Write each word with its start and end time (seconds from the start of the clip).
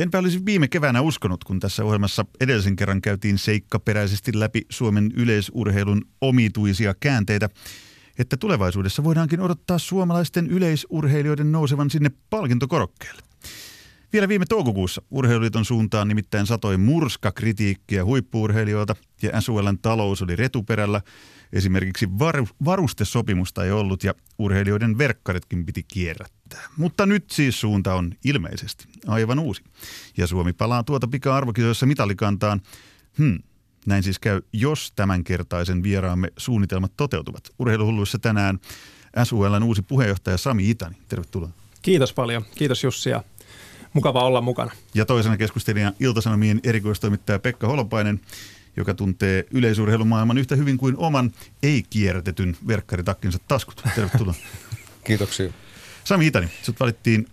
Enpä 0.00 0.18
olisi 0.18 0.44
viime 0.46 0.68
keväänä 0.68 1.00
uskonut, 1.00 1.44
kun 1.44 1.60
tässä 1.60 1.84
ohjelmassa 1.84 2.24
edellisen 2.40 2.76
kerran 2.76 3.00
käytiin 3.00 3.38
seikkaperäisesti 3.38 4.32
läpi 4.34 4.62
Suomen 4.68 5.10
yleisurheilun 5.16 6.02
omituisia 6.20 6.94
käänteitä, 7.00 7.48
että 8.18 8.36
tulevaisuudessa 8.36 9.04
voidaankin 9.04 9.40
odottaa 9.40 9.78
suomalaisten 9.78 10.46
yleisurheilijoiden 10.46 11.52
nousevan 11.52 11.90
sinne 11.90 12.10
palkintokorokkeelle. 12.30 13.22
Vielä 14.12 14.28
viime 14.28 14.46
toukokuussa 14.46 15.02
urheiluliiton 15.10 15.64
suuntaan 15.64 16.08
nimittäin 16.08 16.46
satoi 16.46 16.76
murskakritiikkiä 16.76 18.04
huippuurheilijoilta 18.04 18.96
ja 19.22 19.40
SULn 19.40 19.78
talous 19.82 20.22
oli 20.22 20.36
retuperällä. 20.36 21.00
Esimerkiksi 21.52 22.18
var- 22.18 22.46
varustesopimusta 22.64 23.64
ei 23.64 23.70
ollut 23.70 24.04
ja 24.04 24.14
urheilijoiden 24.38 24.98
verkkaritkin 24.98 25.66
piti 25.66 25.82
kierrättää. 25.82 26.62
Mutta 26.76 27.06
nyt 27.06 27.30
siis 27.30 27.60
suunta 27.60 27.94
on 27.94 28.12
ilmeisesti 28.24 28.84
aivan 29.06 29.38
uusi. 29.38 29.62
Ja 30.16 30.26
Suomi 30.26 30.52
palaa 30.52 30.82
tuota 30.82 31.08
pika-arvokisoissa 31.08 31.86
mitalikantaan. 31.86 32.60
Hmm, 33.18 33.38
näin 33.86 34.02
siis 34.02 34.18
käy, 34.18 34.40
jos 34.52 34.92
tämänkertaisen 34.96 35.82
vieraamme 35.82 36.28
suunnitelmat 36.36 36.92
toteutuvat. 36.96 37.50
Urheiluhulluissa 37.58 38.18
tänään 38.18 38.58
SULn 39.24 39.62
uusi 39.62 39.82
puheenjohtaja 39.82 40.38
Sami 40.38 40.70
Itani. 40.70 40.96
Tervetuloa. 41.08 41.50
Kiitos 41.82 42.12
paljon. 42.12 42.44
Kiitos 42.54 42.84
Jussi 42.84 43.10
ja 43.10 43.24
mukava 43.92 44.24
olla 44.24 44.40
mukana. 44.40 44.72
Ja 44.94 45.06
toisena 45.06 45.36
keskustelijan 45.36 45.92
Iltasanomien 46.00 46.60
erikoistoimittaja 46.64 47.38
Pekka 47.38 47.66
Holopainen, 47.66 48.20
joka 48.76 48.94
tuntee 48.94 49.46
yleisurheilumaailman 49.50 50.38
yhtä 50.38 50.56
hyvin 50.56 50.78
kuin 50.78 50.96
oman 50.96 51.32
ei-kierrätetyn 51.62 52.56
verkkaritakkinsa 52.66 53.38
taskut. 53.48 53.82
Tervetuloa. 53.94 54.34
Kiitoksia. 55.06 55.52
Sami 56.04 56.26
Itani, 56.26 56.48
sut 56.62 56.80
valittiin 56.80 57.28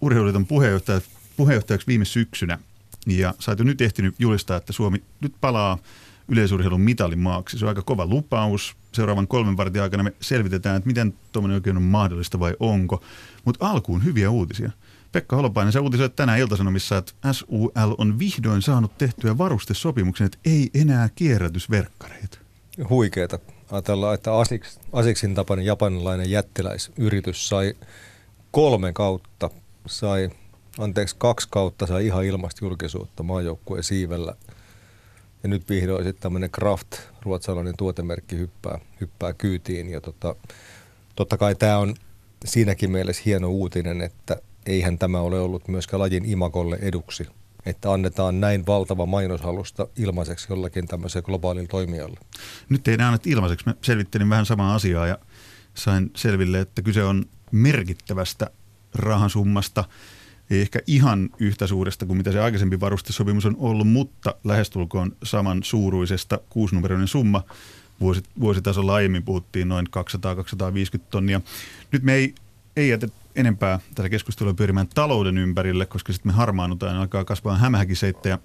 urheiluliiton 0.00 0.46
puheenjohtaja, 0.46 1.00
puheenjohtajaksi 1.36 1.86
viime 1.86 2.04
syksynä 2.04 2.58
ja 3.06 3.34
sä 3.38 3.50
oot 3.50 3.58
nyt 3.58 3.80
ehtinyt 3.80 4.14
julistaa, 4.18 4.56
että 4.56 4.72
Suomi 4.72 5.02
nyt 5.20 5.34
palaa 5.40 5.78
yleisurheilun 6.28 6.80
mitalimaaksi. 6.80 7.58
Se 7.58 7.64
on 7.64 7.68
aika 7.68 7.82
kova 7.82 8.06
lupaus. 8.06 8.76
Seuraavan 8.92 9.28
kolmen 9.28 9.56
vartin 9.56 9.82
aikana 9.82 10.02
me 10.02 10.12
selvitetään, 10.20 10.76
että 10.76 10.86
miten 10.86 11.14
tuommoinen 11.32 11.54
oikein 11.54 11.76
on 11.76 11.82
mahdollista 11.82 12.40
vai 12.40 12.56
onko. 12.60 13.04
Mutta 13.44 13.70
alkuun 13.70 14.04
hyviä 14.04 14.30
uutisia. 14.30 14.70
Pekka 15.12 15.36
Holopainen, 15.36 15.72
sä 15.72 15.80
uutisoit 15.80 16.16
tänään 16.16 16.38
Iltasanomissa, 16.38 16.96
että 16.96 17.12
SUL 17.32 17.94
on 17.98 18.18
vihdoin 18.18 18.62
saanut 18.62 18.98
tehtyä 18.98 19.38
varustesopimuksen, 19.38 20.24
että 20.24 20.38
ei 20.44 20.70
enää 20.74 21.08
kierrätysverkkareita. 21.14 22.38
Huikeeta. 22.88 23.38
Ajatellaan, 23.70 24.14
että 24.14 24.34
Asics, 24.34 24.80
Asicsin 24.92 25.34
tapainen 25.34 25.66
japanilainen 25.66 26.30
jättiläisyritys 26.30 27.48
sai 27.48 27.74
kolme 28.50 28.92
kautta, 28.92 29.50
sai, 29.86 30.30
anteeksi, 30.78 31.16
kaksi 31.18 31.48
kautta 31.50 31.86
sai 31.86 32.06
ihan 32.06 32.24
ilmasta 32.24 32.64
julkisuutta 32.64 33.22
maajoukkueen 33.22 33.84
siivellä. 33.84 34.34
Ja 35.42 35.48
nyt 35.48 35.68
vihdoin 35.68 36.04
sitten 36.04 36.22
tämmöinen 36.22 36.50
Kraft, 36.50 36.92
ruotsalainen 37.22 37.76
tuotemerkki, 37.76 38.36
hyppää, 38.36 38.78
hyppää 39.00 39.32
kyytiin. 39.32 39.90
Ja 39.90 40.00
tota, 40.00 40.34
totta 41.16 41.38
kai 41.38 41.54
tämä 41.54 41.78
on 41.78 41.94
siinäkin 42.44 42.90
mielessä 42.90 43.22
hieno 43.26 43.48
uutinen, 43.48 44.00
että 44.00 44.36
eihän 44.70 44.98
tämä 44.98 45.20
ole 45.20 45.40
ollut 45.40 45.68
myöskään 45.68 46.00
lajin 46.00 46.24
imakolle 46.24 46.78
eduksi, 46.80 47.26
että 47.66 47.92
annetaan 47.92 48.40
näin 48.40 48.66
valtava 48.66 49.06
mainoshalusta 49.06 49.88
ilmaiseksi 49.96 50.46
jollakin 50.50 50.86
tämmöiselle 50.86 51.24
globaalille 51.24 51.68
toimijalle. 51.68 52.20
Nyt 52.68 52.88
ei 52.88 52.94
anneta 52.94 53.30
ilmaiseksi. 53.30 53.66
Mä 53.66 53.74
selvittelin 53.82 54.30
vähän 54.30 54.46
samaa 54.46 54.74
asiaa 54.74 55.06
ja 55.06 55.18
sain 55.74 56.10
selville, 56.16 56.60
että 56.60 56.82
kyse 56.82 57.04
on 57.04 57.24
merkittävästä 57.52 58.50
rahasummasta. 58.94 59.84
Ei 60.50 60.60
ehkä 60.60 60.78
ihan 60.86 61.30
yhtä 61.38 61.66
suuresta 61.66 62.06
kuin 62.06 62.16
mitä 62.16 62.32
se 62.32 62.40
aikaisempi 62.40 62.80
varustesopimus 62.80 63.46
on 63.46 63.56
ollut, 63.58 63.88
mutta 63.88 64.34
lähestulkoon 64.44 65.16
saman 65.22 65.62
suuruisesta 65.62 66.38
kuusinumeroinen 66.48 67.08
summa. 67.08 67.42
vuositasolla 68.40 68.94
aiemmin 68.94 69.22
puhuttiin 69.22 69.68
noin 69.68 69.86
200-250 70.96 71.00
tonnia. 71.10 71.40
Nyt 71.92 72.02
me 72.02 72.14
ei, 72.14 72.34
ei 72.76 72.88
jätetä 72.88 73.19
enempää 73.36 73.80
tätä 73.94 74.08
keskustelua 74.08 74.54
pyörimään 74.54 74.88
talouden 74.88 75.38
ympärille, 75.38 75.86
koska 75.86 76.12
sitten 76.12 76.32
me 76.32 76.36
harmaannutaan 76.36 76.94
ja 76.94 77.00
alkaa 77.00 77.24
kasvaa 77.24 77.56
hämähäkiseittejä 77.56 78.38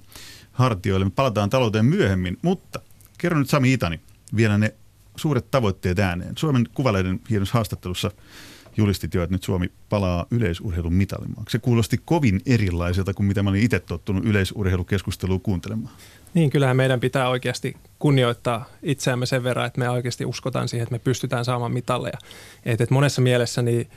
hartioille. 0.51 1.05
Me 1.05 1.11
palataan 1.15 1.49
talouteen 1.49 1.85
myöhemmin, 1.85 2.37
mutta 2.41 2.79
kerro 3.17 3.39
nyt 3.39 3.49
Sami 3.49 3.73
Itani 3.73 3.99
vielä 4.35 4.57
ne 4.57 4.73
suuret 5.15 5.51
tavoitteet 5.51 5.99
ääneen. 5.99 6.37
Suomen 6.37 6.65
kuvaleiden 6.73 7.19
hienossa 7.29 7.53
haastattelussa 7.53 8.11
julistit 8.77 9.13
jo, 9.13 9.23
että 9.23 9.33
nyt 9.33 9.43
Suomi 9.43 9.71
palaa 9.89 10.25
yleisurheilun 10.31 10.93
mitalimaaksi. 10.93 11.51
Se 11.51 11.59
kuulosti 11.59 11.99
kovin 12.05 12.41
erilaiselta 12.45 13.13
kuin 13.13 13.27
mitä 13.27 13.43
mä 13.43 13.49
olin 13.49 13.63
itse 13.63 13.79
tottunut 13.79 14.25
yleisurheilukeskustelua 14.25 15.39
kuuntelemaan. 15.39 15.93
Niin, 16.33 16.49
kyllähän 16.49 16.77
meidän 16.77 16.99
pitää 16.99 17.29
oikeasti 17.29 17.77
kunnioittaa 17.99 18.65
itseämme 18.83 19.25
sen 19.25 19.43
verran, 19.43 19.65
että 19.65 19.79
me 19.79 19.89
oikeasti 19.89 20.25
uskotaan 20.25 20.67
siihen, 20.67 20.83
että 20.83 20.95
me 20.95 20.99
pystytään 20.99 21.45
saamaan 21.45 21.71
mitalleja. 21.71 22.17
Et, 22.65 22.81
et 22.81 22.91
monessa 22.91 23.21
mielessä 23.21 23.61
niin 23.61 23.87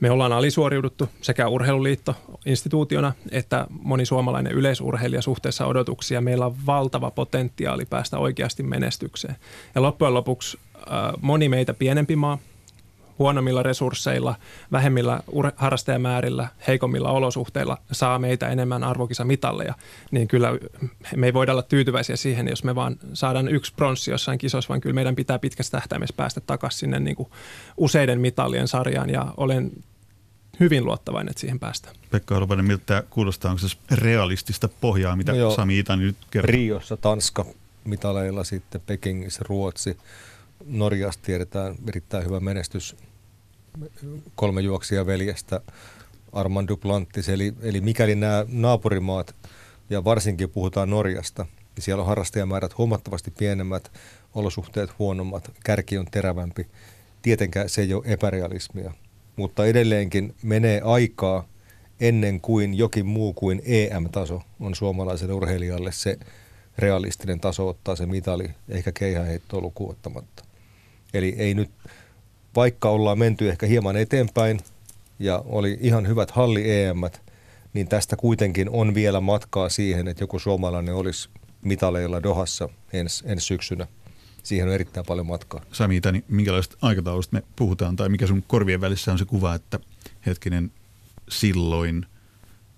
me 0.00 0.10
ollaan 0.10 0.32
alisuoriuduttu 0.32 1.08
sekä 1.20 1.48
urheiluliitto 1.48 2.14
instituutiona 2.46 3.12
että 3.30 3.66
moni 3.70 4.06
suomalainen 4.06 4.52
yleisurheilija 4.52 5.22
suhteessa 5.22 5.66
odotuksia. 5.66 6.20
Meillä 6.20 6.46
on 6.46 6.66
valtava 6.66 7.10
potentiaali 7.10 7.84
päästä 7.84 8.18
oikeasti 8.18 8.62
menestykseen. 8.62 9.36
Ja 9.74 9.82
loppujen 9.82 10.14
lopuksi 10.14 10.58
äh, 10.76 10.82
moni 11.20 11.48
meitä 11.48 11.74
pienempi 11.74 12.16
maa 12.16 12.38
huonommilla 13.18 13.62
resursseilla, 13.62 14.34
vähemmillä 14.72 15.20
harrastajamäärillä, 15.56 16.48
heikommilla 16.66 17.10
olosuhteilla 17.10 17.78
saa 17.92 18.18
meitä 18.18 18.48
enemmän 18.48 18.84
arvokisamitalleja, 18.84 19.74
niin 20.10 20.28
kyllä 20.28 20.58
me 21.16 21.26
ei 21.26 21.34
voida 21.34 21.52
olla 21.52 21.62
tyytyväisiä 21.62 22.16
siihen, 22.16 22.48
jos 22.48 22.64
me 22.64 22.74
vaan 22.74 22.96
saadaan 23.12 23.48
yksi 23.48 23.72
pronssi 23.76 24.10
jossain 24.10 24.38
kisossa, 24.38 24.68
vaan 24.68 24.80
kyllä 24.80 24.94
meidän 24.94 25.16
pitää 25.16 25.38
pitkästä 25.38 25.78
tähtäimessä 25.78 26.14
päästä 26.16 26.40
takaisin 26.40 26.78
sinne 26.78 27.00
niin 27.00 27.16
kuin 27.16 27.28
useiden 27.76 28.20
mitallien 28.20 28.68
sarjaan 28.68 29.10
ja 29.10 29.26
olen 29.36 29.70
hyvin 30.60 30.84
luottavainen, 30.84 31.30
että 31.30 31.40
siihen 31.40 31.58
päästään. 31.58 31.96
Pekka 32.10 32.34
Holopainen, 32.34 32.64
miltä 32.66 32.82
tämä 32.86 33.02
kuulostaa? 33.10 33.50
Onko 33.50 33.68
se 33.68 33.76
realistista 33.90 34.68
pohjaa, 34.80 35.16
mitä 35.16 35.32
no 35.32 35.50
Sami 35.50 35.78
Itani 35.78 36.02
nyt 36.02 36.16
kertoo? 36.30 36.52
Riossa 36.52 36.96
Tanska 36.96 37.44
mitaleilla, 37.84 38.44
sitten 38.44 38.80
Pekingissä 38.86 39.44
Ruotsi. 39.48 39.96
Norjasta 40.66 41.22
tiedetään 41.26 41.74
erittäin 41.88 42.24
hyvä 42.24 42.40
menestys 42.40 42.96
kolme 44.34 44.60
juoksia 44.60 45.06
veljestä 45.06 45.60
Armand 46.32 46.68
Duplantis. 46.68 47.28
Eli, 47.28 47.54
eli 47.62 47.80
mikäli 47.80 48.14
nämä 48.14 48.44
naapurimaat, 48.48 49.34
ja 49.90 50.04
varsinkin 50.04 50.50
puhutaan 50.50 50.90
Norjasta, 50.90 51.46
niin 51.76 51.84
siellä 51.84 52.00
on 52.00 52.06
harrastajamäärät 52.06 52.78
huomattavasti 52.78 53.30
pienemmät, 53.30 53.92
olosuhteet 54.34 54.98
huonommat, 54.98 55.50
kärki 55.64 55.98
on 55.98 56.06
terävämpi. 56.10 56.66
Tietenkään 57.22 57.68
se 57.68 57.82
ei 57.82 57.94
ole 57.94 58.02
epärealismia, 58.06 58.92
mutta 59.36 59.66
edelleenkin 59.66 60.34
menee 60.42 60.80
aikaa 60.80 61.48
ennen 62.00 62.40
kuin 62.40 62.74
jokin 62.74 63.06
muu 63.06 63.32
kuin 63.32 63.62
EM-taso 63.64 64.42
on 64.60 64.74
suomalaiselle 64.74 65.32
urheilijalle 65.32 65.92
se 65.92 66.18
realistinen 66.78 67.40
taso 67.40 67.68
ottaa 67.68 67.96
se 67.96 68.06
mitali, 68.06 68.50
eikä 68.68 68.92
keihäheittoa 68.92 69.60
lukuun 69.60 69.90
ottamatta. 69.90 70.44
Eli 71.14 71.34
ei 71.38 71.54
nyt 71.54 71.70
vaikka 72.56 72.88
ollaan 72.88 73.18
menty 73.18 73.48
ehkä 73.48 73.66
hieman 73.66 73.96
eteenpäin 73.96 74.60
ja 75.18 75.42
oli 75.46 75.78
ihan 75.80 76.08
hyvät 76.08 76.30
halli 76.30 76.82
em 76.82 77.00
niin 77.72 77.88
tästä 77.88 78.16
kuitenkin 78.16 78.70
on 78.70 78.94
vielä 78.94 79.20
matkaa 79.20 79.68
siihen, 79.68 80.08
että 80.08 80.22
joku 80.22 80.38
suomalainen 80.38 80.94
olisi 80.94 81.28
mitaleilla 81.62 82.22
Dohassa 82.22 82.68
ensi, 82.92 83.24
ensi 83.26 83.46
syksynä. 83.46 83.86
Siihen 84.42 84.68
on 84.68 84.74
erittäin 84.74 85.06
paljon 85.06 85.26
matkaa. 85.26 85.60
Sami 85.72 85.96
Itäni, 85.96 86.24
minkälaista 86.28 86.76
aikataulusta 86.82 87.36
me 87.36 87.42
puhutaan, 87.56 87.96
tai 87.96 88.08
mikä 88.08 88.26
sun 88.26 88.44
korvien 88.46 88.80
välissä 88.80 89.12
on 89.12 89.18
se 89.18 89.24
kuva, 89.24 89.54
että 89.54 89.78
hetkinen 90.26 90.70
silloin 91.28 92.06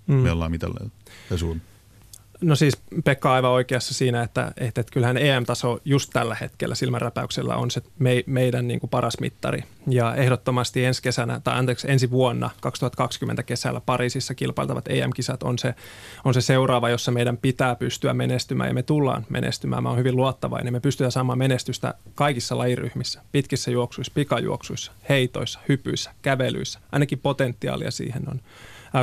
mm. 0.07 0.15
me 0.15 0.31
ollaan 0.31 0.51
mitaleilla, 0.51 0.91
ja 1.31 1.39
Suomi? 1.39 1.61
No 2.41 2.55
siis 2.57 2.77
Pekka 3.05 3.29
on 3.29 3.35
aivan 3.35 3.51
oikeassa 3.51 3.95
siinä, 3.95 4.23
että, 4.23 4.53
että, 4.57 4.81
että 4.81 4.93
kyllähän 4.93 5.19
EM-taso 5.19 5.79
just 5.85 6.11
tällä 6.13 6.35
hetkellä 6.41 6.75
silmänräpäyksellä 6.75 7.57
on 7.57 7.71
se 7.71 7.83
me, 7.99 8.25
meidän 8.27 8.69
niin 8.69 8.81
kuin 8.81 8.91
paras 8.91 9.21
mittari. 9.21 9.65
Ja 9.87 10.15
ehdottomasti 10.15 10.85
ensi 10.85 11.03
kesänä, 11.03 11.41
tai 11.45 11.59
anteeksi 11.59 11.91
ensi 11.91 12.11
vuonna 12.11 12.51
2020 12.61 13.43
kesällä 13.43 13.81
Pariisissa 13.81 14.35
kilpailtavat 14.35 14.89
EM-kisat 14.89 15.43
on 15.43 15.59
se, 15.59 15.75
on 16.25 16.35
se 16.35 16.41
seuraava, 16.41 16.89
jossa 16.89 17.11
meidän 17.11 17.37
pitää 17.37 17.77
pystyä 17.77 18.15
menestymään 18.15 18.71
ja 18.71 18.75
me 18.75 18.83
tullaan 18.83 19.27
menestymään. 19.29 19.83
Mä 19.83 19.89
oon 19.89 19.99
hyvin 19.99 20.17
luottavainen. 20.17 20.73
Me 20.73 20.81
pystytään 20.81 21.13
saamaan 21.13 21.39
menestystä 21.39 21.95
kaikissa 22.15 22.59
lajiryhmissä, 22.59 23.23
pitkissä 23.33 23.71
juoksuissa, 23.71 24.13
pikajuoksuissa, 24.15 24.93
heitoissa, 25.09 25.61
hypyissä, 25.69 26.15
kävelyissä. 26.23 26.81
Ainakin 26.93 27.19
potentiaalia 27.19 27.91
siihen 27.91 28.23
on 28.29 28.41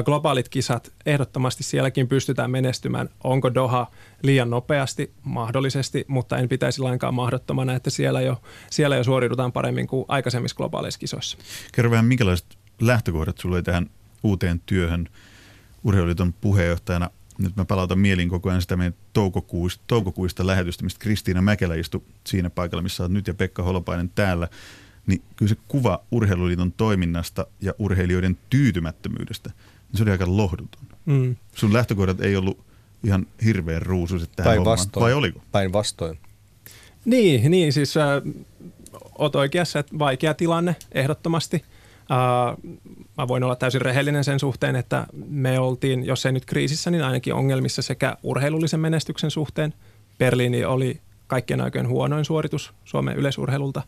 globaalit 0.06 0.50
kisat, 0.50 0.94
ehdottomasti 1.06 1.64
sielläkin 1.64 2.08
pystytään 2.08 2.52
menestymään. 2.52 3.10
Onko 3.24 3.54
Doha 3.54 3.92
liian 4.24 4.50
nopeasti? 4.50 5.14
Mahdollisesti, 5.24 6.06
mutta 6.08 6.38
en 6.38 6.50
pitäisi 6.50 6.82
lainkaan 6.82 7.14
mahdottomana, 7.14 7.74
että 7.74 7.90
siellä 7.90 8.22
jo, 8.22 8.42
siellä 8.70 8.96
jo 8.96 9.04
suoriudutaan 9.04 9.52
paremmin 9.52 9.88
kuin 9.88 10.06
aikaisemmissa 10.08 10.58
globaaleissa 10.58 11.00
kisoissa. 11.00 11.38
Kerro 11.72 11.92
vähän, 11.92 12.06
minkälaiset 12.06 12.58
lähtökohdat 12.82 13.38
sulle 13.38 13.62
tähän 13.62 13.90
uuteen 14.24 14.62
työhön 14.66 15.10
urheiluliiton 15.84 16.34
puheenjohtajana? 16.34 17.10
nyt 17.38 17.56
mä 17.56 17.66
palautan 17.66 18.00
mieliin 18.00 18.30
koko 18.30 18.50
ajan 18.50 18.62
sitä 18.62 18.78
meidän 18.78 18.94
toukokuista, 19.14 19.84
toukokuista 19.88 20.48
lähetystä, 20.48 20.84
mistä 20.84 21.00
Kristiina 21.00 21.42
Mäkelä 21.42 21.76
istui 21.76 22.02
siinä 22.28 22.50
paikalla, 22.50 22.82
missä 22.82 23.04
olet 23.04 23.12
nyt 23.12 23.28
ja 23.28 23.34
Pekka 23.34 23.64
Holopainen 23.64 24.12
täällä, 24.16 24.48
niin 25.08 25.22
kyllä 25.36 25.50
se 25.50 25.56
kuva 25.68 26.04
Urheiluliiton 26.12 26.72
toiminnasta 26.72 27.48
ja 27.62 27.74
urheilijoiden 27.80 28.38
tyytymättömyydestä, 28.50 29.52
niin 29.92 29.98
se 29.98 30.04
oli 30.04 30.12
aika 30.12 30.38
lohduton. 30.38 30.84
Mm. 31.06 31.36
Sun 31.56 31.74
lähtökohdat 31.74 32.22
ei 32.22 32.36
ollut 32.36 32.60
ihan 33.04 33.28
hirveän 33.46 33.82
ruusuiset 33.82 34.30
tähän 34.36 34.50
Päin 34.50 34.58
hommaan, 34.58 34.88
vai 35.00 35.14
oliko? 35.14 35.42
Päinvastoin. 35.52 36.20
Niin, 37.06 37.52
niin 37.52 37.74
siis 37.74 37.98
äh, 37.98 38.06
oot 39.18 39.36
oikeassa, 39.36 39.80
että 39.80 40.00
vaikea 40.00 40.34
tilanne 40.34 40.76
ehdottomasti. 40.92 41.64
Äh, 42.12 42.76
mä 43.18 43.28
voin 43.28 43.44
olla 43.44 43.56
täysin 43.56 43.82
rehellinen 43.82 44.24
sen 44.24 44.40
suhteen, 44.40 44.76
että 44.76 45.08
me 45.28 45.60
oltiin, 45.60 46.06
jos 46.06 46.26
ei 46.26 46.32
nyt 46.32 46.46
kriisissä, 46.46 46.92
niin 46.92 47.04
ainakin 47.04 47.34
ongelmissa 47.34 47.82
sekä 47.82 48.18
urheilullisen 48.24 48.80
menestyksen 48.80 49.32
suhteen. 49.32 49.74
Berliini 50.18 50.66
oli 50.66 51.02
kaikkien 51.28 51.62
aikojen 51.62 51.88
huonoin 51.88 52.26
suoritus 52.26 52.74
Suomen 52.86 53.16
yleisurheilulta. 53.16 53.82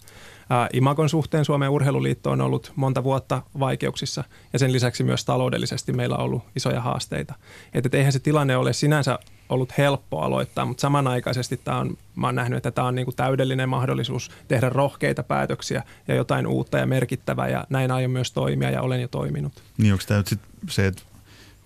Imagon 0.74 1.10
suhteen 1.10 1.46
Suomen 1.46 1.70
urheiluliitto 1.70 2.32
on 2.32 2.42
ollut 2.42 2.72
monta 2.76 3.04
vuotta 3.04 3.42
vaikeuksissa 3.60 4.24
ja 4.54 4.60
sen 4.60 4.72
lisäksi 4.72 5.04
myös 5.04 5.26
taloudellisesti 5.26 5.94
meillä 5.94 6.16
on 6.16 6.24
ollut 6.24 6.44
isoja 6.56 6.82
haasteita. 6.82 7.36
Että 7.74 7.98
eihän 7.98 8.12
se 8.12 8.20
tilanne 8.20 8.58
ole 8.58 8.74
sinänsä 8.74 9.20
ollut 9.50 9.78
helppo 9.78 10.22
aloittaa, 10.22 10.66
mutta 10.66 10.82
samanaikaisesti 10.82 11.58
tämä 11.64 11.80
on, 11.80 11.98
mä 12.16 12.28
oon 12.28 12.36
nähnyt, 12.36 12.58
että 12.58 12.72
tämä 12.72 12.88
on 12.88 12.96
niin 12.96 13.06
kuin 13.06 13.16
täydellinen 13.16 13.70
mahdollisuus 13.70 14.32
tehdä 14.48 14.70
rohkeita 14.70 15.24
päätöksiä 15.24 15.84
ja 16.08 16.16
jotain 16.16 16.48
uutta 16.48 16.78
ja 16.78 16.86
merkittävää 16.86 17.48
ja 17.48 17.66
näin 17.70 17.92
aion 17.92 18.12
myös 18.12 18.32
toimia 18.32 18.70
ja 18.70 18.82
olen 18.82 19.02
jo 19.02 19.08
toiminut. 19.08 19.54
Niin 19.78 19.94
onko 19.94 20.04
tämä 20.08 20.24
nyt 20.32 20.40
se, 20.70 20.88
että 20.88 21.02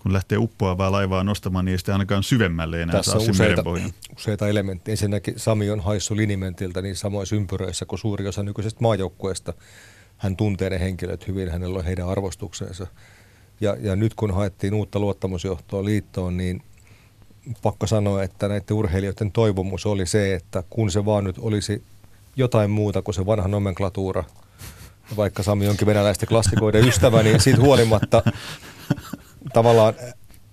kun 0.04 0.12
lähtee 0.12 0.38
uppoavaa 0.38 0.92
laivaa 0.92 1.24
nostamaan, 1.24 1.64
niin 1.64 1.72
ei 1.72 1.78
sitä 1.78 1.92
ainakaan 1.92 2.22
syvemmälle 2.22 2.82
enää 2.82 2.96
Tässä 2.96 3.12
saa 3.12 3.20
on 3.20 3.30
useita, 3.30 3.64
useita 4.16 4.48
elementtejä. 4.48 4.92
Ensinnäkin 4.92 5.34
Sami 5.36 5.70
on 5.70 5.80
haissu 5.80 6.16
linimentiltä 6.16 6.82
niin 6.82 6.96
samoissa 6.96 7.36
ympyröissä 7.36 7.84
kuin 7.84 7.98
suuri 7.98 8.28
osa 8.28 8.42
nykyisestä 8.42 8.80
maajoukkueesta. 8.80 9.52
Hän 10.16 10.36
tuntee 10.36 10.70
ne 10.70 10.80
henkilöt 10.80 11.26
hyvin, 11.28 11.50
hänellä 11.50 11.78
on 11.78 11.84
heidän 11.84 12.08
arvostuksensa. 12.08 12.86
Ja, 13.60 13.76
ja 13.80 13.96
nyt 13.96 14.14
kun 14.14 14.34
haettiin 14.34 14.74
uutta 14.74 14.98
luottamusjohtoa 14.98 15.84
liittoon, 15.84 16.36
niin 16.36 16.62
pakko 17.62 17.86
sanoa, 17.86 18.22
että 18.22 18.48
näiden 18.48 18.76
urheilijoiden 18.76 19.32
toivomus 19.32 19.86
oli 19.86 20.06
se, 20.06 20.34
että 20.34 20.62
kun 20.70 20.90
se 20.90 21.04
vaan 21.04 21.24
nyt 21.24 21.38
olisi 21.38 21.82
jotain 22.36 22.70
muuta 22.70 23.02
kuin 23.02 23.14
se 23.14 23.26
vanha 23.26 23.48
nomenklatuura, 23.48 24.24
vaikka 25.16 25.42
Sami 25.42 25.68
onkin 25.68 25.86
venäläisten 25.86 26.28
klassikoiden 26.28 26.88
ystävä, 26.88 27.22
niin 27.22 27.40
siitä 27.40 27.60
huolimatta 27.60 28.22
tavallaan 29.52 29.94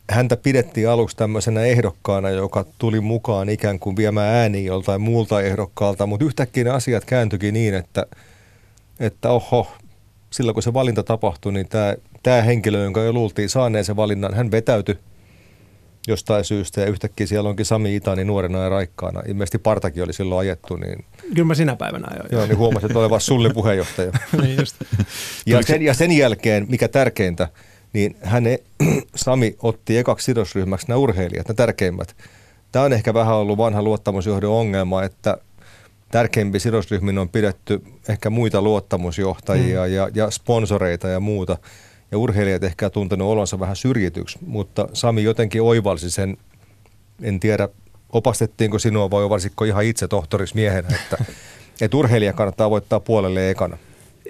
häntä 0.10 0.38
pidettiin 0.38 0.90
aluksi 0.90 1.18
tämmöisenä 1.18 1.62
ehdokkaana, 1.62 2.30
joka 2.30 2.66
tuli 2.78 3.00
mukaan 3.00 3.50
ikään 3.50 3.80
kuin 3.80 3.96
viemään 3.96 4.36
ääniä 4.36 4.62
joltain 4.62 5.02
muulta 5.02 5.42
ehdokkaalta, 5.42 6.06
mutta 6.06 6.26
yhtäkkiä 6.26 6.64
ne 6.64 6.70
asiat 6.70 7.06
kääntyikin 7.06 7.54
niin, 7.54 7.74
että, 7.74 8.06
että 9.00 9.30
oho, 9.30 9.72
silloin 10.30 10.54
kun 10.54 10.64
se 10.64 10.74
valinta 10.74 11.04
tapahtui, 11.04 11.54
niin 11.54 11.70
tämä, 11.70 11.96
tämä 12.24 12.42
henkilö, 12.42 12.84
jonka 12.84 13.02
jo 13.02 13.14
luultiin 13.14 13.50
saaneen 13.50 13.86
sen 13.86 13.96
valinnan, 13.96 14.34
hän 14.34 14.52
vetäytyi 14.52 14.98
jostain 16.08 16.46
syystä 16.46 16.82
ja 16.82 16.88
yhtäkkiä 16.88 17.28
siellä 17.28 17.50
onkin 17.50 17.66
Sami 17.66 17.96
Itani 17.96 18.24
nuorena 18.24 18.64
ja 18.64 18.70
raikkaana. 18.70 19.22
Ilmeisesti 19.28 19.58
Partakin 19.58 20.04
oli 20.04 20.14
silloin 20.14 20.40
ajettu. 20.40 20.76
Niin, 20.76 21.06
Kyllä 21.36 21.48
mä 21.48 21.56
sinä 21.56 21.76
päivänä 21.76 22.08
ajoin. 22.12 22.30
Joo, 22.32 22.46
niin 22.46 22.58
huomasin, 22.58 22.86
että 22.86 23.00
oleva 23.00 23.20
Sullin 23.20 23.54
puheenjohtaja. 23.54 24.12
niin 24.42 24.58
just. 24.60 24.76
Ja, 25.46 25.62
sen, 25.62 25.82
ja 25.82 25.94
sen 25.94 26.12
jälkeen, 26.12 26.66
mikä 26.70 26.88
tärkeintä, 26.88 27.48
niin 27.94 28.18
hän, 28.22 28.44
Sami 29.16 29.56
otti 29.60 29.98
ekaksi 29.98 30.26
sidosryhmäksi 30.26 30.88
nämä 30.88 30.98
urheilijat, 30.98 31.48
nämä 31.48 31.56
tärkeimmät. 31.56 32.16
Tämä 32.72 32.86
on 32.86 32.94
ehkä 32.94 33.14
vähän 33.14 33.36
ollut 33.36 33.58
vanha 33.58 33.82
luottamusjohdon 33.82 34.52
ongelma, 34.52 35.04
että 35.04 35.38
tärkeimpi 36.12 36.60
sidosryhmin 36.60 37.18
on 37.18 37.30
pidetty 37.30 37.84
ehkä 38.10 38.30
muita 38.30 38.62
luottamusjohtajia 38.62 39.86
mm. 39.86 39.94
ja, 39.94 40.10
ja 40.14 40.32
sponsoreita 40.32 41.08
ja 41.08 41.20
muuta. 41.20 41.58
Ja 42.12 42.18
urheilijat 42.18 42.64
ehkä 42.64 42.90
tuntenut 42.90 43.28
olonsa 43.28 43.60
vähän 43.60 43.76
syrjityksi, 43.76 44.40
mutta 44.46 44.88
Sami 44.94 45.24
jotenkin 45.24 45.62
oivalsi 45.62 46.12
sen, 46.12 46.38
en 47.22 47.40
tiedä 47.40 47.70
opastettiinko 48.10 48.80
sinua 48.80 49.12
vai 49.12 49.30
varsitko 49.30 49.66
ihan 49.66 49.84
itse 49.84 50.08
tohtoriksi 50.08 50.56
miehenä, 50.56 50.88
että, 51.04 51.26
että 51.82 51.98
urheilija 51.98 52.34
kannattaa 52.34 52.70
voittaa 52.70 53.00
puolelle 53.00 53.50
ekana. 53.50 53.78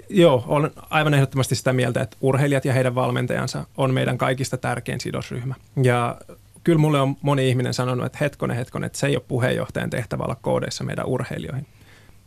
Joo, 0.08 0.44
olen 0.46 0.70
aivan 0.90 1.14
ehdottomasti 1.14 1.54
sitä 1.54 1.72
mieltä, 1.72 2.00
että 2.00 2.16
urheilijat 2.20 2.64
ja 2.64 2.72
heidän 2.72 2.94
valmentajansa 2.94 3.64
on 3.76 3.94
meidän 3.94 4.18
kaikista 4.18 4.56
tärkein 4.56 5.00
sidosryhmä. 5.00 5.54
Ja 5.82 6.20
kyllä 6.64 6.78
mulle 6.78 7.00
on 7.00 7.16
moni 7.22 7.48
ihminen 7.48 7.74
sanonut, 7.74 8.06
että 8.06 8.18
hetkonen, 8.20 8.56
hetkonen, 8.56 8.86
että 8.86 8.98
se 8.98 9.06
ei 9.06 9.16
ole 9.16 9.24
puheenjohtajan 9.28 9.90
tehtävä 9.90 10.24
olla 10.24 10.36
koodeissa 10.42 10.84
meidän 10.84 11.06
urheilijoihin 11.06 11.66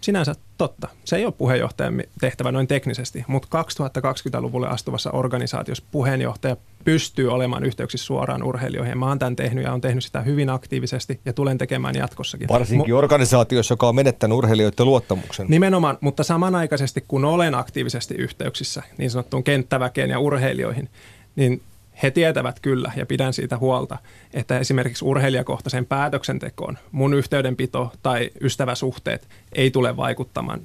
sinänsä 0.06 0.36
totta. 0.57 0.88
Se 1.06 1.16
ei 1.16 1.25
ole 1.25 1.34
puheenjohtajan 1.38 2.04
tehtävä 2.22 2.52
noin 2.52 2.68
teknisesti, 2.68 3.24
mutta 3.28 3.63
2020-luvulle 3.63 4.68
astuvassa 4.68 5.12
organisaatiossa 5.12 5.84
puheenjohtaja 5.92 6.57
pystyy 6.84 7.31
olemaan 7.31 7.63
yhteyksissä 7.63 8.06
suoraan 8.06 8.44
urheilijoihin. 8.44 8.98
Mä 8.98 9.07
oon 9.07 9.19
tämän 9.19 9.36
tehnyt 9.36 9.63
ja 9.63 9.74
on 9.74 9.81
tehnyt 9.81 10.04
sitä 10.04 10.22
hyvin 10.22 10.50
aktiivisesti 10.50 11.19
ja 11.25 11.34
tulen 11.34 11.57
tekemään 11.57 11.96
jatkossakin. 11.96 12.48
Varsinkin 12.48 12.96
Mu- 12.96 12.98
organisaatiossa, 12.98 13.72
joka 13.72 13.88
on 13.88 13.96
menettänyt 13.96 14.38
urheilijoiden 14.38 14.86
luottamuksen. 14.86 15.48
Nimenomaan, 15.50 15.98
mutta 16.02 16.24
samanaikaisesti 16.24 17.04
kun 17.08 17.25
olen 17.25 17.56
aktiivisesti 17.56 18.16
yhteyksissä 18.16 18.84
niin 18.98 19.12
sanottuun 19.12 19.44
kenttäväkeen 19.44 20.10
ja 20.10 20.19
urheilijoihin, 20.19 20.90
niin 21.36 21.62
he 22.03 22.12
tietävät 22.12 22.59
kyllä 22.59 22.92
ja 22.95 23.06
pidän 23.06 23.33
siitä 23.33 23.57
huolta, 23.57 23.97
että 24.33 24.59
esimerkiksi 24.59 25.06
urheilijakohtaiseen 25.06 25.86
päätöksentekoon 25.86 26.77
mun 26.92 27.13
yhteydenpito 27.13 27.94
tai 28.03 28.31
ystäväsuhteet 28.42 29.27
ei 29.53 29.71
tule 29.71 29.97
vaikuttamaan. 29.97 30.62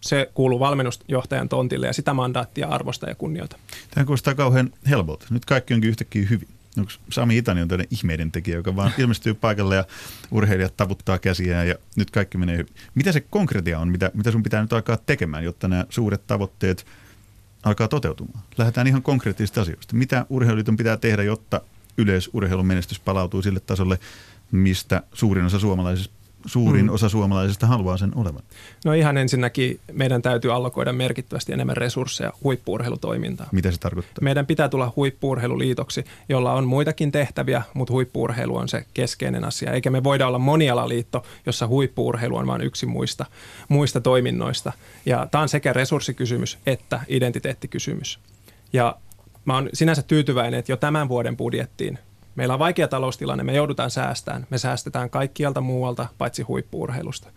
Se 0.00 0.30
kuuluu 0.34 0.60
valmennusjohtajan 0.60 1.48
tontille 1.48 1.86
ja 1.86 1.92
sitä 1.92 2.14
mandaattia 2.14 2.68
arvosta 2.68 3.08
ja 3.08 3.14
kunnioita. 3.14 3.58
Tämä 3.90 4.04
kuulostaa 4.04 4.34
kauhean 4.34 4.70
helpolta. 4.90 5.26
Nyt 5.30 5.44
kaikki 5.44 5.74
onkin 5.74 5.90
yhtäkkiä 5.90 6.26
hyvin. 6.30 6.48
Onko 6.78 6.90
Sami 7.10 7.38
Itani 7.38 7.62
on 7.62 7.68
tämmöinen 7.68 7.88
ihmeiden 7.90 8.32
tekijä, 8.32 8.56
joka 8.56 8.76
vaan 8.76 8.92
ilmestyy 8.98 9.34
paikalle 9.34 9.76
ja 9.76 9.84
urheilijat 10.30 10.76
tavuttaa 10.76 11.18
käsiään 11.18 11.68
ja 11.68 11.74
nyt 11.96 12.10
kaikki 12.10 12.38
menee 12.38 12.56
hyvin. 12.56 12.74
Mitä 12.94 13.12
se 13.12 13.20
konkretia 13.20 13.78
on, 13.78 13.88
mitä, 13.88 14.10
mitä 14.14 14.30
sun 14.30 14.42
pitää 14.42 14.62
nyt 14.62 14.72
alkaa 14.72 14.96
tekemään, 14.96 15.44
jotta 15.44 15.68
nämä 15.68 15.86
suuret 15.90 16.26
tavoitteet– 16.26 16.86
alkaa 17.62 17.88
toteutumaan. 17.88 18.44
Lähdetään 18.58 18.86
ihan 18.86 19.02
konkreettisista 19.02 19.60
asioista. 19.60 19.96
Mitä 19.96 20.26
urheiluliiton 20.28 20.76
pitää 20.76 20.96
tehdä, 20.96 21.22
jotta 21.22 21.60
yleisurheilun 21.98 22.66
menestys 22.66 23.00
palautuu 23.00 23.42
sille 23.42 23.60
tasolle, 23.60 23.98
mistä 24.50 25.02
suurin 25.12 25.44
osa 25.44 25.58
suomalaisista 25.58 26.21
suurin 26.46 26.86
mm. 26.86 26.92
osa 26.92 27.08
suomalaisista 27.08 27.66
haluaa 27.66 27.96
sen 27.96 28.12
olevan? 28.14 28.42
No 28.84 28.92
ihan 28.92 29.16
ensinnäkin 29.16 29.80
meidän 29.92 30.22
täytyy 30.22 30.54
allokoida 30.54 30.92
merkittävästi 30.92 31.52
enemmän 31.52 31.76
resursseja 31.76 32.32
huippuurheilutoimintaan. 32.44 33.48
Mitä 33.52 33.70
se 33.70 33.80
tarkoittaa? 33.80 34.22
Meidän 34.22 34.46
pitää 34.46 34.68
tulla 34.68 34.92
huippuurheiluliitoksi, 34.96 36.04
jolla 36.28 36.52
on 36.52 36.66
muitakin 36.66 37.12
tehtäviä, 37.12 37.62
mutta 37.74 37.92
huippuurheilu 37.92 38.56
on 38.56 38.68
se 38.68 38.84
keskeinen 38.94 39.44
asia. 39.44 39.72
Eikä 39.72 39.90
me 39.90 40.04
voida 40.04 40.26
olla 40.26 40.38
monialaliitto, 40.38 41.24
jossa 41.46 41.66
huippuurheilu 41.66 42.36
on 42.36 42.46
vain 42.46 42.62
yksi 42.62 42.86
muista, 42.86 43.26
muista 43.68 44.00
toiminnoista. 44.00 44.72
Ja 45.06 45.26
tämä 45.30 45.42
on 45.42 45.48
sekä 45.48 45.72
resurssikysymys 45.72 46.58
että 46.66 47.00
identiteettikysymys. 47.08 48.18
Ja 48.72 48.96
mä 49.44 49.54
oon 49.54 49.68
sinänsä 49.72 50.02
tyytyväinen, 50.02 50.58
että 50.58 50.72
jo 50.72 50.76
tämän 50.76 51.08
vuoden 51.08 51.36
budjettiin 51.36 51.98
Meillä 52.36 52.54
on 52.54 52.60
vaikea 52.60 52.88
taloustilanne, 52.88 53.44
me 53.44 53.54
joudutaan 53.54 53.90
säästämään. 53.90 54.46
Me 54.50 54.58
säästetään 54.58 55.10
kaikkialta 55.10 55.60
muualta, 55.60 56.06
paitsi 56.18 56.42
huippuurheilusta. 56.42 57.30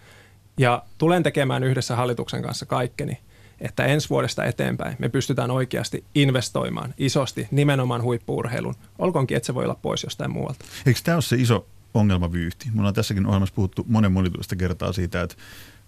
Ja 0.58 0.84
tulen 0.98 1.24
tekemään 1.24 1.64
yhdessä 1.64 1.96
hallituksen 1.96 2.42
kanssa 2.42 2.66
kaikkeni, 2.66 3.18
että 3.62 3.86
ensi 3.86 4.10
vuodesta 4.10 4.46
eteenpäin 4.46 4.96
me 5.00 5.10
pystytään 5.10 5.52
oikeasti 5.52 6.04
investoimaan 6.16 6.94
isosti 6.98 7.48
nimenomaan 7.52 8.02
huippuurheilun. 8.02 8.76
Olkoonkin, 9.00 9.38
että 9.38 9.48
se 9.48 9.54
voi 9.54 9.64
olla 9.64 9.78
pois 9.82 10.04
jostain 10.04 10.32
muualta. 10.32 10.66
Eikö 10.86 11.00
tämä 11.04 11.16
ole 11.16 11.22
se 11.22 11.36
iso 11.36 11.66
ongelmavyyhti? 11.94 12.70
Mulla 12.74 12.88
on 12.88 12.94
tässäkin 12.94 13.26
ohjelmassa 13.26 13.56
puhuttu 13.56 13.86
monen 13.88 14.12
monituista 14.12 14.56
kertaa 14.56 14.94
siitä, 14.94 15.22
että 15.22 15.36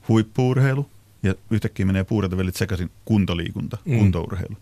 huippuurheilu 0.08 0.90
ja 1.24 1.36
yhtäkkiä 1.52 1.86
menee 1.86 2.04
puuratavelit 2.04 2.56
sekaisin 2.56 2.92
kuntoliikunta, 3.06 3.78
mm. 3.86 3.98
kuntourheilu. 3.98 4.58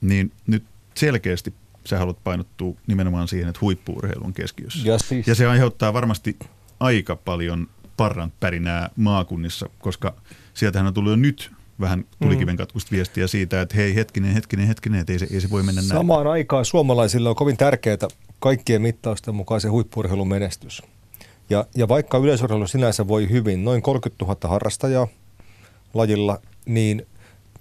Niin 0.00 0.32
nyt 0.46 0.64
selkeästi 0.94 1.54
sä 1.90 1.98
haluat 1.98 2.24
painottua 2.24 2.74
nimenomaan 2.86 3.28
siihen, 3.28 3.48
että 3.48 3.60
huippuurheilu 3.60 4.24
on 4.24 4.32
keskiössä. 4.32 4.88
Ja, 4.88 4.98
siis... 4.98 5.26
ja 5.26 5.34
se 5.34 5.46
aiheuttaa 5.46 5.92
varmasti 5.92 6.38
aika 6.80 7.16
paljon 7.16 7.68
parran 7.96 8.32
pärinää 8.40 8.90
maakunnissa, 8.96 9.68
koska 9.78 10.14
sieltähän 10.54 10.86
on 10.86 10.94
tullut 10.94 11.10
jo 11.10 11.16
nyt 11.16 11.50
vähän 11.80 12.04
tulikiven 12.22 12.54
mm. 12.54 12.58
katkusta 12.58 12.90
viestiä 12.90 13.26
siitä, 13.26 13.60
että 13.60 13.76
hei 13.76 13.94
hetkinen, 13.94 14.34
hetkinen, 14.34 14.66
hetkinen, 14.66 15.00
että 15.00 15.12
ei 15.12 15.18
se, 15.18 15.26
ei 15.30 15.40
se 15.40 15.50
voi 15.50 15.62
mennä 15.62 15.80
näin. 15.80 15.88
Samaan 15.88 16.26
aikaan 16.26 16.64
suomalaisille 16.64 17.28
on 17.28 17.34
kovin 17.34 17.56
tärkeää 17.56 18.08
kaikkien 18.38 18.82
mittausten 18.82 19.34
mukaan 19.34 19.60
se 19.60 19.68
huippuurheilun 19.68 20.28
menestys. 20.28 20.82
Ja, 21.50 21.66
ja 21.76 21.88
vaikka 21.88 22.18
yleisurheilu 22.18 22.66
sinänsä 22.66 23.08
voi 23.08 23.30
hyvin, 23.30 23.64
noin 23.64 23.82
30 23.82 24.24
000 24.24 24.48
harrastajaa 24.48 25.08
lajilla, 25.94 26.40
niin 26.66 27.06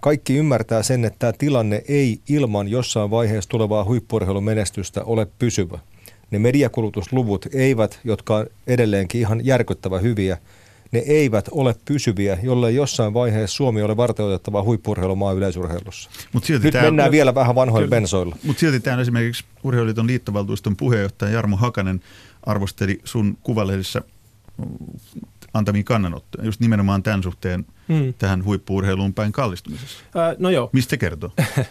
kaikki 0.01 0.35
ymmärtää 0.35 0.83
sen, 0.83 1.05
että 1.05 1.19
tämä 1.19 1.33
tilanne 1.37 1.83
ei 1.87 2.19
ilman 2.29 2.67
jossain 2.67 3.11
vaiheessa 3.11 3.49
tulevaa 3.49 3.83
huippurheilun 3.83 4.43
menestystä 4.43 5.03
ole 5.03 5.27
pysyvä. 5.39 5.79
ne 6.31 6.39
mediakulutusluvut 6.39 7.45
eivät, 7.53 7.99
jotka 8.03 8.35
on 8.35 8.47
edelleenkin 8.67 9.21
ihan 9.21 9.45
järkyttävä 9.45 9.99
hyviä, 9.99 10.37
ne 10.91 10.99
eivät 10.99 11.45
ole 11.51 11.75
pysyviä, 11.85 12.37
jollei 12.43 12.75
jossain 12.75 13.13
vaiheessa 13.13 13.55
Suomi 13.55 13.81
ole 13.81 13.97
varteutettava 13.97 14.63
huippurheilumaa 14.63 15.33
yleisurheilussa. 15.33 16.09
Mut 16.33 16.43
silti 16.43 16.63
Nyt 16.63 16.71
tämä, 16.71 16.85
mennään 16.85 17.11
vielä 17.11 17.35
vähän 17.35 17.55
vanhoilla 17.55 17.87
kyllä, 17.87 17.99
bensoilla. 17.99 18.35
Mutta 18.43 18.59
silti 18.59 18.79
tämä 18.79 19.01
esimerkiksi 19.01 19.45
Urheiluliiton 19.63 20.07
liittovaltuuston 20.07 20.75
puheenjohtaja 20.75 21.31
Jarmo 21.31 21.57
Hakanen 21.57 22.01
arvosteli 22.43 22.99
sun 23.03 23.37
kuvalehdissä 23.43 24.01
antamiin 25.53 25.85
kannanottoja, 25.85 26.45
just 26.45 26.59
nimenomaan 26.59 27.03
tämän 27.03 27.23
suhteen 27.23 27.65
mm. 27.89 28.13
tähän 28.17 28.45
huippuurheiluun 28.45 29.13
päin 29.13 29.31
kallistumisessa. 29.31 29.97
Äh, 30.03 30.35
no 30.39 30.49
joo. 30.49 30.69
Mistä 30.73 30.97
kertoo? 30.97 31.31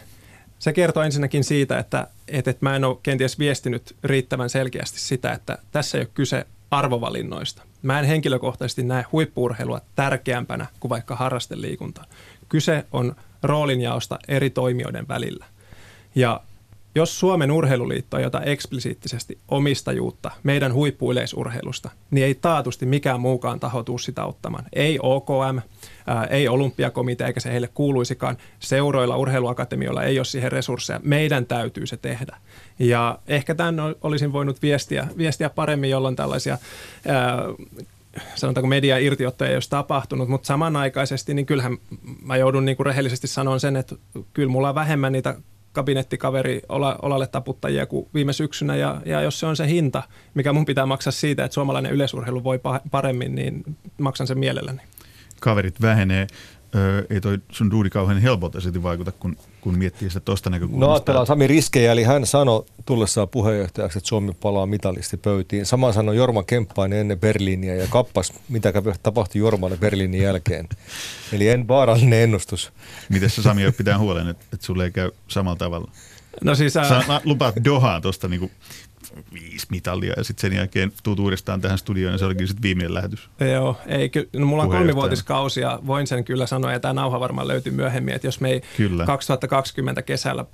Se 0.59 0.73
kertoo 0.73 1.03
ensinnäkin 1.03 1.43
siitä, 1.43 1.79
että, 1.79 2.07
että, 2.27 2.51
että 2.51 2.65
mä 2.65 2.75
en 2.75 2.83
ole 2.83 2.97
kenties 3.03 3.39
viestinyt 3.39 3.95
riittävän 4.03 4.49
selkeästi 4.49 4.99
sitä, 4.99 5.31
että 5.31 5.57
tässä 5.71 5.97
ei 5.97 6.01
ole 6.01 6.09
kyse 6.13 6.45
arvovalinnoista. 6.71 7.61
Mä 7.81 7.99
en 7.99 8.05
henkilökohtaisesti 8.05 8.83
näe 8.83 9.05
huippuurheilua 9.11 9.81
tärkeämpänä 9.95 10.65
kuin 10.79 10.89
vaikka 10.89 11.15
harrasteliikunta. 11.15 12.05
Kyse 12.49 12.85
on 12.91 13.15
roolinjaosta 13.43 14.19
eri 14.27 14.49
toimijoiden 14.49 15.07
välillä. 15.07 15.45
Ja 16.15 16.41
jos 16.95 17.19
Suomen 17.19 17.51
urheiluliitto 17.51 18.17
ei 18.17 18.25
ota 18.25 18.41
eksplisiittisesti 18.41 19.37
omistajuutta 19.47 20.31
meidän 20.43 20.73
huippuyleisurheilusta, 20.73 21.89
niin 22.11 22.25
ei 22.25 22.35
taatusti 22.35 22.85
mikään 22.85 23.19
muukaan 23.19 23.59
taho 23.59 23.83
tuu 23.83 23.97
sitä 23.97 24.25
ottamaan. 24.25 24.65
Ei 24.73 24.99
OKM, 25.01 25.59
ää, 26.07 26.25
ei 26.25 26.47
olympiakomitea 26.47 27.27
eikä 27.27 27.39
se 27.39 27.51
heille 27.51 27.69
kuuluisikaan. 27.73 28.37
Seuroilla, 28.59 29.17
urheiluakatemioilla 29.17 30.03
ei 30.03 30.19
ole 30.19 30.25
siihen 30.25 30.51
resursseja. 30.51 30.99
Meidän 31.03 31.45
täytyy 31.45 31.87
se 31.87 31.97
tehdä. 31.97 32.37
Ja 32.79 33.19
ehkä 33.27 33.55
tämän 33.55 33.75
olisin 34.01 34.33
voinut 34.33 34.61
viestiä, 34.61 35.07
viestiä 35.17 35.49
paremmin, 35.49 35.89
jolloin 35.89 36.15
tällaisia 36.15 36.57
ää, 37.07 37.37
sanotaanko 38.35 38.67
media 38.67 38.97
irtiottoja 38.97 39.49
ei 39.49 39.55
olisi 39.55 39.69
tapahtunut, 39.69 40.29
mutta 40.29 40.47
samanaikaisesti 40.47 41.33
niin 41.33 41.45
kyllähän 41.45 41.77
mä 42.21 42.37
joudun 42.37 42.65
niin 42.65 42.77
kuin 42.77 42.85
rehellisesti 42.85 43.27
sanoa 43.27 43.59
sen, 43.59 43.75
että 43.75 43.95
kyllä 44.33 44.49
mulla 44.49 44.69
on 44.69 44.75
vähemmän 44.75 45.11
niitä 45.11 45.35
kabinettikaveri 45.71 46.61
olalle 47.01 47.27
taputtajia 47.27 47.85
kuin 47.85 48.07
viime 48.13 48.33
syksynä 48.33 48.75
ja, 48.75 49.01
ja 49.05 49.21
jos 49.21 49.39
se 49.39 49.45
on 49.45 49.55
se 49.55 49.67
hinta, 49.67 50.03
mikä 50.33 50.53
mun 50.53 50.65
pitää 50.65 50.85
maksaa 50.85 51.11
siitä, 51.11 51.45
että 51.45 51.53
suomalainen 51.53 51.91
yleisurheilu 51.91 52.43
voi 52.43 52.59
paremmin, 52.91 53.35
niin 53.35 53.63
maksan 53.97 54.27
sen 54.27 54.39
mielelläni. 54.39 54.81
Kaverit 55.39 55.81
vähenee. 55.81 56.27
Ei 57.09 57.21
toi 57.21 57.37
sun 57.51 57.71
duudi 57.71 57.89
kauhean 57.89 58.21
helpolta 58.21 58.61
silti 58.61 58.83
vaikuta, 58.83 59.11
kun, 59.11 59.37
kun 59.61 59.77
miettii 59.77 60.09
sitä 60.09 60.19
tuosta 60.19 60.49
näkökulmasta. 60.49 60.85
No 60.85 60.93
ajatellaan 60.93 61.27
Sami 61.27 61.47
riskejä, 61.47 61.91
eli 61.91 62.03
hän 62.03 62.25
sanoi 62.25 62.65
tullessaan 62.85 63.29
puheenjohtajaksi, 63.29 63.97
että 63.97 64.07
Suomi 64.07 64.33
palaa 64.33 64.65
mitalisti 64.65 65.17
pöytiin. 65.17 65.65
Sama 65.65 65.91
sanoi 65.91 66.15
Jorma 66.15 66.43
Kemppainen 66.43 66.99
ennen 66.99 67.19
Berliiniä 67.19 67.75
ja 67.75 67.87
kappas, 67.89 68.33
mitä 68.49 68.73
tapahtui 69.03 69.39
Jormalle 69.39 69.77
Berliinin 69.77 70.21
jälkeen. 70.21 70.67
Eli 71.33 71.49
en 71.49 71.67
vaarallinen 71.67 72.19
ennustus. 72.19 72.73
Miten 73.09 73.29
sä 73.29 73.41
Sami 73.41 73.71
pitää 73.71 73.97
huolen, 73.97 74.27
että, 74.27 74.45
että 74.53 74.65
sulle 74.65 74.83
ei 74.83 74.91
käy 74.91 75.11
samalla 75.27 75.57
tavalla? 75.57 75.91
No 76.43 76.55
siis, 76.55 76.77
ää... 76.77 76.89
Sä 76.89 77.21
lupaat 77.23 77.55
Dohaan 77.63 78.01
tuosta 78.01 78.27
niinku 78.27 78.51
viisi 79.33 79.67
mitalia 79.69 80.13
ja 80.17 80.23
sitten 80.23 80.41
sen 80.41 80.57
jälkeen 80.57 80.91
tuut 81.03 81.19
uudestaan 81.19 81.61
tähän 81.61 81.77
studioon 81.77 82.13
ja 82.13 82.17
se 82.17 82.25
olikin 82.25 82.47
sitten 82.47 82.63
viimeinen 82.63 82.93
lähetys. 82.93 83.29
Joo, 83.51 83.77
ei, 83.87 84.11
no 84.35 84.45
mulla 84.45 84.63
on 84.63 84.69
kolmivuotiskausi 84.69 85.61
ja 85.61 85.79
voin 85.87 86.07
sen 86.07 86.23
kyllä 86.23 86.45
sanoa 86.45 86.71
ja 86.71 86.79
tämä 86.79 86.93
nauha 86.93 87.19
varmaan 87.19 87.47
löytyy 87.47 87.73
myöhemmin, 87.73 88.13
että 88.13 88.27
jos 88.27 88.41
me 88.41 88.49
ei 88.49 88.61
kyllä. 88.77 89.05
2020 89.05 90.01
kesällä 90.01 90.45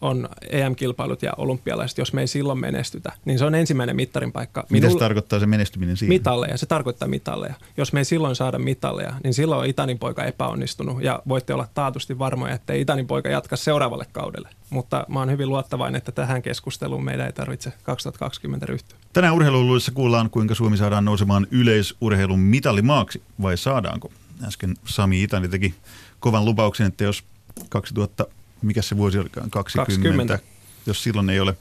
on 0.00 0.28
EM-kilpailut 0.50 1.22
ja 1.22 1.32
olympialaiset, 1.36 1.98
jos 1.98 2.12
me 2.12 2.20
ei 2.20 2.26
silloin 2.26 2.58
menestytä, 2.58 3.12
niin 3.24 3.38
se 3.38 3.44
on 3.44 3.54
ensimmäinen 3.54 3.96
mittarin 3.96 4.32
paikka. 4.32 4.66
Mitä 4.70 4.90
se 4.90 4.98
tarkoittaa 4.98 5.40
se 5.40 5.46
menestyminen 5.46 5.96
siinä? 5.96 6.08
Mitalleja, 6.08 6.56
se 6.56 6.66
tarkoittaa 6.66 7.08
mitalleja. 7.08 7.54
Jos 7.76 7.92
me 7.92 8.00
ei 8.00 8.04
silloin 8.04 8.36
saada 8.36 8.58
mitalleja, 8.58 9.12
niin 9.24 9.34
silloin 9.34 9.60
on 9.60 9.66
Itanin 9.66 9.98
poika 9.98 10.24
epäonnistunut 10.24 11.02
ja 11.02 11.22
voitte 11.28 11.54
olla 11.54 11.68
taatusti 11.74 12.18
varmoja, 12.18 12.54
että 12.54 12.72
Itanin 12.72 13.06
poika 13.06 13.28
jatka 13.28 13.56
seuraavalle 13.56 14.06
kaudelle. 14.12 14.48
Mutta 14.70 15.06
mä 15.08 15.18
oon 15.18 15.30
hyvin 15.30 15.48
luottavainen, 15.48 15.98
että 15.98 16.12
tähän 16.12 16.42
keskusteluun 16.42 17.04
meidän 17.04 17.26
ei 17.26 17.32
tarvitse 17.32 17.72
2020 17.82 18.66
ryhtyä. 18.66 18.98
Tänään 19.12 19.34
urheiluluissa 19.34 19.92
kuullaan, 19.92 20.30
kuinka 20.30 20.54
Suomi 20.54 20.76
saadaan 20.76 21.04
nousemaan 21.04 21.46
yleisurheilun 21.50 22.40
mitallimaaksi, 22.40 23.22
vai 23.42 23.56
saadaanko? 23.56 24.12
Äsken 24.44 24.76
Sami 24.84 25.22
Itani 25.22 25.48
teki 25.48 25.74
kovan 26.20 26.44
lupauksen, 26.44 26.86
että 26.86 27.04
jos 27.04 27.24
2000 27.68 28.26
mikä 28.62 28.82
se 28.82 28.96
vuosi 28.96 29.18
olikaan, 29.18 29.50
20, 29.50 29.92
20. 29.92 30.38
Jos 30.86 31.02
silloin 31.02 31.30
ei 31.30 31.40
ole 31.40 31.56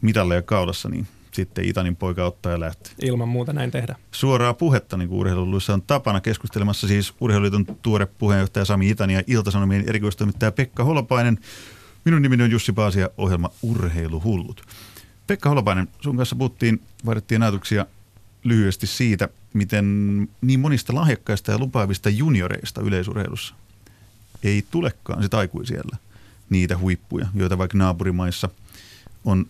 mitalleja 0.00 0.42
kaudassa, 0.42 0.88
niin 0.88 1.06
sitten 1.32 1.64
Itanin 1.64 1.96
poika 1.96 2.24
ottaa 2.24 2.52
ja 2.52 2.60
lähtee. 2.60 2.92
Ilman 3.02 3.28
muuta 3.28 3.52
näin 3.52 3.70
tehdä. 3.70 3.96
Suoraa 4.12 4.54
puhetta, 4.54 4.96
niin 4.96 5.08
kuin 5.08 5.18
urheiluluissa 5.18 5.74
on 5.74 5.82
tapana 5.82 6.20
keskustelemassa 6.20 6.88
siis 6.88 7.14
Urheiluliiton 7.20 7.66
tuore 7.82 8.06
puheenjohtaja 8.06 8.64
Sami 8.64 8.90
Itani 8.90 9.14
ja 9.14 9.22
Iltasanomien 9.26 9.84
erikoistoimittaja 9.88 10.52
Pekka 10.52 10.84
Holopainen. 10.84 11.38
Minun 12.04 12.22
nimeni 12.22 12.42
on 12.42 12.50
Jussi 12.50 12.72
Paasia, 12.72 13.10
ohjelma 13.18 13.50
Urheiluhullut. 13.62 14.62
Pekka 15.26 15.48
Holopainen, 15.48 15.88
sun 16.00 16.16
kanssa 16.16 16.36
puhuttiin, 16.36 16.82
vaihdettiin 17.06 17.42
ajatuksia 17.42 17.86
lyhyesti 18.44 18.86
siitä, 18.86 19.28
miten 19.54 19.84
niin 20.40 20.60
monista 20.60 20.94
lahjakkaista 20.94 21.52
ja 21.52 21.58
lupaavista 21.58 22.10
junioreista 22.10 22.80
yleisurheilussa 22.80 23.54
ei 24.42 24.64
tulekaan 24.70 25.22
sitä 25.22 25.38
aikuisiellä– 25.38 25.96
niitä 26.50 26.78
huippuja, 26.78 27.26
joita 27.34 27.58
vaikka 27.58 27.78
naapurimaissa 27.78 28.48
on 29.24 29.46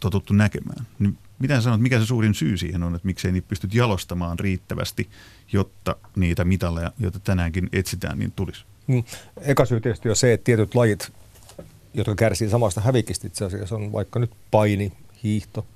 totuttu 0.00 0.34
näkemään. 0.34 0.86
Niin 0.98 1.18
mitä 1.38 1.60
sanot, 1.60 1.80
mikä 1.80 1.98
se 1.98 2.06
suurin 2.06 2.34
syy 2.34 2.56
siihen 2.56 2.82
on, 2.82 2.94
että 2.94 3.06
miksei 3.06 3.32
niitä 3.32 3.48
pystyt 3.48 3.74
jalostamaan 3.74 4.38
riittävästi, 4.38 5.08
jotta 5.52 5.96
niitä 6.16 6.44
mitalleja, 6.44 6.92
joita 6.98 7.20
tänäänkin 7.20 7.68
etsitään, 7.72 8.18
niin 8.18 8.32
tulisi? 8.36 8.64
Mm. 8.86 9.04
Eka 9.40 9.64
syy 9.64 9.80
tietysti 9.80 10.08
on 10.08 10.16
se, 10.16 10.32
että 10.32 10.44
tietyt 10.44 10.74
lajit, 10.74 11.12
jotka 11.94 12.14
kärsii 12.14 12.48
samasta 12.50 12.80
hävikistä 12.80 13.26
itse 13.26 13.44
asiassa, 13.44 13.76
on 13.76 13.92
vaikka 13.92 14.18
nyt 14.18 14.30
paini, 14.50 14.92
hiihto, 15.22 15.66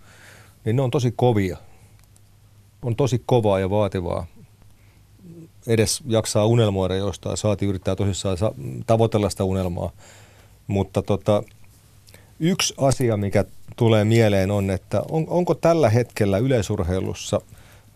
niin 0.65 0.77
ne 0.77 0.83
on 0.83 0.91
tosi 0.91 1.13
kovia. 1.17 1.57
On 2.83 2.97
tosi 2.97 3.23
kovaa 3.27 3.61
ja 3.61 3.71
vaativaa 3.71 4.27
edes 5.67 6.03
jaksaa 6.07 6.47
unelmoida 6.47 6.95
jostain, 6.95 7.37
saati 7.37 7.67
yrittää 7.67 7.97
tosissaan 7.97 8.37
tavoitella 8.87 9.31
sitä 9.31 9.45
unelmaa. 9.45 9.91
Mutta 10.67 11.03
tota, 11.03 11.43
yksi 12.41 12.75
asia, 12.79 13.17
mikä 13.17 13.45
tulee 13.77 14.05
mieleen 14.05 14.51
on, 14.51 14.71
että 14.71 15.03
on, 15.11 15.25
onko 15.29 15.55
tällä 15.55 15.91
hetkellä 15.91 16.39
yleisurheilussa 16.39 17.41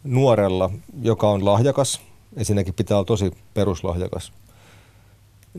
nuorella, 0.05 0.71
joka 1.03 1.29
on 1.29 1.45
lahjakas, 1.45 2.01
ensinnäkin 2.37 2.75
pitää 2.75 2.97
olla 2.97 3.05
tosi 3.05 3.33
peruslahjakas, 3.55 4.33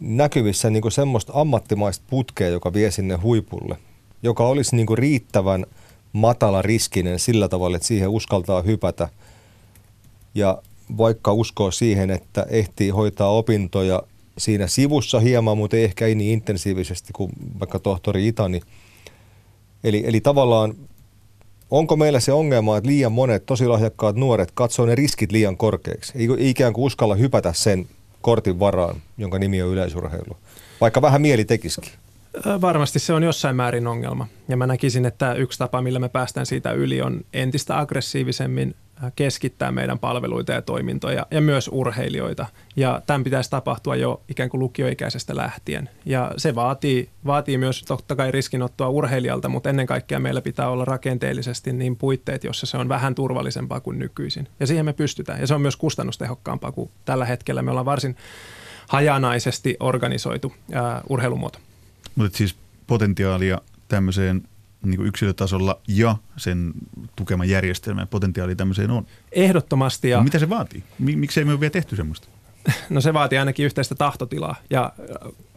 näkyvissä 0.01 0.69
niin 0.69 0.91
semmoista 0.91 1.33
ammattimaista 1.35 2.05
putkea, 2.09 2.47
joka 2.47 2.73
vie 2.73 2.91
sinne 2.91 3.15
huipulle, 3.15 3.77
joka 4.23 4.47
olisi 4.47 4.75
niin 4.75 4.97
riittävän 4.97 5.65
matala 6.13 6.61
riskinen 6.61 7.19
sillä 7.19 7.47
tavalla, 7.47 7.77
että 7.77 7.87
siihen 7.87 8.09
uskaltaa 8.09 8.61
hypätä 8.61 9.09
ja 10.35 10.61
vaikka 10.97 11.33
uskoo 11.33 11.71
siihen, 11.71 12.11
että 12.11 12.45
ehtii 12.49 12.89
hoitaa 12.89 13.31
opintoja 13.31 14.03
siinä 14.37 14.67
sivussa 14.67 15.19
hieman, 15.19 15.57
mutta 15.57 15.77
ehkä 15.77 16.05
ei 16.05 16.15
niin 16.15 16.33
intensiivisesti 16.33 17.13
kuin 17.13 17.31
vaikka 17.59 17.79
tohtori 17.79 18.27
Itani. 18.27 18.61
Eli, 19.83 20.03
eli 20.05 20.21
tavallaan 20.21 20.75
onko 21.71 21.95
meillä 21.95 22.19
se 22.19 22.33
ongelma, 22.33 22.77
että 22.77 22.89
liian 22.89 23.11
monet 23.11 23.45
tosi 23.45 23.67
lahjakkaat 23.67 24.15
nuoret 24.15 24.51
katsoo 24.53 24.85
ne 24.85 24.95
riskit 24.95 25.31
liian 25.31 25.57
korkeiksi, 25.57 26.13
ei 26.15 26.49
ikään 26.49 26.73
kuin 26.73 26.85
uskalla 26.85 27.15
hypätä 27.15 27.53
sen 27.53 27.87
kortin 28.21 28.59
varaan, 28.59 29.01
jonka 29.17 29.39
nimi 29.39 29.61
on 29.61 29.69
yleisurheilu, 29.69 30.37
vaikka 30.81 31.01
vähän 31.01 31.21
mieli 31.21 31.45
tekisikin. 31.45 31.91
Varmasti 32.61 32.99
se 32.99 33.13
on 33.13 33.23
jossain 33.23 33.55
määrin 33.55 33.87
ongelma. 33.87 34.27
Ja 34.47 34.57
mä 34.57 34.67
näkisin, 34.67 35.05
että 35.05 35.33
yksi 35.33 35.59
tapa, 35.59 35.81
millä 35.81 35.99
me 35.99 36.09
päästään 36.09 36.45
siitä 36.45 36.71
yli, 36.71 37.01
on 37.01 37.21
entistä 37.33 37.79
aggressiivisemmin 37.79 38.75
keskittää 39.15 39.71
meidän 39.71 39.99
palveluita 39.99 40.51
ja 40.51 40.61
toimintoja 40.61 41.25
ja 41.31 41.41
myös 41.41 41.69
urheilijoita. 41.73 42.45
Ja 42.75 43.01
tämän 43.07 43.23
pitäisi 43.23 43.49
tapahtua 43.49 43.95
jo 43.95 44.21
ikään 44.29 44.49
kuin 44.49 44.59
lukioikäisestä 44.59 45.35
lähtien. 45.35 45.89
Ja 46.05 46.31
se 46.37 46.55
vaatii, 46.55 47.09
vaatii 47.25 47.57
myös 47.57 47.83
totta 47.83 48.15
kai 48.15 48.31
riskinottoa 48.31 48.89
urheilijalta, 48.89 49.49
mutta 49.49 49.69
ennen 49.69 49.87
kaikkea 49.87 50.19
meillä 50.19 50.41
pitää 50.41 50.69
olla 50.69 50.85
rakenteellisesti 50.85 51.73
niin 51.73 51.95
puitteet, 51.95 52.43
jossa 52.43 52.65
se 52.65 52.77
on 52.77 52.89
vähän 52.89 53.15
turvallisempaa 53.15 53.79
kuin 53.79 53.99
nykyisin. 53.99 54.47
Ja 54.59 54.67
siihen 54.67 54.85
me 54.85 54.93
pystytään. 54.93 55.41
Ja 55.41 55.47
se 55.47 55.53
on 55.53 55.61
myös 55.61 55.75
kustannustehokkaampaa 55.75 56.71
kuin 56.71 56.91
tällä 57.05 57.25
hetkellä. 57.25 57.61
Me 57.61 57.71
ollaan 57.71 57.85
varsin 57.85 58.15
hajanaisesti 58.87 59.77
organisoitu 59.79 60.53
ää, 60.71 61.01
urheilumuoto. 61.09 61.59
Mutta 62.15 62.37
siis 62.37 62.55
potentiaalia 62.87 63.61
tämmöiseen 63.87 64.43
niin 64.83 65.05
yksilötasolla 65.05 65.81
ja 65.87 66.15
sen 66.37 66.71
tukema 67.15 67.45
järjestelmä 67.45 68.05
potentiaali 68.05 68.55
tämmöiseen 68.55 68.91
on. 68.91 69.05
Ehdottomasti. 69.31 70.09
Ja... 70.09 70.17
No, 70.17 70.23
mitä 70.23 70.39
se 70.39 70.49
vaatii? 70.49 70.83
Miksei 70.99 71.45
me 71.45 71.51
ole 71.51 71.59
vielä 71.59 71.71
tehty 71.71 71.95
semmoista? 71.95 72.27
No 72.89 73.01
se 73.01 73.13
vaatii 73.13 73.37
ainakin 73.37 73.65
yhteistä 73.65 73.95
tahtotilaa 73.95 74.55
ja 74.69 74.93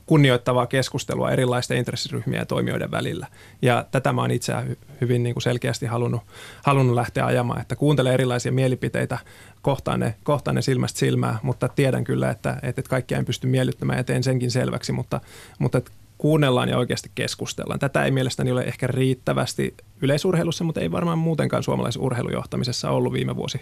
kunnioittavaa 0.06 0.66
keskustelua 0.66 1.30
erilaisten 1.30 1.78
intressiryhmien 1.78 2.40
ja 2.40 2.46
toimijoiden 2.46 2.90
välillä. 2.90 3.26
Ja 3.62 3.86
tätä 3.90 4.12
mä 4.12 4.20
oon 4.20 4.30
itse 4.30 4.52
hyvin 5.00 5.22
niin 5.22 5.34
kuin 5.34 5.42
selkeästi 5.42 5.86
halunnut, 5.86 6.22
halunnut 6.62 6.94
lähteä 6.94 7.26
ajamaan, 7.26 7.60
että 7.60 7.76
kuuntele 7.76 8.14
erilaisia 8.14 8.52
mielipiteitä, 8.52 9.18
kohtaan 9.62 10.00
ne, 10.00 10.14
kohtaan 10.22 10.54
ne 10.54 10.62
silmästä 10.62 10.98
silmää, 10.98 11.38
mutta 11.42 11.68
tiedän 11.68 12.04
kyllä, 12.04 12.30
että, 12.30 12.58
että 12.62 12.82
kaikkia 12.82 13.18
en 13.18 13.24
pysty 13.24 13.46
miellyttämään 13.46 13.98
ja 13.98 14.04
teen 14.04 14.22
senkin 14.22 14.50
selväksi, 14.50 14.92
mutta, 14.92 15.20
mutta 15.58 15.80
kuunnellaan 16.22 16.68
ja 16.68 16.78
oikeasti 16.78 17.10
keskustellaan. 17.14 17.78
Tätä 17.78 18.04
ei 18.04 18.10
mielestäni 18.10 18.52
ole 18.52 18.62
ehkä 18.62 18.86
riittävästi 18.86 19.74
yleisurheilussa, 20.02 20.64
mutta 20.64 20.80
ei 20.80 20.90
varmaan 20.90 21.18
muutenkaan 21.18 21.62
suomalaisen 21.62 22.02
urheilujohtamisessa 22.02 22.90
ollut 22.90 23.12
viime 23.12 23.36
vuosi, 23.36 23.60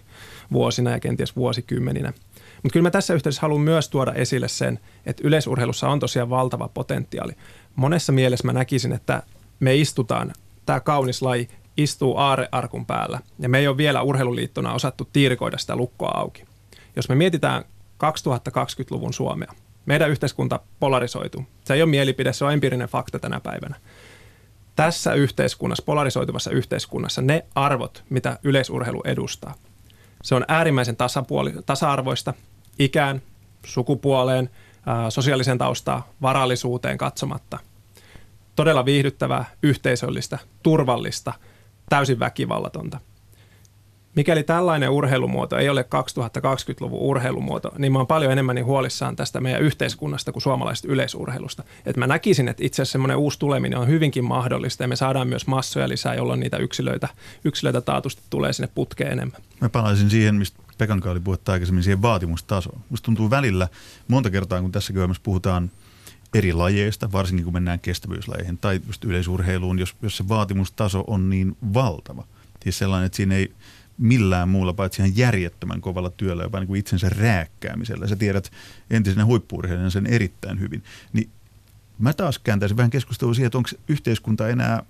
vuosina 0.52 0.90
ja 0.90 1.00
kenties 1.00 1.36
vuosikymmeninä. 1.36 2.12
Mutta 2.62 2.72
kyllä 2.72 2.86
mä 2.86 2.90
tässä 2.90 3.14
yhteydessä 3.14 3.42
haluan 3.42 3.60
myös 3.60 3.88
tuoda 3.88 4.12
esille 4.12 4.48
sen, 4.48 4.78
että 5.06 5.22
yleisurheilussa 5.26 5.88
on 5.88 6.00
tosiaan 6.00 6.30
valtava 6.30 6.68
potentiaali. 6.68 7.32
Monessa 7.76 8.12
mielessä 8.12 8.46
mä 8.46 8.52
näkisin, 8.52 8.92
että 8.92 9.22
me 9.60 9.74
istutaan, 9.74 10.32
tämä 10.66 10.80
kaunis 10.80 11.22
laji 11.22 11.48
istuu 11.76 12.16
aarearkun 12.16 12.86
päällä 12.86 13.20
ja 13.38 13.48
me 13.48 13.58
ei 13.58 13.68
ole 13.68 13.76
vielä 13.76 14.02
urheiluliittona 14.02 14.74
osattu 14.74 15.08
tiirikoida 15.12 15.58
sitä 15.58 15.76
lukkoa 15.76 16.10
auki. 16.14 16.44
Jos 16.96 17.08
me 17.08 17.14
mietitään 17.14 17.64
2020-luvun 18.04 19.12
Suomea, 19.12 19.52
meidän 19.86 20.10
yhteiskunta 20.10 20.60
polarisoituu. 20.80 21.44
Se 21.64 21.74
ei 21.74 21.82
ole 21.82 21.90
mielipide, 21.90 22.32
se 22.32 22.44
on 22.44 22.52
empiirinen 22.52 22.88
fakta 22.88 23.18
tänä 23.18 23.40
päivänä. 23.40 23.76
Tässä 24.76 25.14
yhteiskunnassa, 25.14 25.82
polarisoituvassa 25.86 26.50
yhteiskunnassa, 26.50 27.22
ne 27.22 27.44
arvot, 27.54 28.04
mitä 28.10 28.38
yleisurheilu 28.42 29.02
edustaa, 29.04 29.54
se 30.22 30.34
on 30.34 30.44
äärimmäisen 30.48 30.96
tasapuoli, 30.96 31.52
tasa-arvoista 31.66 32.34
ikään, 32.78 33.22
sukupuoleen, 33.66 34.50
sosiaalisen 35.08 35.58
taustaan, 35.58 36.02
varallisuuteen 36.22 36.98
katsomatta. 36.98 37.58
Todella 38.56 38.84
viihdyttävää, 38.84 39.44
yhteisöllistä, 39.62 40.38
turvallista, 40.62 41.32
täysin 41.88 42.18
väkivallatonta. 42.18 43.00
Mikäli 44.16 44.42
tällainen 44.42 44.90
urheilumuoto 44.90 45.56
ei 45.56 45.68
ole 45.68 45.82
2020-luvun 45.82 47.00
urheilumuoto, 47.00 47.72
niin 47.78 47.92
mä 47.92 47.98
oon 47.98 48.06
paljon 48.06 48.32
enemmän 48.32 48.54
niin 48.54 48.64
huolissaan 48.64 49.16
tästä 49.16 49.40
meidän 49.40 49.62
yhteiskunnasta 49.62 50.32
kuin 50.32 50.42
suomalaisesta 50.42 50.88
yleisurheilusta. 50.88 51.64
Et 51.86 51.96
mä 51.96 52.06
näkisin, 52.06 52.48
että 52.48 52.64
itse 52.64 52.82
asiassa 52.82 52.92
semmoinen 52.92 53.16
uusi 53.16 53.38
tuleminen 53.38 53.78
on 53.78 53.88
hyvinkin 53.88 54.24
mahdollista 54.24 54.84
ja 54.84 54.88
me 54.88 54.96
saadaan 54.96 55.28
myös 55.28 55.46
massoja 55.46 55.88
lisää, 55.88 56.14
jolloin 56.14 56.40
niitä 56.40 56.56
yksilöitä, 56.56 57.08
yksilöitä 57.44 57.80
taatusti 57.80 58.22
tulee 58.30 58.52
sinne 58.52 58.68
putkeen 58.74 59.12
enemmän. 59.12 59.40
Mä 59.60 59.68
palaisin 59.68 60.10
siihen, 60.10 60.34
mistä 60.34 60.60
Pekan 60.78 61.02
oli 61.06 61.20
puhetta 61.20 61.52
aikaisemmin, 61.52 61.84
siihen 61.84 62.02
vaatimustasoon. 62.02 62.80
Musta 62.90 63.04
tuntuu 63.04 63.30
välillä 63.30 63.68
monta 64.08 64.30
kertaa, 64.30 64.60
kun 64.60 64.72
tässä 64.72 64.92
myös 64.92 65.20
puhutaan 65.20 65.70
eri 66.34 66.52
lajeista, 66.52 67.12
varsinkin 67.12 67.44
kun 67.44 67.52
mennään 67.52 67.80
kestävyyslajeihin 67.80 68.58
tai 68.58 68.80
just 68.86 69.04
yleisurheiluun, 69.04 69.78
jos, 69.78 69.96
jos 70.02 70.16
se 70.16 70.28
vaatimustaso 70.28 71.04
on 71.06 71.30
niin 71.30 71.56
valtava. 71.74 72.24
Siis 72.62 72.78
sellainen, 72.78 73.06
että 73.06 73.16
siinä 73.16 73.34
ei 73.34 73.52
millään 74.00 74.48
muulla 74.48 74.72
paitsi 74.72 75.02
ihan 75.02 75.16
järjettömän 75.16 75.80
kovalla 75.80 76.10
työllä, 76.10 76.42
jopa 76.42 76.58
niin 76.60 76.66
kuin 76.66 76.80
itsensä 76.80 77.08
rääkkäämisellä. 77.08 78.06
Sä 78.06 78.16
tiedät 78.16 78.50
entisenä 78.90 79.24
huippuurheilijana 79.24 79.90
sen 79.90 80.06
erittäin 80.06 80.60
hyvin. 80.60 80.82
Niin 81.12 81.30
mä 81.98 82.12
taas 82.12 82.38
kääntäisin 82.38 82.76
vähän 82.76 82.90
keskustelua 82.90 83.34
siihen, 83.34 83.46
että 83.46 83.58
onko 83.58 83.70
yhteiskunta 83.88 84.48
enää 84.48 84.82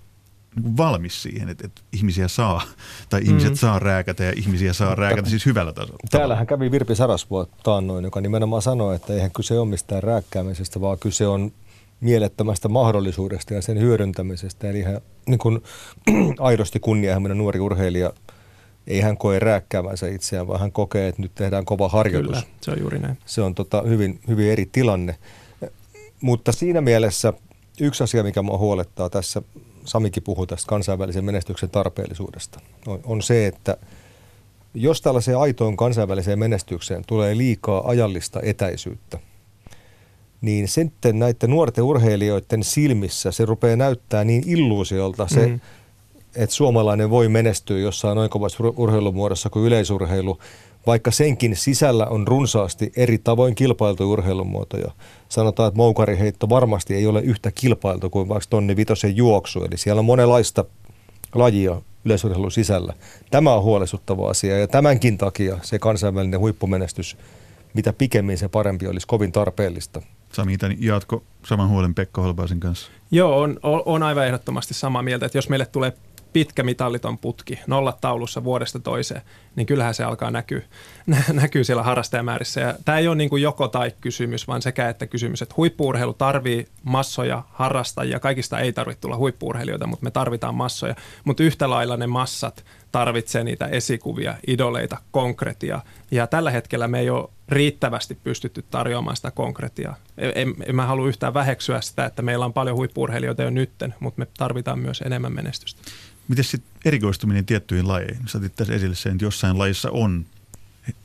niin 0.55 0.63
kuin 0.63 0.77
valmis 0.77 1.23
siihen, 1.23 1.49
että, 1.49 1.67
että 1.67 1.81
ihmisiä 1.93 2.27
saa, 2.27 2.61
tai 3.09 3.21
ihmiset 3.23 3.49
mm. 3.49 3.55
saa 3.55 3.79
rääkätä 3.79 4.23
ja 4.23 4.33
ihmisiä 4.35 4.73
saa 4.73 4.95
rääkätä 4.95 5.29
siis 5.29 5.45
hyvällä 5.45 5.73
tasolla. 5.73 5.99
Täällähän 6.11 6.47
kävi 6.47 6.71
Virpi 6.71 6.95
Sarasvuo 6.95 7.47
taannoin, 7.63 8.03
joka 8.03 8.21
nimenomaan 8.21 8.61
sanoi, 8.61 8.95
että 8.95 9.13
eihän 9.13 9.31
kyse 9.31 9.59
ole 9.59 9.69
mistään 9.69 10.03
rääkkäämisestä, 10.03 10.81
vaan 10.81 10.99
kyse 10.99 11.27
on 11.27 11.51
mielettömästä 12.01 12.69
mahdollisuudesta 12.69 13.53
ja 13.53 13.61
sen 13.61 13.79
hyödyntämisestä. 13.79 14.69
Eli 14.69 14.83
hän 14.83 15.01
niin 15.27 15.39
kuin, 15.39 15.63
aidosti 16.39 16.79
kunnianhimoinen 16.79 17.37
nuori 17.37 17.59
urheilija– 17.59 18.13
ei 18.87 19.01
hän 19.01 19.17
koe 19.17 19.39
rääkkäävänsä 19.39 20.07
itseään, 20.07 20.47
vaan 20.47 20.59
hän 20.59 20.71
kokee, 20.71 21.07
että 21.07 21.21
nyt 21.21 21.35
tehdään 21.35 21.65
kova 21.65 21.89
harjoitus. 21.89 22.31
Kyllä, 22.31 22.47
se 22.61 22.71
on 22.71 22.79
juuri 22.79 22.99
näin. 22.99 23.17
Se 23.25 23.41
on 23.41 23.55
tota, 23.55 23.81
hyvin, 23.81 24.19
hyvin 24.27 24.51
eri 24.51 24.69
tilanne. 24.71 25.15
Mutta 26.21 26.51
siinä 26.51 26.81
mielessä 26.81 27.33
yksi 27.79 28.03
asia, 28.03 28.23
mikä 28.23 28.41
minua 28.41 28.57
huolettaa 28.57 29.09
tässä, 29.09 29.41
Samikin 29.85 30.23
puhui 30.23 30.47
tästä 30.47 30.69
kansainvälisen 30.69 31.25
menestyksen 31.25 31.69
tarpeellisuudesta, 31.69 32.59
on, 32.87 32.99
on 33.03 33.21
se, 33.21 33.47
että 33.47 33.77
jos 34.73 35.01
tällaiseen 35.01 35.37
aitoon 35.37 35.77
kansainväliseen 35.77 36.39
menestykseen 36.39 37.03
tulee 37.07 37.37
liikaa 37.37 37.87
ajallista 37.87 38.39
etäisyyttä, 38.43 39.19
niin 40.41 40.67
sitten 40.67 41.19
näiden 41.19 41.49
nuorten 41.49 41.83
urheilijoiden 41.83 42.63
silmissä 42.63 43.31
se 43.31 43.45
rupeaa 43.45 43.75
näyttää 43.75 44.23
niin 44.23 44.43
illuusiolta 44.45 45.27
se 45.27 45.39
mm-hmm 45.39 45.59
että 46.35 46.55
suomalainen 46.55 47.09
voi 47.09 47.29
menestyä 47.29 47.79
jossain 47.79 48.15
noin 48.15 48.29
kovassa 48.29 48.63
urheilumuodossa 48.77 49.49
kuin 49.49 49.65
yleisurheilu, 49.65 50.39
vaikka 50.87 51.11
senkin 51.11 51.55
sisällä 51.55 52.05
on 52.05 52.27
runsaasti 52.27 52.91
eri 52.95 53.17
tavoin 53.17 53.55
kilpailtu 53.55 54.11
urheilumuotoja. 54.11 54.91
Sanotaan, 55.29 55.67
että 55.67 55.77
moukariheitto 55.77 56.49
varmasti 56.49 56.95
ei 56.95 57.07
ole 57.07 57.21
yhtä 57.21 57.51
kilpailtu 57.51 58.09
kuin 58.09 58.29
vaikka 58.29 58.47
tonni 58.49 58.75
vitosen 58.75 59.15
juoksu, 59.15 59.63
eli 59.63 59.77
siellä 59.77 59.99
on 59.99 60.05
monenlaista 60.05 60.65
lajia 61.35 61.81
yleisurheilun 62.05 62.51
sisällä. 62.51 62.93
Tämä 63.31 63.53
on 63.53 63.63
huolestuttava 63.63 64.29
asia 64.29 64.59
ja 64.59 64.67
tämänkin 64.67 65.17
takia 65.17 65.57
se 65.61 65.79
kansainvälinen 65.79 66.39
huippumenestys, 66.39 67.17
mitä 67.73 67.93
pikemmin 67.93 68.37
se 68.37 68.47
parempi 68.47 68.87
olisi 68.87 69.07
kovin 69.07 69.31
tarpeellista. 69.31 70.01
Sami, 70.33 70.57
jatko 70.79 71.23
saman 71.45 71.69
huolen 71.69 71.95
Pekka 71.95 72.21
Holpaasin 72.21 72.59
kanssa? 72.59 72.91
Joo, 73.11 73.39
on, 73.41 73.59
on 73.63 74.03
aivan 74.03 74.27
ehdottomasti 74.27 74.73
samaa 74.73 75.03
mieltä, 75.03 75.25
että 75.25 75.37
jos 75.37 75.49
meille 75.49 75.65
tulee 75.65 75.93
pitkä 76.33 76.63
mitalliton 76.63 77.17
putki, 77.17 77.59
nollat 77.67 78.01
taulussa 78.01 78.43
vuodesta 78.43 78.79
toiseen, 78.79 79.21
niin 79.55 79.67
kyllähän 79.67 79.93
se 79.93 80.03
alkaa 80.03 80.31
näkyä, 80.31 80.61
näkyy 81.33 81.63
siellä 81.63 81.83
harrastajamäärissä. 81.83 82.61
Ja 82.61 82.75
tämä 82.85 82.97
ei 82.97 83.07
ole 83.07 83.15
niin 83.15 83.29
kuin 83.29 83.41
joko 83.41 83.67
tai 83.67 83.91
kysymys, 84.01 84.47
vaan 84.47 84.61
sekä 84.61 84.89
että 84.89 85.07
kysymys, 85.07 85.41
että 85.41 85.55
huippuurheilu 85.57 86.13
tarvii 86.13 86.67
massoja, 86.83 87.43
harrastajia. 87.49 88.19
Kaikista 88.19 88.59
ei 88.59 88.73
tarvitse 88.73 89.01
tulla 89.01 89.17
huippuurheilijoita, 89.17 89.87
mutta 89.87 90.03
me 90.03 90.11
tarvitaan 90.11 90.55
massoja. 90.55 90.95
Mutta 91.23 91.43
yhtä 91.43 91.69
lailla 91.69 91.97
ne 91.97 92.07
massat 92.07 92.65
tarvitsee 92.91 93.43
niitä 93.43 93.65
esikuvia, 93.65 94.35
idoleita, 94.47 94.97
konkretia. 95.11 95.81
Ja 96.11 96.27
tällä 96.27 96.51
hetkellä 96.51 96.87
me 96.87 96.99
ei 96.99 97.09
ole 97.09 97.29
riittävästi 97.49 98.17
pystytty 98.23 98.65
tarjoamaan 98.71 99.15
sitä 99.15 99.31
konkretiaa. 99.31 99.95
En, 100.17 100.53
en 100.65 100.75
mä 100.75 100.85
halua 100.85 101.07
yhtään 101.07 101.33
väheksyä 101.33 101.81
sitä, 101.81 102.05
että 102.05 102.21
meillä 102.21 102.45
on 102.45 102.53
paljon 102.53 102.77
huippuurheilijoita 102.77 103.43
jo 103.43 103.49
nytten, 103.49 103.95
mutta 103.99 104.19
me 104.19 104.27
tarvitaan 104.37 104.79
myös 104.79 105.01
enemmän 105.01 105.33
menestystä. 105.33 105.81
Miten 106.27 106.43
sitten 106.43 106.70
erikoistuminen 106.85 107.45
tiettyihin 107.45 107.87
lajeihin? 107.87 108.27
Sä 108.27 108.37
otit 108.37 108.55
tässä 108.55 108.73
esille 108.73 108.95
sen, 108.95 109.11
että 109.11 109.25
jossain 109.25 109.57
lajissa 109.57 109.91
on 109.91 110.25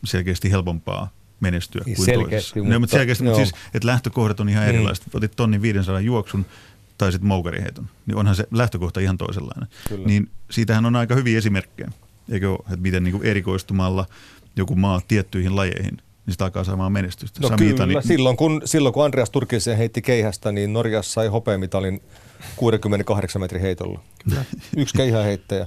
selkeästi 0.05 0.51
helpompaa 0.51 1.11
menestyä 1.41 1.83
kuin 1.85 1.97
selkeästi, 1.97 2.31
toisessa. 2.31 2.57
Mutta, 2.57 2.73
no, 2.73 2.81
mutta 2.81 2.97
selkeästi, 2.97 3.25
mutta 3.25 3.37
siis, 3.37 3.53
että 3.75 3.87
lähtökohdat 3.87 4.41
on 4.41 4.49
ihan 4.49 4.65
mm. 4.65 4.69
erilaiset. 4.69 5.15
Otit 5.15 5.37
tonnin 5.37 5.63
500 5.63 6.01
juoksun 6.01 6.47
tai 6.99 7.13
sitten 7.13 7.29
moukariheiton, 7.29 7.89
niin 8.07 8.17
onhan 8.17 8.37
se 8.37 8.47
lähtökohta 8.51 9.01
ihan 9.01 9.19
toisenlainen. 9.19 9.69
Kyllä. 9.89 10.07
Niin 10.07 10.31
siitähän 10.51 10.87
on 10.87 10.97
aika 10.97 11.15
hyviä 11.15 11.39
esimerkkejä, 11.39 11.91
eikö 12.31 12.51
ole, 12.51 12.59
että 12.59 12.77
miten 12.77 13.05
niin 13.05 13.23
erikoistumalla 13.23 14.07
joku 14.57 14.75
maa 14.75 15.01
tiettyihin 15.09 15.57
lajeihin 15.57 15.97
niin 16.27 16.33
sitä 16.33 16.45
alkaa 16.45 16.65
saamaan 16.65 16.93
menestystä. 16.93 17.41
No 17.41 17.49
Samita, 17.49 17.73
kyllä, 17.73 17.87
niin... 17.87 18.03
silloin, 18.03 18.37
kun, 18.37 18.63
silloin 18.65 18.93
kun 18.93 19.05
Andreas 19.05 19.31
Turkisen 19.31 19.77
heitti 19.77 20.03
keihästä, 20.03 20.53
niin 20.53 20.73
Norjassa 20.73 21.13
sai 21.13 21.29
hopeamitalin 21.29 22.03
68 22.57 23.41
metrin 23.41 23.63
heitolla. 23.63 24.01
Kyllä. 24.29 24.45
Yksi 24.77 24.97
keihäheittäjä, 24.97 25.67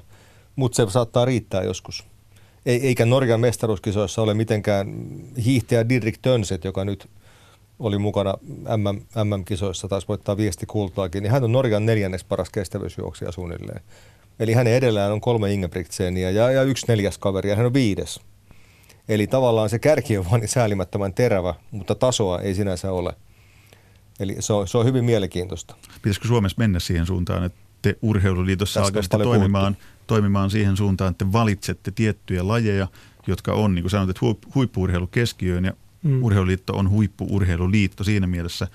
mutta 0.55 0.75
se 0.75 0.91
saattaa 0.91 1.25
riittää 1.25 1.63
joskus. 1.63 2.03
Ei, 2.65 2.87
eikä 2.87 3.05
Norjan 3.05 3.39
mestaruuskisoissa 3.39 4.21
ole 4.21 4.33
mitenkään 4.33 4.93
hiihtäjä 5.45 5.89
Didrik 5.89 6.17
Tönset, 6.21 6.63
joka 6.63 6.85
nyt 6.85 7.09
oli 7.79 7.97
mukana 7.97 8.33
MM, 8.77 9.01
MM-kisoissa, 9.23 9.87
taisi 9.87 10.07
voittaa 10.07 10.37
viesti 10.37 10.65
kultaakin, 10.65 11.23
niin 11.23 11.31
hän 11.31 11.43
on 11.43 11.51
Norjan 11.51 11.85
neljännes 11.85 12.23
paras 12.23 12.49
kestävyysjuoksija 12.49 13.31
suunnilleen. 13.31 13.81
Eli 14.39 14.53
hänen 14.53 14.73
edellään 14.73 15.11
on 15.11 15.21
kolme 15.21 15.53
Ingebrigtsenia 15.53 16.31
ja, 16.31 16.51
ja 16.51 16.63
yksi 16.63 16.85
neljäs 16.87 17.17
kaveri 17.17 17.49
ja 17.49 17.55
hän 17.55 17.65
on 17.65 17.73
viides. 17.73 18.19
Eli 19.09 19.27
tavallaan 19.27 19.69
se 19.69 19.79
kärki 19.79 20.17
on 20.17 20.25
vain 20.31 20.47
säälimättömän 20.47 21.13
terävä, 21.13 21.53
mutta 21.71 21.95
tasoa 21.95 22.39
ei 22.39 22.55
sinänsä 22.55 22.91
ole. 22.91 23.13
Eli 24.19 24.35
se 24.39 24.53
on, 24.53 24.67
se 24.67 24.77
on 24.77 24.85
hyvin 24.85 25.05
mielenkiintoista. 25.05 25.75
Pitäisikö 25.93 26.27
Suomessa 26.27 26.55
mennä 26.57 26.79
siihen 26.79 27.05
suuntaan, 27.05 27.43
että 27.43 27.59
te 27.81 27.95
urheiluliitossa 28.01 28.83
alkaisitte 28.83 29.17
toimimaan, 29.17 29.77
toimimaan 30.07 30.49
siihen 30.49 30.77
suuntaan, 30.77 31.11
että 31.11 31.25
te 31.25 31.31
valitsette 31.31 31.91
tiettyjä 31.91 32.47
lajeja, 32.47 32.87
jotka 33.27 33.53
on, 33.53 33.75
niin 33.75 33.83
kuin 33.83 33.91
sanoit, 33.91 34.09
että 34.09 34.21
huippuurheilu 34.55 35.07
keskiöön 35.07 35.65
ja 35.65 35.73
mm. 36.03 36.23
urheiluliitto 36.23 36.73
on 36.73 36.89
huippuurheiluliitto 36.89 38.03
siinä 38.03 38.27
mielessä, 38.27 38.67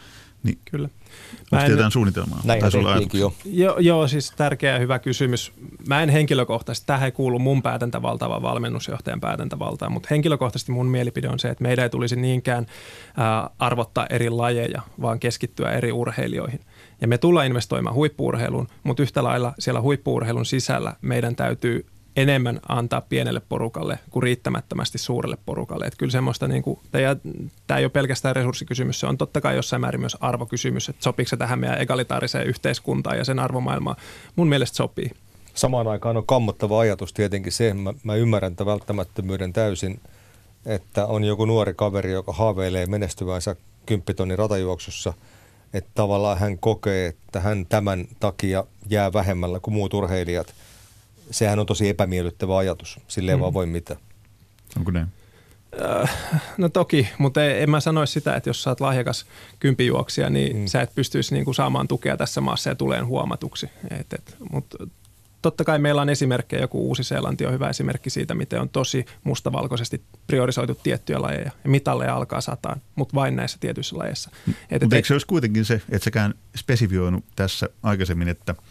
Niin. 0.45 0.59
Kyllä. 0.71 0.89
Onko 1.53 1.67
jotain 1.67 1.91
suunnitelmaa? 1.91 2.41
Näin 2.45 2.63
tehtiinkin 2.63 3.21
jo. 3.21 3.33
jo. 3.45 3.77
Joo, 3.79 4.09
siis 4.09 4.33
tärkeä 4.37 4.73
ja 4.73 4.79
hyvä 4.79 4.99
kysymys. 4.99 5.53
Mä 5.89 6.03
en 6.03 6.09
henkilökohtaisesti, 6.09 6.87
tähän 6.87 7.05
ei 7.05 7.13
kuulu 7.13 7.39
mun 7.39 7.63
päätäntävaltaan, 7.63 8.31
vaan 8.31 8.43
valmennusjohtajan 8.43 9.21
päätäntävaltaan, 9.21 9.93
mutta 9.93 10.09
henkilökohtaisesti 10.11 10.73
mun 10.73 10.87
mielipide 10.87 11.29
on 11.29 11.39
se, 11.39 11.49
että 11.49 11.63
meidän 11.63 11.83
ei 11.83 11.91
tulisi 11.91 12.17
niinkään 12.17 12.67
ää, 13.17 13.51
arvottaa 13.59 14.07
eri 14.11 14.31
lajeja, 14.31 14.83
vaan 15.01 15.21
keskittyä 15.21 15.71
eri 15.71 15.93
urheilijoihin. 15.93 16.61
Ja 17.01 17.09
me 17.09 17.19
tullaan 17.19 17.47
investoimaan 17.47 17.95
huippuurheiluun, 17.95 18.69
mutta 18.83 19.03
yhtä 19.03 19.25
lailla 19.25 19.55
siellä 19.59 19.81
huippuurheilun 19.81 20.47
sisällä 20.47 20.93
meidän 21.03 21.37
täytyy 21.37 21.87
enemmän 22.17 22.61
antaa 22.69 23.01
pienelle 23.01 23.43
porukalle 23.49 23.99
kuin 24.11 24.23
riittämättömästi 24.23 24.99
suurelle 24.99 25.39
porukalle. 25.47 25.87
Että 25.87 25.97
kyllä 25.97 26.11
semmoista, 26.11 26.49
niin 26.49 26.63
kuin, 26.63 26.79
tämä 27.67 27.79
ei 27.79 27.85
ole 27.85 27.91
pelkästään 27.91 28.37
resurssikysymys, 28.37 29.01
se 29.01 29.07
on 29.07 29.19
totta 29.19 29.41
kai 29.41 29.57
jossain 29.57 29.81
määrin 29.81 30.01
myös 30.01 30.17
arvokysymys, 30.21 30.89
että 30.89 31.03
sopiiko 31.03 31.29
se 31.29 31.37
tähän 31.37 31.59
meidän 31.59 31.81
egalitaariseen 31.81 32.47
yhteiskuntaan 32.47 33.19
ja 33.19 33.25
sen 33.25 33.39
arvomaailmaan. 33.39 33.97
Mun 34.37 34.49
mielestä 34.49 34.77
sopii. 34.77 35.11
Samaan 35.55 35.89
aikaan 35.89 36.17
on 36.17 36.27
kammottava 36.27 36.81
ajatus 36.81 37.13
tietenkin 37.13 37.53
se, 37.53 37.75
mä, 37.75 37.95
mä 38.03 38.15
ymmärrän 38.15 38.57
tämän 38.57 38.73
välttämättömyyden 38.73 39.53
täysin, 39.53 40.01
että 40.67 41.07
on 41.07 41.25
joku 41.25 41.45
nuori 41.45 41.75
kaveri, 41.75 42.13
joka 42.13 42.33
haaveilee 42.33 42.87
menestyvänsä 42.87 43.57
kymppitonnin 43.87 44.39
ratajuoksussa, 44.39 45.13
että 45.75 45.91
tavallaan 45.95 46.39
hän 46.39 46.59
kokee, 46.59 47.07
että 47.07 47.41
hän 47.41 47.67
tämän 47.67 48.05
takia 48.21 48.65
jää 48.91 49.13
vähemmällä 49.13 49.61
kuin 49.61 49.75
muut 49.75 49.95
urheilijat– 49.95 50.55
sehän 51.31 51.59
on 51.59 51.67
tosi 51.67 51.89
epämiellyttävä 51.89 52.57
ajatus. 52.57 53.01
Sille 53.09 53.31
ei 53.31 53.37
mm. 53.37 53.41
vaan 53.41 53.55
voi 53.55 53.67
mitään. 53.67 54.01
Onko 54.77 54.91
näin? 54.91 55.07
Äh, 55.83 56.11
no 56.59 56.69
toki, 56.69 57.09
mutta 57.19 57.45
en 57.45 57.71
mä 57.71 57.81
sanoisi 57.81 58.13
sitä, 58.13 58.37
että 58.37 58.51
jos 58.51 58.63
sä 58.63 58.71
oot 58.71 58.81
lahjakas 58.81 59.27
kympijuoksija, 59.59 60.31
niin 60.31 60.57
mm. 60.57 60.67
sä 60.67 60.83
et 60.83 60.95
pystyisi 60.95 61.35
niinku 61.35 61.53
saamaan 61.53 61.89
tukea 61.89 62.17
tässä 62.17 62.41
maassa 62.41 62.71
ja 62.71 62.75
tulee 62.75 63.01
huomatuksi. 63.01 63.71
Et, 63.91 64.13
et, 64.13 64.37
mutta 64.53 64.87
totta 65.43 65.65
kai 65.65 65.79
meillä 65.79 66.03
on 66.03 66.09
esimerkkejä, 66.09 66.63
joku 66.63 66.87
Uusi-Seelanti 66.87 67.47
on 67.47 67.53
hyvä 67.53 67.69
esimerkki 67.69 68.11
siitä, 68.11 68.35
miten 68.35 68.61
on 68.61 68.69
tosi 68.69 69.05
mustavalkoisesti 69.25 70.03
priorisoitu 70.27 70.75
tiettyjä 70.75 71.23
lajeja. 71.23 71.51
Ja 71.65 71.71
mitalleja 71.71 72.17
alkaa 72.17 72.41
sataan, 72.41 72.81
mutta 72.95 73.15
vain 73.15 73.37
näissä 73.37 73.59
tietyissä 73.61 73.99
lajeissa. 73.99 74.31
Mutta 74.81 74.97
eikö 74.97 75.09
se 75.09 75.15
olisi 75.15 75.27
kuitenkin 75.27 75.65
se, 75.65 75.75
että 75.75 76.05
säkään 76.05 76.35
spesifioinut 76.57 77.25
tässä 77.37 77.69
aikaisemmin, 77.83 78.29
että– 78.29 78.55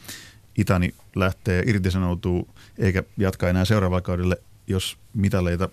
Itani 0.57 0.93
lähtee 1.15 1.63
irtisanoutuu 1.65 2.47
eikä 2.77 3.03
jatka 3.17 3.49
enää 3.49 3.65
seuraavalla 3.65 4.01
kaudelle, 4.01 4.37
jos 4.67 4.97
mitaleita 5.13 5.69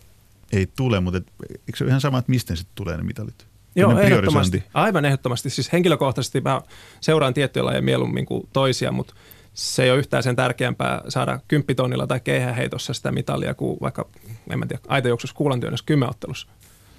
ei 0.53 0.67
tule, 0.77 1.01
mutta 1.01 1.19
et, 1.19 1.27
eikö 1.51 1.77
se 1.77 1.85
ole 1.85 1.89
ihan 1.89 2.01
sama, 2.01 2.19
että 2.19 2.31
mistä 2.31 2.57
sitten 2.57 2.75
tulee 2.75 2.97
ne 2.97 3.03
mitalit? 3.03 3.47
Joo, 3.77 3.99
ehdottomasti. 3.99 4.63
Aivan 4.75 5.05
ehdottomasti. 5.05 5.51
Siis 5.51 5.73
henkilökohtaisesti 5.73 6.41
mä 6.41 6.63
seuraan 7.01 7.35
tiettyjä 7.35 7.65
lajeja 7.65 7.83
mieluummin 7.83 8.27
kuin 8.27 8.49
toisia, 8.53 8.93
mutta 8.93 9.15
se 9.55 9.83
ei 9.83 9.91
ole 9.91 9.99
yhtään 9.99 10.23
sen 10.23 10.37
tärkeämpää 10.37 11.03
saada 11.09 11.41
kymppitonnilla 11.49 12.07
tai 12.07 12.21
keihäheitossa 12.21 12.95
sitä 12.95 13.13
mitalia 13.13 13.55
kuin 13.55 13.79
vaikka, 13.81 14.09
en 14.51 14.59
mä 14.59 14.67
tiedä, 14.67 14.83
aitajuoksussa 14.89 15.37
kuulantyönnössä 15.37 15.87
kymmenottelussa. 15.87 16.47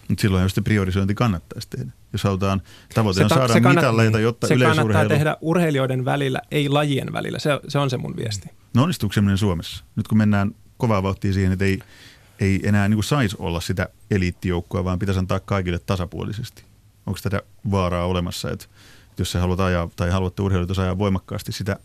Mutta 0.07 0.21
silloin 0.21 0.43
just 0.43 0.57
priorisointi 0.63 1.15
kannattaisi 1.15 1.69
tehdä. 1.69 1.91
Jos 2.13 2.23
halutaan, 2.23 2.61
tavoite 2.93 3.17
se 3.17 3.23
on 3.23 3.29
saada 3.29 3.53
se 3.53 3.59
mitalleita, 3.59 4.19
jotta 4.19 4.47
Se 4.47 4.57
kannattaa 4.57 5.05
tehdä 5.05 5.37
urheilijoiden 5.41 6.05
välillä, 6.05 6.41
ei 6.51 6.69
lajien 6.69 7.13
välillä. 7.13 7.39
Se, 7.39 7.59
se 7.67 7.79
on 7.79 7.89
se 7.89 7.97
mun 7.97 8.15
viesti. 8.15 8.49
No 8.73 8.83
onnistuuko 8.83 9.13
semmoinen 9.13 9.37
Suomessa? 9.37 9.83
Nyt 9.95 10.07
kun 10.07 10.17
mennään 10.17 10.51
kovaa 10.77 11.03
vauhtia 11.03 11.33
siihen, 11.33 11.51
että 11.51 11.65
ei, 11.65 11.79
ei 12.39 12.59
enää 12.63 12.87
niin 12.87 13.03
saisi 13.03 13.35
olla 13.39 13.61
sitä 13.61 13.89
eliittijoukkoa, 14.11 14.83
vaan 14.83 14.99
pitäisi 14.99 15.19
antaa 15.19 15.39
kaikille 15.39 15.79
tasapuolisesti. 15.79 16.63
Onko 17.05 17.19
tätä 17.23 17.41
vaaraa 17.71 18.05
olemassa, 18.05 18.51
että 18.51 18.65
jos 19.17 19.31
sä 19.31 19.39
haluat 19.39 19.59
ajaa 19.59 19.89
tai 19.95 20.09
haluatte 20.09 20.41
urheilijoita 20.41 20.81
ajaa 20.81 20.97
voimakkaasti 20.97 21.51
sitä 21.51 21.79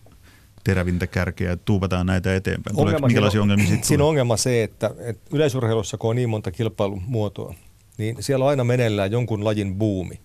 terävintä 0.65 1.07
kärkeä 1.07 1.51
ja 1.51 1.57
tuupataan 1.57 2.07
näitä 2.07 2.35
eteenpäin. 2.35 2.77
Ongelma 2.77 3.07
minkälaisia 3.07 3.43
ongelmia 3.43 3.67
siitä 3.67 3.87
Siinä 3.87 4.05
on 4.05 4.09
ongelma 4.09 4.37
se, 4.37 4.63
että, 4.63 4.91
että 4.99 5.37
yleisurheilussa 5.37 5.97
kun 5.97 6.11
on 6.11 6.17
niin 6.17 6.29
monta 6.29 6.51
kilpailumuotoa, 6.51 7.55
niin 7.99 8.17
siellä 8.21 8.45
on 8.45 8.49
aina 8.49 8.65
meneillään 8.65 9.13
jonkun 9.13 9.45
lajin 9.45 9.77
buumi. 9.77 10.21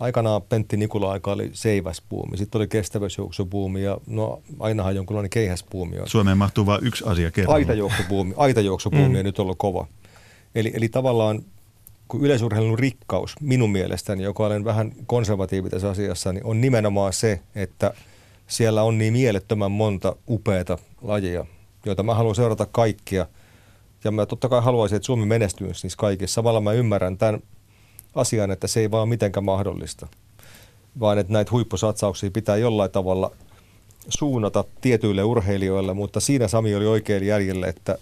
Aikanaan 0.00 0.42
Pentti 0.42 0.76
Nikula 0.76 1.12
aika 1.12 1.32
oli 1.32 1.50
seiväsbuumi, 1.52 2.36
sitten 2.36 2.58
oli 2.58 2.66
kestävyysjuoksubuumi 2.66 3.82
ja 3.82 3.98
no 4.06 4.42
ainahan 4.60 4.96
jonkunlainen 4.96 5.30
keihäsbuumi 5.30 5.98
on. 5.98 6.08
Suomeen 6.08 6.38
mahtuu 6.38 6.66
vain 6.66 6.86
yksi 6.86 7.04
asia 7.06 7.30
kerralla. 7.30 7.54
Aitajuoksubuumi, 7.54 8.34
aitajuoksubuumi 8.36 9.08
mm. 9.08 9.18
on 9.18 9.24
nyt 9.24 9.38
ollut 9.38 9.58
kova. 9.58 9.86
Eli, 10.54 10.72
eli 10.74 10.88
tavallaan 10.88 11.42
kun 12.08 12.20
yleisurheilun 12.20 12.78
rikkaus 12.78 13.34
minun 13.40 13.72
mielestäni, 13.72 14.22
joka 14.22 14.46
olen 14.46 14.64
vähän 14.64 14.92
konservatiivi 15.06 15.70
tässä 15.70 15.90
asiassa, 15.90 16.32
niin 16.32 16.44
on 16.44 16.60
nimenomaan 16.60 17.12
se, 17.12 17.40
että 17.54 17.94
siellä 18.46 18.82
on 18.82 18.98
niin 18.98 19.12
mielettömän 19.12 19.72
monta 19.72 20.16
upeata 20.28 20.78
lajia, 21.02 21.46
joita 21.86 22.02
mä 22.02 22.14
haluan 22.14 22.34
seurata 22.34 22.66
kaikkia– 22.66 23.26
ja 24.04 24.10
mä 24.10 24.26
totta 24.26 24.48
kai 24.48 24.62
haluaisin, 24.62 24.96
että 24.96 25.06
Suomi 25.06 25.26
menestyisi 25.26 25.86
niissä 25.86 25.96
kaikissa. 25.96 26.34
Samalla 26.34 26.60
mä 26.60 26.72
ymmärrän 26.72 27.18
tämän 27.18 27.40
asian, 28.14 28.50
että 28.50 28.66
se 28.66 28.80
ei 28.80 28.90
vaan 28.90 29.08
mitenkään 29.08 29.44
mahdollista, 29.44 30.06
vaan 31.00 31.18
että 31.18 31.32
näitä 31.32 31.50
huippusatsauksia 31.50 32.30
pitää 32.30 32.56
jollain 32.56 32.90
tavalla 32.90 33.32
suunnata 34.08 34.64
tietyille 34.80 35.22
urheilijoille, 35.22 35.94
mutta 35.94 36.20
siinä 36.20 36.48
Sami 36.48 36.74
oli 36.74 36.86
oikein 36.86 37.26
jäljellä, 37.26 37.66
että 37.66 37.98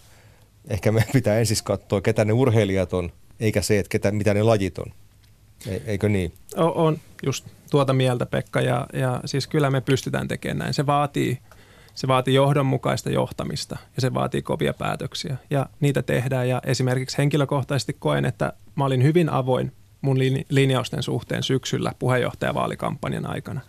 ehkä 0.68 0.92
me 0.92 1.04
pitää 1.12 1.38
ensin 1.38 1.56
katsoa, 1.64 2.00
ketä 2.00 2.24
ne 2.24 2.32
urheilijat 2.32 2.92
on, 2.92 3.12
eikä 3.40 3.62
se, 3.62 3.78
että 3.78 3.90
ketä, 3.90 4.10
mitä 4.10 4.34
ne 4.34 4.42
lajit 4.42 4.78
on. 4.78 4.92
Eikö 5.86 6.08
niin? 6.08 6.32
On, 6.56 6.72
on 6.74 6.98
just 7.26 7.46
tuota 7.70 7.92
mieltä 7.92 8.26
Pekka 8.26 8.60
ja, 8.60 8.86
ja 8.92 9.20
siis 9.24 9.46
kyllä 9.46 9.70
me 9.70 9.80
pystytään 9.80 10.28
tekemään 10.28 10.58
näin. 10.58 10.74
Se 10.74 10.86
vaatii 10.86 11.38
se 11.96 12.08
vaatii 12.08 12.34
johdonmukaista 12.34 13.10
johtamista 13.10 13.76
ja 13.96 14.00
se 14.00 14.14
vaatii 14.14 14.42
kovia 14.42 14.74
päätöksiä 14.74 15.36
ja 15.50 15.66
niitä 15.80 16.02
tehdään. 16.02 16.48
Ja 16.48 16.62
esimerkiksi 16.64 17.18
henkilökohtaisesti 17.18 17.96
koen, 17.98 18.24
että 18.24 18.52
mä 18.74 18.84
olin 18.84 19.02
hyvin 19.02 19.28
avoin 19.28 19.72
mun 20.00 20.18
linjausten 20.48 21.02
suhteen 21.02 21.42
syksyllä 21.42 21.92
puheenjohtajavaalikampanjan 21.98 23.30
aikana. 23.30 23.60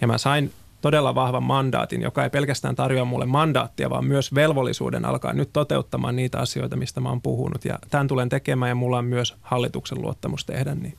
Ja 0.00 0.06
mä 0.06 0.18
sain 0.18 0.52
todella 0.80 1.14
vahvan 1.14 1.42
mandaatin, 1.42 2.02
joka 2.02 2.24
ei 2.24 2.30
pelkästään 2.30 2.76
tarjoa 2.76 3.04
mulle 3.04 3.26
mandaattia, 3.26 3.90
vaan 3.90 4.04
myös 4.04 4.34
velvollisuuden 4.34 5.04
alkaa 5.04 5.32
nyt 5.32 5.50
toteuttamaan 5.52 6.16
niitä 6.16 6.38
asioita, 6.38 6.76
mistä 6.76 7.00
mä 7.00 7.08
oon 7.08 7.22
puhunut. 7.22 7.64
Ja 7.64 7.78
tämän 7.90 8.08
tulen 8.08 8.28
tekemään 8.28 8.68
ja 8.68 8.74
mulla 8.74 8.98
on 8.98 9.04
myös 9.04 9.34
hallituksen 9.42 10.02
luottamus 10.02 10.44
tehdä 10.44 10.74
niin. 10.74 10.96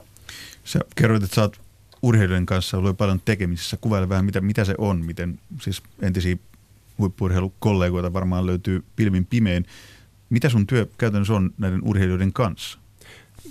Sä 0.63 0.79
kerroit, 0.95 1.23
että 1.23 1.35
sä 1.35 1.41
oot 1.41 1.61
urheilijoiden 2.01 2.45
kanssa 2.45 2.77
ollut 2.77 2.97
paljon 2.97 3.21
tekemisissä. 3.25 3.77
Kuvaile 3.77 4.09
vähän, 4.09 4.25
mitä, 4.25 4.41
mitä 4.41 4.65
se 4.65 4.75
on, 4.77 5.05
miten 5.05 5.39
siis 5.61 5.83
entisiä 6.01 6.35
huippurheilukollegoita 6.97 8.13
varmaan 8.13 8.45
löytyy 8.45 8.83
pilvin 8.95 9.25
pimein. 9.25 9.65
Mitä 10.29 10.49
sun 10.49 10.67
työ 10.67 10.87
käytännössä 10.97 11.33
on 11.33 11.53
näiden 11.57 11.81
urheilijoiden 11.83 12.33
kanssa? 12.33 12.79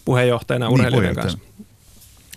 Puheenjohtajana 0.05 0.67
niin, 0.67 0.75
urheilijoiden 0.75 1.15
kanssa. 1.15 1.39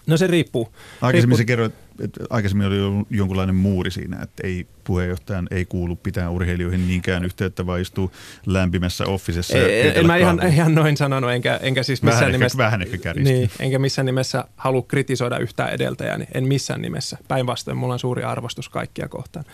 No 0.07 0.17
se 0.17 0.27
riippuu. 0.27 0.73
Aikaisemmin 1.01 1.13
riippuu. 1.21 1.37
se 1.37 1.45
kerroit, 1.45 1.73
että 1.99 2.23
aikaisemmin 2.29 2.67
oli 2.67 3.05
jonkunlainen 3.09 3.55
muuri 3.55 3.91
siinä, 3.91 4.19
että 4.21 4.47
ei 4.47 4.67
puheenjohtajan 4.83 5.47
ei 5.51 5.65
kuulu 5.65 5.95
pitää 5.95 6.29
urheilijoihin 6.29 6.87
niinkään 6.87 7.25
yhteyttä, 7.25 7.65
vaan 7.65 7.81
istuu 7.81 8.11
lämpimässä 8.45 9.05
offisessa. 9.05 9.57
Ei, 9.57 9.99
en 9.99 10.07
mä 10.07 10.17
ihan, 10.17 10.47
ihan 10.47 10.75
noin 10.75 10.97
sanonut, 10.97 11.31
enkä, 11.31 11.59
enkä 11.61 11.83
siis 11.83 12.03
missään 12.03 12.21
vähän 12.21 12.31
nimessä, 12.31 12.55
ehkä, 12.55 12.65
vähän 12.65 12.81
ehkä 12.81 13.13
niin, 13.13 13.49
enkä 13.59 13.79
missään 13.79 14.05
nimessä 14.05 14.45
halua 14.57 14.81
kritisoida 14.81 15.37
yhtään 15.37 15.69
edeltäjääni, 15.69 16.25
en 16.33 16.47
missään 16.47 16.81
nimessä. 16.81 17.17
Päinvastoin 17.27 17.77
mulla 17.77 17.93
on 17.93 17.99
suuri 17.99 18.23
arvostus 18.23 18.69
kaikkia 18.69 19.07
kohtaan. 19.07 19.45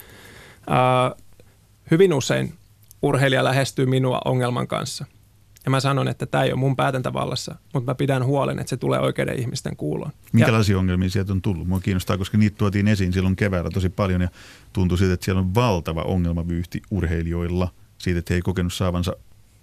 Uh, 0.68 1.22
Hyvin 1.92 2.14
usein 2.14 2.54
urheilija 3.02 3.44
lähestyy 3.44 3.86
minua 3.86 4.22
ongelman 4.26 4.68
kanssa. 4.68 5.06
Ja 5.66 5.72
mä 5.72 5.80
sanon, 5.80 6.08
että 6.08 6.26
tämä 6.26 6.44
ei 6.44 6.52
ole 6.52 6.60
mun 6.60 6.76
päätäntävallassa, 6.76 7.56
mutta 7.74 7.92
mä 7.92 7.96
pidän 7.96 8.26
huolen, 8.26 8.60
että 8.60 8.70
se 8.70 8.78
tulee 8.78 9.00
oikeiden 9.00 9.40
ihmisten 9.40 9.76
kuuloon. 9.76 10.12
Minkälaisia 10.34 10.74
ja, 10.74 10.80
ongelmia 10.80 11.10
sieltä 11.10 11.34
on 11.34 11.42
tullut? 11.42 11.68
Mua 11.68 11.80
kiinnostaa, 11.80 12.18
koska 12.18 12.38
niitä 12.38 12.58
tuotiin 12.58 12.88
esiin 12.88 13.14
silloin 13.14 13.36
keväällä 13.36 13.70
tosi 13.70 13.90
paljon 13.90 14.22
ja 14.22 14.30
tuntui 14.74 14.98
siitä, 14.98 15.14
että 15.14 15.26
siellä 15.26 15.40
on 15.40 15.56
valtava 15.56 16.02
ongelmavyyhti 16.02 16.82
urheilijoilla 16.92 17.74
siitä, 17.98 18.20
että 18.20 18.34
he 18.34 18.36
ei 18.36 18.42
kokenut 18.42 18.74
saavansa 18.74 19.16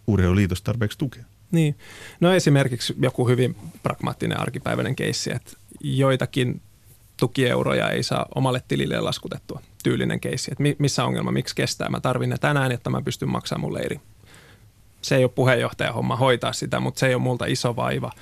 urheiluliitosta 0.06 0.64
tarpeeksi 0.64 0.98
tukea. 0.98 1.24
Niin. 1.50 1.78
No 2.20 2.32
esimerkiksi 2.32 2.94
joku 3.02 3.28
hyvin 3.28 3.56
pragmaattinen 3.82 4.40
arkipäiväinen 4.40 4.96
keissi, 4.96 5.32
että 5.32 5.52
joitakin 5.80 6.60
tukieuroja 7.18 7.90
ei 7.90 8.02
saa 8.02 8.26
omalle 8.34 8.62
tilille 8.68 9.00
laskutettua. 9.00 9.60
Tyylinen 9.82 10.20
keissi, 10.20 10.50
että 10.52 10.64
missä 10.78 11.04
ongelma, 11.04 11.32
miksi 11.32 11.54
kestää. 11.54 11.88
Mä 11.88 12.00
tarvin 12.00 12.30
ne 12.30 12.38
tänään, 12.38 12.72
että 12.72 12.90
mä 12.90 13.02
pystyn 13.02 13.28
maksamaan 13.28 13.60
mun 13.60 13.74
leiri. 13.74 14.00
Se 15.02 15.16
ei 15.16 15.24
ole 15.24 15.32
puheenjohtajan 15.34 15.94
homma 15.94 16.16
hoitaa 16.16 16.52
sitä, 16.52 16.80
mutta 16.80 16.98
se 16.98 17.06
ei 17.06 17.14
ole 17.14 17.22
multa 17.22 17.46
iso 17.46 17.76
vaiva 17.76 18.12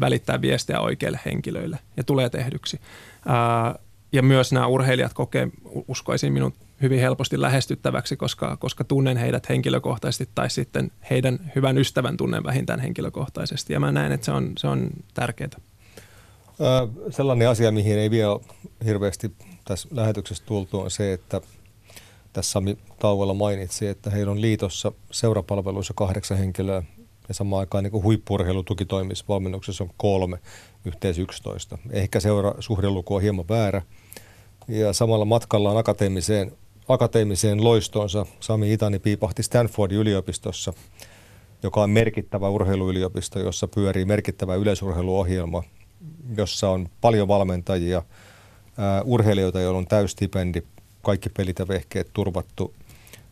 välittää 0.00 0.40
viestiä 0.40 0.80
oikeille 0.80 1.20
henkilöille 1.24 1.78
ja 1.96 2.04
tulee 2.04 2.30
tehdyksi. 2.30 2.80
Ja 4.12 4.22
myös 4.22 4.52
nämä 4.52 4.66
urheilijat 4.66 5.12
kokee, 5.14 5.48
uskoisin 5.88 6.32
minun 6.32 6.54
hyvin 6.82 7.00
helposti 7.00 7.40
lähestyttäväksi, 7.40 8.16
koska, 8.16 8.56
koska 8.56 8.84
tunnen 8.84 9.16
heidät 9.16 9.48
henkilökohtaisesti 9.48 10.28
tai 10.34 10.50
sitten 10.50 10.90
heidän 11.10 11.52
hyvän 11.56 11.78
ystävän 11.78 12.16
tunnen 12.16 12.44
vähintään 12.44 12.80
henkilökohtaisesti. 12.80 13.72
Ja 13.72 13.80
mä 13.80 13.92
näen, 13.92 14.12
että 14.12 14.24
se 14.24 14.32
on, 14.32 14.52
se 14.58 14.68
on 14.68 14.90
tärkeää. 15.14 15.50
Sellainen 17.10 17.48
asia, 17.48 17.72
mihin 17.72 17.98
ei 17.98 18.10
vielä 18.10 18.40
hirveästi 18.84 19.32
tässä 19.64 19.88
lähetyksessä 19.92 20.44
tultu, 20.46 20.80
on 20.80 20.90
se, 20.90 21.12
että 21.12 21.40
tässä 22.32 22.52
Sami 22.52 22.78
tauolla 22.98 23.34
mainitsi, 23.34 23.86
että 23.86 24.10
heillä 24.10 24.32
on 24.32 24.40
liitossa 24.40 24.92
seurapalveluissa 25.10 25.94
kahdeksan 25.96 26.38
henkilöä 26.38 26.82
ja 27.28 27.34
samaan 27.34 27.60
aikaan 27.60 27.84
niin 27.84 28.02
huippuurheilutukitoimisvalmennuksessa 28.02 29.84
on 29.84 29.90
kolme, 29.96 30.38
yhteensä 30.84 31.22
11. 31.22 31.78
Ehkä 31.90 32.20
seura 32.20 32.54
suhdeluku 32.58 33.14
on 33.14 33.22
hieman 33.22 33.48
väärä. 33.48 33.82
Ja 34.68 34.92
samalla 34.92 35.24
matkallaan 35.24 35.76
akateemiseen, 35.76 36.52
akateemiseen 36.88 37.64
loistoonsa 37.64 38.26
Sami 38.40 38.72
Itani 38.72 38.98
piipahti 38.98 39.42
Stanfordin 39.42 39.98
yliopistossa, 39.98 40.72
joka 41.62 41.82
on 41.82 41.90
merkittävä 41.90 42.48
urheiluyliopisto, 42.48 43.38
jossa 43.38 43.68
pyörii 43.68 44.04
merkittävä 44.04 44.54
yleisurheiluohjelma, 44.54 45.62
jossa 46.36 46.68
on 46.68 46.88
paljon 47.00 47.28
valmentajia, 47.28 48.02
ää, 48.78 49.02
urheilijoita, 49.02 49.60
joilla 49.60 49.78
on 49.78 49.86
täystipendi, 49.86 50.62
kaikki 51.02 51.28
pelit 51.28 51.58
ja 51.58 51.68
vehkeet 51.68 52.10
turvattu. 52.12 52.74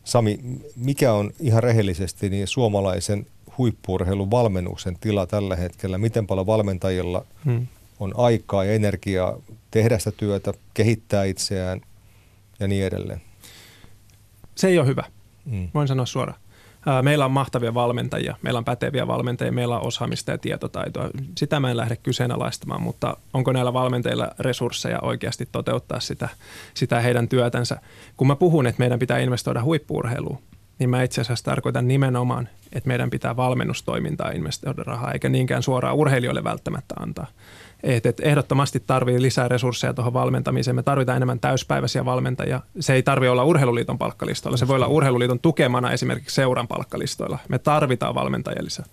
Sami, 0.03 0.39
mikä 0.75 1.13
on 1.13 1.31
ihan 1.39 1.63
rehellisesti 1.63 2.29
niin 2.29 2.47
suomalaisen 2.47 3.25
huippuurheilun 3.57 4.31
valmennuksen 4.31 4.97
tila 4.99 5.27
tällä 5.27 5.55
hetkellä? 5.55 5.97
Miten 5.97 6.27
paljon 6.27 6.45
valmentajilla 6.45 7.25
hmm. 7.45 7.67
on 7.99 8.13
aikaa 8.17 8.63
ja 8.63 8.73
energiaa 8.73 9.37
tehdä 9.71 9.99
sitä 9.99 10.11
työtä, 10.11 10.53
kehittää 10.73 11.23
itseään 11.23 11.81
ja 12.59 12.67
niin 12.67 12.85
edelleen? 12.85 13.21
Se 14.55 14.67
ei 14.67 14.79
ole 14.79 14.87
hyvä. 14.87 15.03
Hmm. 15.49 15.69
Voin 15.73 15.87
sanoa 15.87 16.05
suoraan. 16.05 16.39
Meillä 17.01 17.25
on 17.25 17.31
mahtavia 17.31 17.73
valmentajia, 17.73 18.35
meillä 18.41 18.57
on 18.57 18.65
päteviä 18.65 19.07
valmentajia, 19.07 19.51
meillä 19.51 19.79
on 19.79 19.87
osaamista 19.87 20.31
ja 20.31 20.37
tietotaitoa. 20.37 21.09
Sitä 21.37 21.59
mä 21.59 21.71
en 21.71 21.77
lähde 21.77 21.95
kyseenalaistamaan, 21.95 22.81
mutta 22.81 23.17
onko 23.33 23.51
näillä 23.51 23.73
valmentajilla 23.73 24.31
resursseja 24.39 24.99
oikeasti 25.01 25.47
toteuttaa 25.51 25.99
sitä, 25.99 26.29
sitä 26.73 26.99
heidän 26.99 27.27
työtänsä? 27.27 27.77
Kun 28.17 28.27
mä 28.27 28.35
puhun, 28.35 28.67
että 28.67 28.79
meidän 28.79 28.99
pitää 28.99 29.19
investoida 29.19 29.63
huippuurheiluun, 29.63 30.39
niin 30.79 30.89
mä 30.89 31.03
itse 31.03 31.21
asiassa 31.21 31.45
tarkoitan 31.45 31.87
nimenomaan, 31.87 32.49
että 32.73 32.87
meidän 32.87 33.09
pitää 33.09 33.35
valmennustoimintaa 33.35 34.31
investoida 34.31 34.83
rahaa, 34.83 35.11
eikä 35.11 35.29
niinkään 35.29 35.63
suoraan 35.63 35.95
urheilijoille 35.95 36.43
välttämättä 36.43 36.95
antaa. 36.99 37.27
Et, 37.83 38.05
et 38.05 38.19
ehdottomasti 38.19 38.79
tarvii 38.79 39.21
lisää 39.21 39.47
resursseja 39.47 39.93
tuohon 39.93 40.13
valmentamiseen. 40.13 40.75
Me 40.75 40.83
tarvitaan 40.83 41.15
enemmän 41.15 41.39
täyspäiväisiä 41.39 42.05
valmentajia. 42.05 42.61
Se 42.79 42.93
ei 42.93 43.03
tarvitse 43.03 43.29
olla 43.29 43.43
urheiluliiton 43.43 43.97
palkkalistoilla. 43.97 44.57
Se 44.57 44.67
voi 44.67 44.75
olla 44.75 44.87
urheiluliiton 44.87 45.39
tukemana 45.39 45.91
esimerkiksi 45.91 46.35
seuran 46.35 46.67
palkkalistoilla. 46.67 47.39
Me 47.49 47.59
tarvitaan 47.59 48.15
valmentajia 48.15 48.63
lisää. 48.63 48.85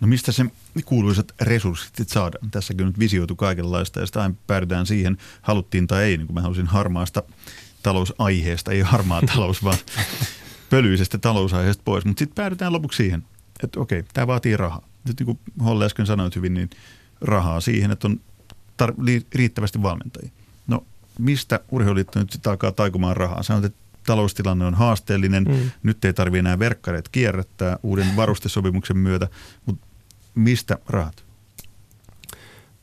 No 0.00 0.06
mistä 0.06 0.32
se 0.32 0.44
kuuluisat 0.84 1.32
resurssit 1.40 2.08
saadaan? 2.08 2.50
Tässäkin 2.50 2.86
nyt 2.86 2.98
visioitu 2.98 3.36
kaikenlaista 3.36 4.00
ja 4.00 4.06
sitä 4.06 4.30
päädytään 4.46 4.86
siihen, 4.86 5.16
haluttiin 5.42 5.86
tai 5.86 6.04
ei, 6.04 6.16
niin 6.16 6.26
kuin 6.26 6.34
mä 6.34 6.40
halusin 6.40 6.66
harmaasta 6.66 7.22
talousaiheesta, 7.82 8.72
ei 8.72 8.80
harmaa 8.80 9.22
talous, 9.34 9.64
vaan 9.64 9.78
pölyisestä 10.70 11.18
talousaiheesta 11.18 11.82
pois. 11.84 12.04
Mutta 12.04 12.18
sitten 12.18 12.34
päädytään 12.34 12.72
lopuksi 12.72 12.96
siihen, 12.96 13.24
että 13.62 13.80
okei, 13.80 14.04
tämä 14.14 14.26
vaatii 14.26 14.56
rahaa. 14.56 14.88
Nyt 15.08 15.20
niin 15.20 15.24
kuin 15.26 15.38
Holle 15.64 15.84
äsken 15.84 16.06
sanoit 16.06 16.36
hyvin, 16.36 16.54
niin 16.54 16.70
rahaa 17.20 17.60
siihen, 17.60 17.90
että 17.90 18.08
on 18.08 18.20
tar- 18.82 19.24
riittävästi 19.34 19.82
valmentajia. 19.82 20.30
No 20.66 20.84
mistä 21.18 21.60
urheiluliitto 21.70 22.18
nyt 22.18 22.30
sitten 22.30 22.50
alkaa 22.50 22.72
taikumaan 22.72 23.16
rahaa? 23.16 23.42
Sanoit, 23.42 23.64
että 23.64 23.78
taloustilanne 24.06 24.64
on 24.64 24.74
haasteellinen, 24.74 25.44
mm. 25.44 25.70
nyt 25.82 26.04
ei 26.04 26.12
tarvitse 26.12 26.38
enää 26.38 26.58
verkkareet 26.58 27.08
kierrättää 27.08 27.78
uuden 27.82 28.16
varustesopimuksen 28.16 28.98
myötä, 28.98 29.28
mutta 29.66 29.86
mistä 30.34 30.78
rahat? 30.88 31.24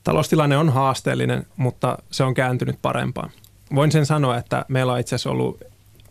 Taloustilanne 0.03 0.57
on 0.57 0.69
haasteellinen, 0.69 1.45
mutta 1.57 1.97
se 2.11 2.23
on 2.23 2.33
kääntynyt 2.33 2.81
parempaan. 2.81 3.29
Voin 3.75 3.91
sen 3.91 4.05
sanoa, 4.05 4.37
että 4.37 4.65
meillä 4.67 4.93
on 4.93 4.99
itse 4.99 5.15
asiassa 5.15 5.29
ollut 5.29 5.61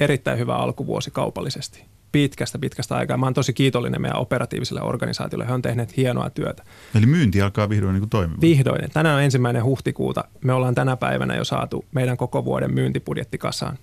erittäin 0.00 0.38
hyvä 0.38 0.56
alkuvuosi 0.56 1.10
kaupallisesti 1.10 1.93
pitkästä, 2.14 2.58
pitkästä 2.58 2.96
aikaa. 2.96 3.16
Mä 3.16 3.26
oon 3.26 3.34
tosi 3.34 3.52
kiitollinen 3.52 4.00
meidän 4.00 4.18
operatiiviselle 4.18 4.82
organisaatiolle. 4.82 5.46
He 5.46 5.52
on 5.52 5.62
tehneet 5.62 5.96
hienoa 5.96 6.30
työtä. 6.30 6.62
Eli 6.94 7.06
myynti 7.06 7.42
alkaa 7.42 7.68
vihdoin 7.68 7.94
niin 7.94 8.08
toimimaan? 8.08 8.40
Vihdoin. 8.40 8.90
Tänään 8.92 9.16
on 9.16 9.22
ensimmäinen 9.22 9.64
huhtikuuta. 9.64 10.24
Me 10.44 10.52
ollaan 10.52 10.74
tänä 10.74 10.96
päivänä 10.96 11.36
jo 11.36 11.44
saatu 11.44 11.84
meidän 11.92 12.16
koko 12.16 12.44
vuoden 12.44 12.74
myyntibudjetti 12.74 13.38
kasaan. 13.38 13.78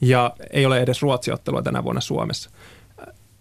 Ja 0.00 0.32
ei 0.50 0.66
ole 0.66 0.80
edes 0.80 1.02
ruotsiottelua 1.02 1.62
tänä 1.62 1.84
vuonna 1.84 2.00
Suomessa. 2.00 2.50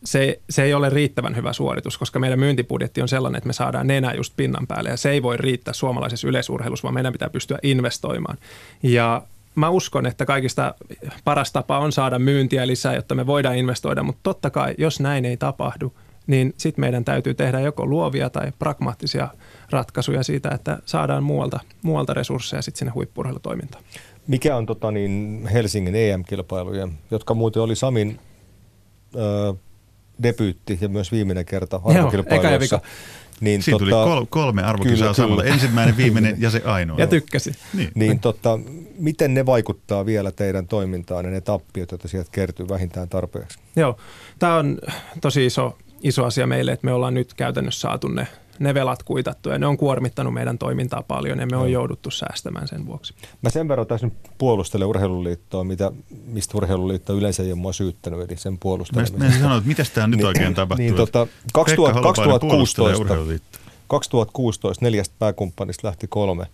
Se, 0.03 0.39
se 0.49 0.63
ei 0.63 0.73
ole 0.73 0.89
riittävän 0.89 1.35
hyvä 1.35 1.53
suoritus, 1.53 1.97
koska 1.97 2.19
meidän 2.19 2.39
myyntibudjetti 2.39 3.01
on 3.01 3.07
sellainen, 3.07 3.37
että 3.37 3.47
me 3.47 3.53
saadaan 3.53 3.87
nenä 3.87 4.13
just 4.13 4.33
pinnan 4.35 4.67
päälle. 4.67 4.89
Ja 4.89 4.97
se 4.97 5.09
ei 5.09 5.23
voi 5.23 5.37
riittää 5.37 5.73
suomalaisessa 5.73 6.27
yleisurheilussa, 6.27 6.83
vaan 6.83 6.93
meidän 6.93 7.13
pitää 7.13 7.29
pystyä 7.29 7.59
investoimaan. 7.63 8.37
Ja 8.83 9.21
mä 9.57 9.69
uskon, 9.69 10.05
että 10.05 10.25
kaikista 10.25 10.75
paras 11.23 11.51
tapa 11.51 11.79
on 11.79 11.91
saada 11.91 12.19
myyntiä 12.19 12.67
lisää, 12.67 12.95
jotta 12.95 13.15
me 13.15 13.27
voidaan 13.27 13.57
investoida, 13.57 14.03
mutta 14.03 14.19
totta 14.23 14.49
kai, 14.49 14.75
jos 14.77 14.99
näin 14.99 15.25
ei 15.25 15.37
tapahdu, 15.37 15.93
niin 16.27 16.53
sitten 16.57 16.81
meidän 16.81 17.05
täytyy 17.05 17.33
tehdä 17.33 17.59
joko 17.59 17.85
luovia 17.85 18.29
tai 18.29 18.51
pragmaattisia 18.59 19.27
ratkaisuja 19.69 20.23
siitä, 20.23 20.49
että 20.49 20.79
saadaan 20.85 21.23
muualta, 21.23 21.59
muualta 21.81 22.13
resursseja 22.13 22.61
sitten 22.61 22.79
sinne 22.79 22.91
huippurheilutoimintaan. 22.91 23.83
Mikä 24.27 24.55
on 24.55 24.65
tota, 24.65 24.91
niin 24.91 25.47
Helsingin 25.53 25.95
EM-kilpailujen, 25.95 26.91
jotka 27.11 27.33
muuten 27.33 27.61
oli 27.61 27.75
Samin 27.75 28.19
ö, 29.15 29.53
debyytti 30.23 30.77
ja 30.81 30.89
myös 30.89 31.11
viimeinen 31.11 31.45
kerta 31.45 31.81
arvokilpailuissa. 31.83 32.79
Niin 33.41 33.63
Siinä 33.63 33.79
tota, 33.79 34.15
tuli 34.15 34.27
kolme 34.29 34.63
arvokisaa 34.63 35.13
samalla. 35.13 35.43
Ensimmäinen, 35.43 35.97
viimeinen 35.97 36.35
ja 36.39 36.49
se 36.49 36.61
ainoa. 36.65 36.97
Ja 36.99 37.07
tykkäsi. 37.07 37.51
Niin, 37.73 37.91
niin 37.95 38.19
tota, 38.19 38.59
miten 38.99 39.33
ne 39.33 39.45
vaikuttaa 39.45 40.05
vielä 40.05 40.31
teidän 40.31 40.67
toimintaan 40.67 41.25
ja 41.25 41.31
ne 41.31 41.41
tappiot, 41.41 41.91
joita 41.91 42.07
sieltä 42.07 42.29
kertyy 42.31 42.69
vähintään 42.69 43.09
tarpeeksi? 43.09 43.59
Joo, 43.75 43.97
tämä 44.39 44.55
on 44.55 44.77
tosi 45.21 45.45
iso, 45.45 45.77
iso 46.01 46.25
asia 46.25 46.47
meille, 46.47 46.71
että 46.71 46.85
me 46.85 46.93
ollaan 46.93 47.13
nyt 47.13 47.33
käytännössä 47.33 47.79
saatu 47.81 48.07
ne 48.07 48.27
ne 48.59 48.73
velat 48.73 49.03
kuitattu 49.03 49.49
ja 49.49 49.59
ne 49.59 49.67
on 49.67 49.77
kuormittanut 49.77 50.33
meidän 50.33 50.57
toimintaa 50.57 51.03
paljon 51.07 51.39
ja 51.39 51.47
me 51.47 51.57
on 51.57 51.71
jouduttu 51.71 52.11
säästämään 52.11 52.67
sen 52.67 52.85
vuoksi. 52.85 53.13
Mä 53.41 53.49
sen 53.49 53.67
verran 53.67 53.87
tässä 53.87 54.07
nyt 54.07 54.13
puolustelen 54.37 54.87
urheiluliittoa, 54.87 55.63
mitä, 55.63 55.91
mistä 56.25 56.57
urheiluliitto 56.57 57.13
yleensä 57.13 57.43
ei 57.43 57.51
ole 57.51 57.59
mua 57.59 57.73
syyttänyt, 57.73 58.19
eli 58.19 58.37
sen 58.37 58.57
puolustelemisesta. 58.57 59.19
Mä 59.19 59.31
sanoa, 59.31 59.57
että 59.57 59.67
mitä 59.67 59.83
tämä 59.93 60.07
nyt 60.07 60.17
niin, 60.17 60.27
oikein 60.27 60.53
tapahtuu? 60.53 60.83
Niin, 60.83 60.95
tota, 60.95 61.27
2000, 61.53 62.01
2016, 62.01 63.15
2016 63.87 64.85
neljästä 64.85 65.15
pääkumppanista 65.19 65.87
lähti 65.87 66.07
kolme 66.07 66.45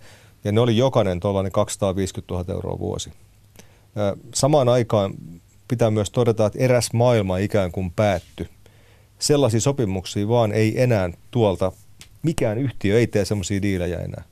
ja 0.44 0.52
ne 0.52 0.60
oli 0.60 0.78
jokainen 0.78 1.20
tuollainen 1.20 1.52
250 1.52 2.34
000 2.34 2.54
euroa 2.54 2.80
vuosi. 2.80 3.12
Samaan 4.34 4.70
aikaan 4.70 5.14
pitää 5.68 5.92
myös 5.92 6.12
todeta, 6.12 6.46
että 6.46 6.60
eräs 6.60 6.94
maailma 6.94 7.38
ikään 7.38 7.72
kuin 7.72 7.92
päättyi. 7.92 8.50
Sellaisia 9.20 9.62
sopimuksia 9.62 10.28
vaan 10.28 10.52
ei 10.52 10.82
enää 10.82 11.10
tuolta 11.32 11.72
mikään 12.24 12.58
yhtiö 12.58 13.00
ei 13.00 13.08
tee 13.08 13.26
semmoisia 13.26 13.62
diilejä 13.62 14.00
enää. 14.00 14.24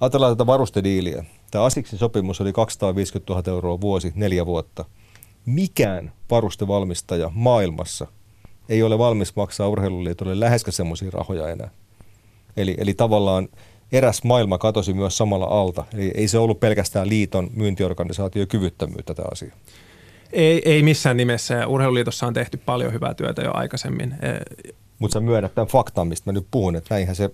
Ajatellaan 0.00 0.36
tätä 0.36 0.46
varustediiliä. 0.46 1.24
Tämä 1.50 1.64
Asiksin 1.64 1.98
sopimus 1.98 2.40
oli 2.40 2.52
250 2.52 3.32
000 3.32 3.52
euroa 3.52 3.80
vuosi, 3.80 4.12
neljä 4.14 4.46
vuotta. 4.46 4.84
Mikään 5.46 6.12
varustevalmistaja 6.30 7.30
maailmassa 7.34 8.06
ei 8.68 8.82
ole 8.82 8.98
valmis 8.98 9.36
maksaa 9.36 9.68
urheiluliitolle 9.68 10.40
läheskään 10.40 10.72
semmoisia 10.72 11.10
rahoja 11.12 11.48
enää. 11.48 11.70
Eli, 12.56 12.74
eli 12.78 12.94
tavallaan 12.94 13.48
eräs 13.92 14.24
maailma 14.24 14.58
katosi 14.58 14.92
myös 14.92 15.16
samalla 15.16 15.46
alta. 15.46 15.84
Eli 15.94 16.10
ei 16.14 16.28
se 16.28 16.38
ollut 16.38 16.60
pelkästään 16.60 17.08
liiton 17.08 17.50
myyntiorganisaatio 17.54 18.46
kyvyttömyyttä 18.46 19.14
tämä 19.14 19.28
asia. 19.32 19.54
Ei, 20.32 20.62
ei 20.64 20.82
missään 20.82 21.16
nimessä. 21.16 21.66
Urheiluliitossa 21.66 22.26
on 22.26 22.34
tehty 22.34 22.56
paljon 22.56 22.92
hyvää 22.92 23.14
työtä 23.14 23.42
jo 23.42 23.50
aikaisemmin. 23.54 24.14
Mutta 25.04 25.12
sä 25.12 25.20
myönnät 25.20 25.54
tämän 25.54 25.68
faktan, 25.68 26.08
mistä 26.08 26.30
mä 26.30 26.32
nyt 26.32 26.46
puhun, 26.50 26.76
että 26.76 26.94
näinhän 26.94 27.16
se 27.16 27.30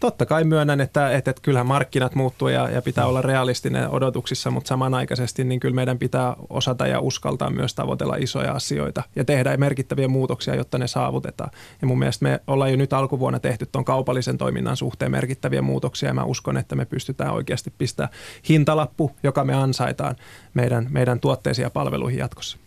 totta 0.00 0.26
kai 0.26 0.44
myönnän, 0.44 0.80
että, 0.80 1.12
että, 1.12 1.30
että 1.30 1.42
kyllähän 1.42 1.66
markkinat 1.66 2.14
muuttuu 2.14 2.48
ja, 2.48 2.68
ja 2.70 2.82
pitää 2.82 3.06
olla 3.06 3.22
realistinen 3.22 3.90
odotuksissa, 3.90 4.50
mutta 4.50 4.68
samanaikaisesti 4.68 5.44
niin 5.44 5.60
kyllä 5.60 5.74
meidän 5.74 5.98
pitää 5.98 6.36
osata 6.50 6.86
ja 6.86 7.00
uskaltaa 7.00 7.50
myös 7.50 7.74
tavoitella 7.74 8.16
isoja 8.16 8.52
asioita 8.52 9.02
ja 9.16 9.24
tehdä 9.24 9.56
merkittäviä 9.56 10.08
muutoksia, 10.08 10.54
jotta 10.54 10.78
ne 10.78 10.86
saavutetaan. 10.86 11.50
Ja 11.80 11.86
mun 11.86 11.98
mielestä 11.98 12.22
me 12.22 12.40
ollaan 12.46 12.70
jo 12.70 12.76
nyt 12.76 12.92
alkuvuonna 12.92 13.40
tehty 13.40 13.66
tuon 13.72 13.84
kaupallisen 13.84 14.38
toiminnan 14.38 14.76
suhteen 14.76 15.10
merkittäviä 15.10 15.62
muutoksia 15.62 16.08
ja 16.08 16.14
mä 16.14 16.24
uskon, 16.24 16.56
että 16.56 16.76
me 16.76 16.84
pystytään 16.84 17.34
oikeasti 17.34 17.72
pistämään 17.78 18.12
hintalappu, 18.48 19.10
joka 19.22 19.44
me 19.44 19.54
ansaitaan 19.54 20.16
meidän, 20.54 20.86
meidän 20.90 21.20
tuotteisiin 21.20 21.64
ja 21.64 21.70
palveluihin 21.70 22.18
jatkossa 22.18 22.58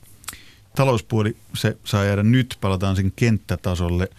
talouspuoli, 0.76 1.36
se 1.54 1.78
saa 1.84 2.04
jäädä 2.04 2.24
nyt, 2.24 2.58
palataan 2.62 2.96
sen 2.96 3.12
kenttätasolle. 3.16 4.10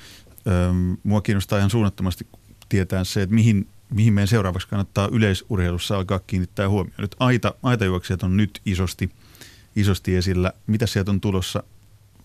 Mua 1.03 1.21
kiinnostaa 1.21 1.59
ihan 1.59 1.71
suunnattomasti 1.71 2.27
tietää 2.69 3.05
se, 3.05 3.23
että 3.23 3.35
mihin, 3.35 3.69
mihin 3.91 4.15
meidän 4.15 4.29
seuraavaksi 4.29 4.69
kannattaa 4.69 5.09
yleisurheilussa 5.13 5.97
alkaa 5.97 6.21
kiinnittää 6.27 6.69
huomioon. 6.69 7.01
Nyt 7.01 7.17
aita, 7.19 7.55
aitajuoksijat 7.63 8.23
on 8.23 8.37
nyt 8.37 8.61
isosti, 8.67 9.11
isosti 9.77 10.17
esillä. 10.17 10.53
Mitä 10.67 10.87
sieltä 10.87 11.11
on 11.11 11.21
tulossa 11.21 11.63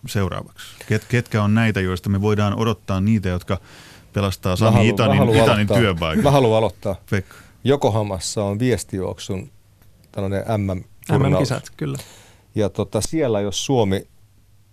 seuraavaksi? 0.08 0.66
Ket, 0.88 1.06
ketkä 1.06 1.44
on 1.44 1.56
näitä, 1.56 1.82
joista 1.82 2.10
me 2.10 2.22
voidaan 2.22 2.60
odottaa 2.60 3.02
niitä, 3.02 3.30
jotka 3.30 3.58
pelastaa 4.14 4.56
Sami 4.56 4.90
Itanin, 4.90 5.36
Itanin 5.36 5.68
työpaikan? 5.68 6.24
Mä 6.24 6.32
haluan 6.32 6.58
aloittaa. 6.58 6.96
Pekka. 7.10 7.36
Jokohamassa 7.64 8.44
on 8.44 8.60
viestijuoksun 8.60 9.52
tällainen 10.12 10.44
mm 10.58 10.84
MM-kisat, 11.18 11.64
kyllä. 11.78 11.98
Ja 12.56 12.70
tota, 12.70 13.02
siellä, 13.02 13.42
jos 13.42 13.66
Suomi 13.66 14.08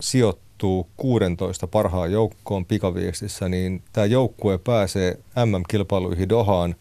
sijoittuu 0.00 0.88
16 0.96 1.66
parhaan 1.66 2.12
joukkoon 2.12 2.64
pikaviestissä, 2.64 3.48
niin 3.48 3.82
tämä 3.92 4.04
joukkue 4.06 4.58
pääsee 4.58 5.18
MM-kilpailuihin 5.44 6.28
Dohaan. 6.28 6.74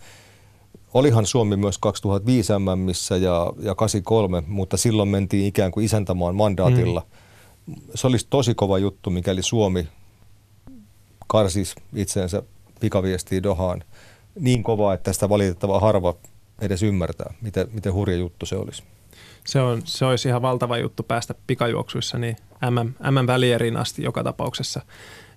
Olihan 0.93 1.25
Suomi 1.25 1.57
myös 1.57 1.77
2005 1.77 2.53
MMissä 2.59 3.17
ja, 3.17 3.53
ja 3.59 3.75
83, 3.75 4.43
mutta 4.47 4.77
silloin 4.77 5.09
mentiin 5.09 5.45
ikään 5.45 5.71
kuin 5.71 5.85
isäntämaan 5.85 6.35
mandaatilla. 6.35 7.05
Mm. 7.65 7.75
Se 7.95 8.07
olisi 8.07 8.27
tosi 8.29 8.55
kova 8.55 8.77
juttu, 8.77 9.09
mikäli 9.09 9.41
Suomi 9.41 9.87
karsis 11.27 11.75
itseensä 11.95 12.43
pikaviestiin 12.79 13.43
Dohaan 13.43 13.83
niin 14.39 14.63
kovaa, 14.63 14.93
että 14.93 15.13
sitä 15.13 15.29
valitettavaa 15.29 15.79
harva 15.79 16.15
edes 16.61 16.83
ymmärtää, 16.83 17.33
miten, 17.41 17.67
miten 17.71 17.93
hurja 17.93 18.17
juttu 18.17 18.45
se 18.45 18.55
olisi. 18.55 18.83
Se, 19.45 19.61
on, 19.61 19.81
se 19.85 20.05
olisi 20.05 20.27
ihan 20.27 20.41
valtava 20.41 20.77
juttu 20.77 21.03
päästä 21.03 21.35
pikajuoksuissa 21.47 22.17
niin 22.17 22.37
MM, 22.61 22.93
MM-välieriin 23.11 23.77
asti 23.77 24.03
joka 24.03 24.23
tapauksessa. 24.23 24.81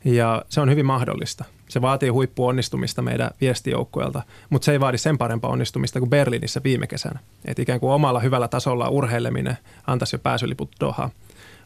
Ja 0.05 0.45
se 0.49 0.61
on 0.61 0.71
hyvin 0.71 0.87
mahdollista. 0.87 1.45
Se 1.69 1.83
vaatii 1.83 2.09
huippuonnistumista 2.09 3.03
meidän 3.03 3.31
viestijoukkueelta, 3.41 4.23
mutta 4.51 4.65
se 4.65 4.73
ei 4.73 4.81
vaadi 4.81 4.99
sen 4.99 5.19
parempaa 5.19 5.51
onnistumista 5.51 5.99
kuin 5.99 6.11
Berliinissä 6.11 6.61
viime 6.65 6.87
kesänä. 6.87 7.19
Et 7.45 7.59
ikään 7.59 7.81
kuin 7.81 7.93
omalla 7.93 8.21
hyvällä 8.21 8.49
tasolla 8.49 8.89
urheileminen 8.89 9.59
antaisi 9.87 10.15
jo 10.15 10.21
pääsyliput 10.21 10.71
Dohaan. 10.81 11.11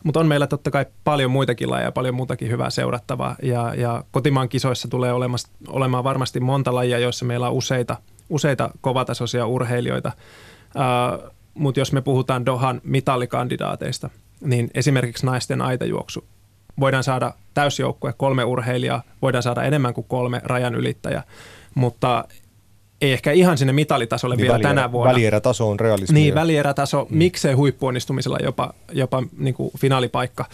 Mutta 0.04 0.20
on 0.20 0.26
meillä 0.26 0.46
totta 0.46 0.70
kai 0.70 0.86
paljon 1.04 1.30
muitakin 1.30 1.70
lajeja, 1.70 1.92
paljon 1.92 2.14
muutakin 2.14 2.50
hyvää 2.50 2.70
seurattavaa. 2.70 3.36
Ja, 3.42 3.74
ja 3.74 4.04
kotimaan 4.10 4.48
kisoissa 4.48 4.88
tulee 4.88 5.12
olemassa, 5.12 5.48
olemaan 5.68 6.04
varmasti 6.04 6.40
monta 6.40 6.74
lajia, 6.74 6.98
joissa 6.98 7.24
meillä 7.24 7.48
on 7.48 7.54
useita, 7.54 7.96
useita 8.30 8.70
kovatasoisia 8.80 9.46
urheilijoita. 9.46 10.12
Uh, 10.74 11.30
Mutta 11.54 11.80
jos 11.80 11.92
me 11.92 12.00
puhutaan 12.00 12.46
Dohan 12.46 12.80
mitallikandidaateista, 12.84 14.10
niin 14.44 14.70
esimerkiksi 14.74 15.26
naisten 15.26 15.62
aitajuoksu. 15.62 16.24
Voidaan 16.80 17.04
saada 17.04 17.34
täysjoukkue, 17.54 18.12
kolme 18.16 18.44
urheilijaa, 18.44 19.02
voidaan 19.22 19.42
saada 19.42 19.62
enemmän 19.62 19.94
kuin 19.94 20.06
kolme 20.08 20.40
rajan 20.44 20.74
ylittäjä, 20.74 21.22
mutta 21.74 22.24
ei 23.00 23.12
ehkä 23.12 23.32
ihan 23.32 23.58
sinne 23.58 23.72
mitalitasolle 23.72 24.36
niin 24.36 24.42
vielä 24.42 24.52
välierä, 24.54 24.74
tänä 24.74 24.92
vuonna. 24.92 25.12
Välierätaso 25.12 25.70
on 25.70 25.80
realismia. 25.80 26.14
Niin, 26.14 26.34
välierätaso, 26.34 27.06
mm. 27.10 27.18
miksei 27.18 27.54
huippuonnistumisella 27.54 28.38
jopa, 28.42 28.74
jopa 28.92 29.22
niin 29.38 29.54
kuin 29.54 29.70
finaalipaikka. 29.78 30.44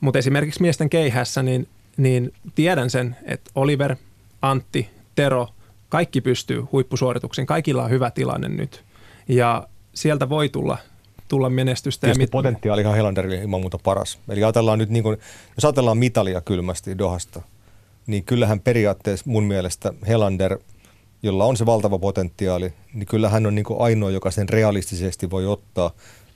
Mutta 0.00 0.18
esimerkiksi 0.18 0.62
miesten 0.62 0.90
keihässä, 0.90 1.42
niin, 1.42 1.68
niin 1.96 2.32
tiedän 2.54 2.90
sen, 2.90 3.16
että 3.24 3.50
Oliver, 3.54 3.96
Antti, 4.42 4.88
Tero, 5.14 5.48
kaikki 5.88 6.20
pystyy 6.20 6.60
huippusuorituksiin. 6.72 7.46
Kaikilla 7.46 7.84
on 7.84 7.90
hyvä 7.90 8.10
tilanne 8.10 8.48
nyt. 8.48 8.82
Ja 9.28 9.68
sieltä 9.94 10.28
voi 10.28 10.48
tulla 10.48 10.78
tulla 11.28 11.50
menestystä. 11.50 12.00
Tietysti 12.00 12.22
ja 12.22 12.24
mit- 12.24 12.30
potentiaali 12.30 12.80
ihan 12.80 12.94
Helanderille 12.94 13.36
ilman 13.36 13.60
muuta 13.60 13.78
paras. 13.78 14.18
Eli 14.28 14.44
ajatellaan 14.44 14.78
nyt, 14.78 14.90
niin 14.90 15.02
kuin, 15.02 15.18
jos 15.56 15.64
ajatellaan 15.64 15.98
mitalia 15.98 16.40
kylmästi 16.40 16.98
Dohasta, 16.98 17.42
niin 18.06 18.24
kyllähän 18.24 18.60
periaatteessa 18.60 19.30
mun 19.30 19.44
mielestä 19.44 19.92
Helander– 20.06 20.58
jolla 21.24 21.44
on 21.44 21.56
se 21.56 21.66
valtava 21.66 21.98
potentiaali, 21.98 22.72
niin 22.94 23.06
kyllä 23.06 23.28
hän 23.28 23.46
on 23.46 23.54
niin 23.54 23.64
kuin 23.64 23.80
ainoa, 23.80 24.10
joka 24.10 24.30
sen 24.30 24.48
realistisesti 24.48 25.30
voi 25.30 25.46
ottaa, 25.46 25.90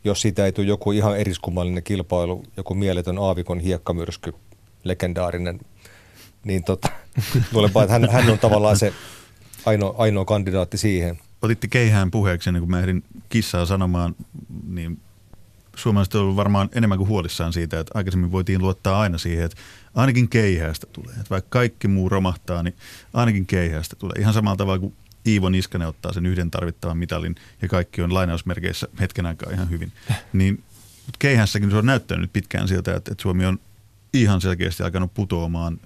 jos 0.05 0.22
siitä 0.22 0.44
ei 0.44 0.53
tule 0.53 0.66
joku 0.66 0.92
ihan 0.92 1.18
eriskummallinen 1.18 1.83
kilpailu, 1.83 2.42
joku 2.57 2.74
mieletön 2.74 3.18
aavikon 3.18 3.61
hiekkamyrsky, 3.61 4.35
legendaarinen, 4.85 5.61
niin 6.44 6.64
tota, 6.64 6.88
luulenpa, 7.53 7.83
että 7.83 7.92
hän, 7.92 8.11
hän 8.11 8.31
on 8.31 8.38
tavallaan 8.38 8.77
se 8.77 8.92
ainoa, 9.66 9.94
ainoa 9.98 10.24
kandidaatti 10.24 10.79
siihen. 10.79 11.18
Otitte 11.42 11.68
keihään 11.68 12.11
puheeksi, 12.11 12.53
niin 12.53 12.61
kun 12.61 12.70
mä 12.70 12.81
ehdin 12.81 13.05
kissaa 13.29 13.66
sanomaan, 13.66 14.16
niin 14.66 15.01
suomalaiset 15.77 16.14
on 16.14 16.37
varmaan 16.37 16.68
enemmän 16.72 16.98
kuin 16.98 17.09
huolissaan 17.09 17.53
siitä, 17.53 17.81
että 17.81 17.92
aikaisemmin 17.94 18.33
voitiin 18.33 18.62
luottaa 18.62 19.01
aina 19.01 19.18
siihen, 19.18 19.44
että 19.44 19.57
ainakin 19.94 20.29
keihäästä 20.29 20.87
tulee. 20.92 21.14
Että 21.14 21.31
vaikka 21.31 21.48
kaikki 21.51 21.88
muu 21.88 22.09
romahtaa, 22.09 22.62
niin 22.62 22.77
ainakin 23.14 23.46
keihäästä 23.46 23.96
tulee. 23.96 24.14
Ihan 24.18 24.35
samalla 24.35 24.57
tavalla 24.57 24.79
kuin 24.79 24.94
Iivo 25.27 25.48
Niskanen 25.48 25.88
ottaa 25.88 26.12
sen 26.12 26.27
yhden 26.27 26.51
tarvittavan 26.51 26.98
mitalin 26.98 27.35
ja 27.62 27.68
kaikki 27.68 28.03
on 28.03 28.14
lainausmerkeissä 28.14 28.88
hetken 29.01 29.27
aikaa 29.27 29.53
ihan 29.53 29.70
hyvin. 29.70 29.92
Niin 30.33 30.64
keihässäkin 31.18 31.70
se 31.70 31.77
on 31.77 31.87
näyttänyt 31.87 32.33
pitkään 32.33 32.68
siltä, 32.68 32.96
että, 32.96 33.12
että 33.12 33.22
Suomi 33.22 33.46
on 33.46 33.59
ihan 34.12 34.40
selkeästi 34.40 34.83
alkanut 34.83 35.14
putoamaan 35.14 35.81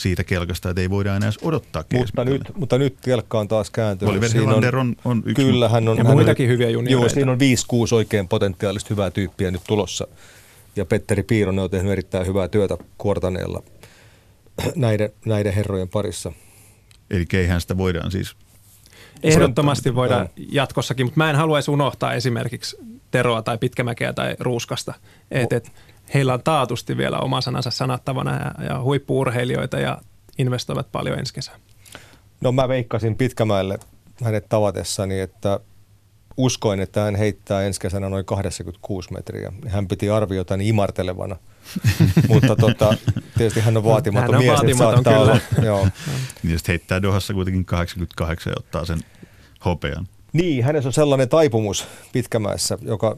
siitä 0.00 0.24
kelkasta, 0.24 0.70
että 0.70 0.80
ei 0.80 0.90
voida 0.90 1.16
enää 1.16 1.30
odottaa 1.42 1.84
mutta 1.92 2.24
nyt, 2.24 2.42
mutta 2.54 2.78
nyt 2.78 2.96
kelkka 3.00 3.38
on 3.38 3.48
taas 3.48 3.70
kääntynyt. 3.70 4.12
Oliver 4.12 4.30
siinä 4.30 4.54
on, 4.54 4.74
on, 4.74 4.96
on 5.04 5.22
yksi. 5.26 5.44
Kyllä, 5.44 5.68
hän 5.68 5.88
on. 5.88 5.96
Ja 5.96 6.04
hän 6.04 6.12
muitakin 6.12 6.46
on, 6.46 6.52
hyviä 6.52 6.70
junioreita. 6.70 7.02
Joo, 7.02 7.08
siinä 7.08 7.32
on 7.32 7.38
5-6 7.92 7.94
oikein 7.94 8.28
potentiaalista 8.28 8.88
hyvää 8.90 9.10
tyyppiä 9.10 9.50
nyt 9.50 9.62
tulossa. 9.66 10.06
Ja 10.76 10.84
Petteri 10.84 11.22
Piironen 11.22 11.64
on 11.64 11.70
tehnyt 11.70 11.92
erittäin 11.92 12.26
hyvää 12.26 12.48
työtä 12.48 12.76
kuortaneella 12.98 13.62
näiden, 14.76 15.10
näiden 15.24 15.54
herrojen 15.54 15.88
parissa. 15.88 16.32
Eli 17.10 17.26
keihän 17.26 17.60
sitä 17.60 17.76
voidaan 17.76 18.10
siis 18.10 18.36
Ehdottomasti 19.22 19.94
voidaan 19.94 20.28
jatkossakin, 20.52 21.06
mutta 21.06 21.18
mä 21.18 21.30
en 21.30 21.36
haluaisi 21.36 21.70
unohtaa 21.70 22.14
esimerkiksi 22.14 22.76
Teroa 23.10 23.42
tai 23.42 23.58
Pitkämäkeä 23.58 24.12
tai 24.12 24.36
Ruuskasta. 24.38 24.94
Et, 25.30 25.52
et, 25.52 25.72
heillä 26.14 26.34
on 26.34 26.42
taatusti 26.42 26.96
vielä 26.96 27.18
oma 27.18 27.40
sanansa 27.40 27.70
sanattavana 27.70 28.36
ja, 28.36 28.64
ja 28.64 28.80
huippuurheilijoita 28.80 29.78
ja 29.78 29.98
investoivat 30.38 30.92
paljon 30.92 31.18
ensi 31.18 31.34
kesään. 31.34 31.60
No 32.40 32.52
mä 32.52 32.68
veikkasin 32.68 33.16
Pitkämäelle 33.16 33.78
hänet 34.24 34.48
tavatessani, 34.48 35.20
että 35.20 35.60
uskoin, 36.36 36.80
että 36.80 37.00
hän 37.00 37.16
heittää 37.16 37.62
ensi 37.62 37.80
kesänä 37.80 38.08
noin 38.08 38.24
86 38.24 39.12
metriä. 39.12 39.52
Hän 39.68 39.88
piti 39.88 40.10
arviota 40.10 40.56
niin 40.56 40.68
imartelevana. 40.68 41.36
Mutta 42.28 42.56
tota, 42.56 42.94
tietysti 43.38 43.60
hän 43.60 43.76
on 43.76 43.84
vaatimaton 43.84 44.34
hän 44.34 44.38
on 44.38 44.44
mies, 44.44 44.52
vaatimaton, 44.52 44.92
saattaa 44.94 45.12
kyllä. 45.12 45.32
olla. 45.32 45.66
Joo. 45.66 45.88
Niin 46.42 46.58
heittää 46.68 47.02
Dohassa 47.02 47.34
kuitenkin 47.34 47.64
88 47.64 48.50
ja 48.50 48.54
ottaa 48.58 48.84
sen 48.84 49.00
hopean. 49.64 50.08
Niin, 50.32 50.64
hänessä 50.64 50.88
on 50.88 50.92
sellainen 50.92 51.28
taipumus 51.28 51.86
Pitkämäessä, 52.12 52.78
joka 52.82 53.16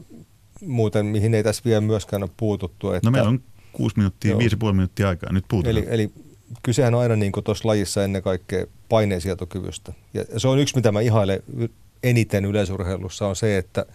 muuten, 0.67 1.05
mihin 1.05 1.33
ei 1.33 1.43
tässä 1.43 1.61
vielä 1.65 1.81
myöskään 1.81 2.23
ole 2.23 2.31
puututtu. 2.37 2.91
Että, 2.91 3.07
no 3.07 3.11
meillä 3.11 3.29
on 3.29 3.39
kuusi 3.73 3.97
minuuttia, 3.97 4.31
joo. 4.31 4.39
viisi 4.39 4.57
puoli 4.57 4.73
minuuttia 4.73 5.09
aikaa, 5.09 5.33
nyt 5.33 5.45
puututaan. 5.47 5.77
Eli, 5.77 5.87
eli 5.89 6.11
kysehän 6.63 6.93
on 6.95 7.01
aina 7.01 7.15
niin 7.15 7.31
kuin 7.31 7.43
tuossa 7.43 7.67
lajissa 7.67 8.03
ennen 8.03 8.23
kaikkea 8.23 8.65
paineensietokyvystä. 8.89 9.93
Ja 10.13 10.25
se 10.39 10.47
on 10.47 10.59
yksi, 10.59 10.75
mitä 10.75 10.91
mä 10.91 11.01
ihailen 11.01 11.43
eniten 12.03 12.45
yleisurheilussa, 12.45 13.27
on 13.27 13.35
se, 13.35 13.57
että 13.57 13.85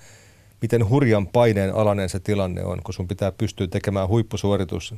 miten 0.62 0.88
hurjan 0.88 1.26
paineen 1.26 1.74
alainen 1.74 2.08
se 2.08 2.20
tilanne 2.20 2.64
on, 2.64 2.82
kun 2.84 2.94
sun 2.94 3.08
pitää 3.08 3.32
pystyä 3.32 3.66
tekemään 3.66 4.08
huippusuoritus 4.08 4.94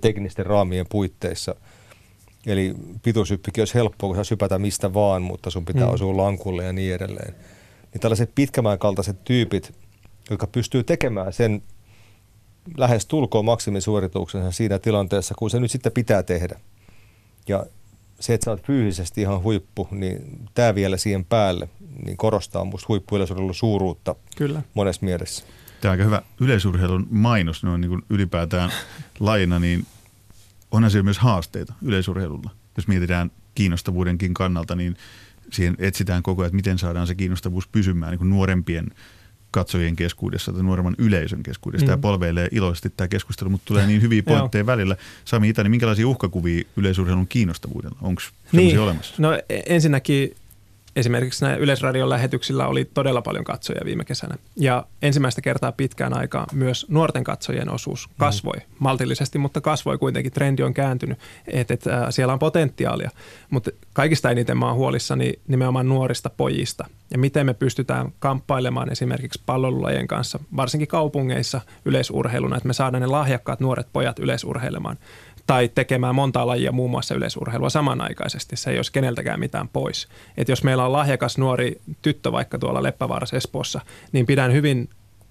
teknisten 0.00 0.46
raamien 0.46 0.86
puitteissa. 0.88 1.54
Eli 2.46 2.74
pituushyppikin 3.02 3.62
olisi 3.62 3.74
helppoa, 3.74 4.08
kun 4.08 4.16
saa 4.16 4.24
sypätä 4.24 4.58
mistä 4.58 4.94
vaan, 4.94 5.22
mutta 5.22 5.50
sun 5.50 5.64
pitää 5.64 5.86
mm. 5.86 5.94
osua 5.94 6.16
lankulle 6.16 6.64
ja 6.64 6.72
niin 6.72 6.94
edelleen. 6.94 7.34
Niin 7.92 8.00
tällaiset 8.00 8.30
pitkämään 8.34 8.78
kaltaiset 8.78 9.24
tyypit, 9.24 9.74
jotka 10.30 10.46
pystyy 10.46 10.84
tekemään 10.84 11.32
sen 11.32 11.62
lähes 12.76 13.06
tulkoon 13.06 13.44
maksimisuorituksensa 13.44 14.52
siinä 14.52 14.78
tilanteessa, 14.78 15.34
kun 15.38 15.50
se 15.50 15.60
nyt 15.60 15.70
sitten 15.70 15.92
pitää 15.92 16.22
tehdä. 16.22 16.60
Ja 17.48 17.66
se, 18.20 18.34
että 18.34 18.44
sä 18.44 18.50
oot 18.50 18.66
fyysisesti 18.66 19.20
ihan 19.20 19.42
huippu, 19.42 19.88
niin 19.90 20.48
tämä 20.54 20.74
vielä 20.74 20.96
siihen 20.96 21.24
päälle 21.24 21.68
niin 22.04 22.16
korostaa 22.16 22.64
musta 22.64 22.86
huippuyleisurheilun 22.88 23.54
suuruutta 23.54 24.14
Kyllä. 24.36 24.62
monessa 24.74 25.04
mielessä. 25.04 25.44
Tämä 25.80 25.90
on 25.90 25.92
aika 25.92 26.04
hyvä 26.04 26.22
yleisurheilun 26.40 27.06
mainos 27.10 27.62
noin 27.62 27.80
niin 27.80 27.88
kuin 27.88 28.02
ylipäätään 28.10 28.70
laina, 29.20 29.58
niin 29.58 29.86
onhan 30.70 30.90
siellä 30.90 31.04
myös 31.04 31.18
haasteita 31.18 31.74
yleisurheilulla. 31.82 32.50
Jos 32.76 32.88
mietitään 32.88 33.30
kiinnostavuudenkin 33.54 34.34
kannalta, 34.34 34.74
niin 34.74 34.96
siihen 35.52 35.76
etsitään 35.78 36.22
koko 36.22 36.42
ajan, 36.42 36.46
että 36.46 36.56
miten 36.56 36.78
saadaan 36.78 37.06
se 37.06 37.14
kiinnostavuus 37.14 37.68
pysymään 37.68 38.10
niin 38.10 38.18
kuin 38.18 38.30
nuorempien 38.30 38.90
katsojien 39.50 39.96
keskuudessa 39.96 40.52
tai 40.52 40.62
nuoremman 40.62 40.94
yleisön 40.98 41.42
keskuudessa. 41.42 41.84
Mm. 41.84 41.86
Tämä 41.86 41.98
polveilee 41.98 42.48
iloisesti 42.52 42.92
tämä 42.96 43.08
keskustelu, 43.08 43.50
mutta 43.50 43.64
tulee 43.64 43.86
niin 43.86 44.02
hyviä 44.02 44.22
pointteja 44.28 44.66
välillä. 44.66 44.96
Sami 45.24 45.48
Itä, 45.48 45.62
niin 45.62 45.70
minkälaisia 45.70 46.08
uhkakuvia 46.08 46.64
yleisurheilun 46.76 47.26
kiinnostavuudella? 47.26 47.96
Onko 48.02 48.22
niin. 48.52 48.80
olemassa? 48.80 49.14
No 49.18 49.34
e- 49.34 49.62
ensinnäkin 49.66 50.34
esimerkiksi 50.96 51.44
näin 51.44 51.58
Yleisradion 51.58 52.08
lähetyksillä 52.08 52.66
oli 52.66 52.84
todella 52.84 53.22
paljon 53.22 53.44
katsojia 53.44 53.84
viime 53.84 54.04
kesänä. 54.04 54.34
Ja 54.56 54.84
ensimmäistä 55.02 55.40
kertaa 55.40 55.72
pitkään 55.72 56.16
aikaa 56.16 56.46
myös 56.52 56.86
nuorten 56.88 57.24
katsojien 57.24 57.70
osuus 57.70 58.08
mm. 58.08 58.14
kasvoi 58.18 58.56
mm. 58.56 58.62
maltillisesti, 58.78 59.38
mutta 59.38 59.60
kasvoi 59.60 59.98
kuitenkin. 59.98 60.32
Trendi 60.32 60.62
on 60.62 60.74
kääntynyt, 60.74 61.18
että 61.46 61.74
et, 61.74 61.86
äh, 61.86 62.06
siellä 62.10 62.32
on 62.32 62.38
potentiaalia. 62.38 63.10
Mutta 63.50 63.70
kaikista 63.92 64.30
eniten 64.30 64.58
mä 64.58 64.66
oon 64.66 64.76
huolissani 64.76 65.32
nimenomaan 65.48 65.88
nuorista 65.88 66.30
pojista. 66.30 66.86
Ja 67.10 67.18
miten 67.18 67.46
me 67.46 67.54
pystytään 67.54 68.12
kamppailemaan 68.18 68.92
esimerkiksi 68.92 69.42
pallolulajien 69.46 70.06
kanssa, 70.06 70.38
varsinkin 70.56 70.88
kaupungeissa 70.88 71.60
yleisurheiluna, 71.84 72.56
että 72.56 72.66
me 72.66 72.72
saadaan 72.72 73.00
ne 73.00 73.06
lahjakkaat 73.06 73.60
nuoret 73.60 73.86
pojat 73.92 74.18
yleisurheilemaan 74.18 74.98
tai 75.50 75.68
tekemään 75.68 76.14
monta 76.14 76.46
lajia, 76.46 76.72
muun 76.72 76.90
muassa 76.90 77.14
yleisurheilua 77.14 77.70
samanaikaisesti. 77.70 78.56
Se 78.56 78.70
ei 78.70 78.78
olisi 78.78 78.92
keneltäkään 78.92 79.40
mitään 79.40 79.68
pois. 79.68 80.08
Et 80.36 80.48
jos 80.48 80.64
meillä 80.64 80.84
on 80.84 80.92
lahjakas 80.92 81.38
nuori 81.38 81.80
tyttö 82.02 82.32
vaikka 82.32 82.58
tuolla 82.58 82.82
Leppävaarassa 82.82 83.36
Espoossa, 83.36 83.80
niin 84.12 84.26
pidän 84.26 84.52
hyvin 84.52 84.88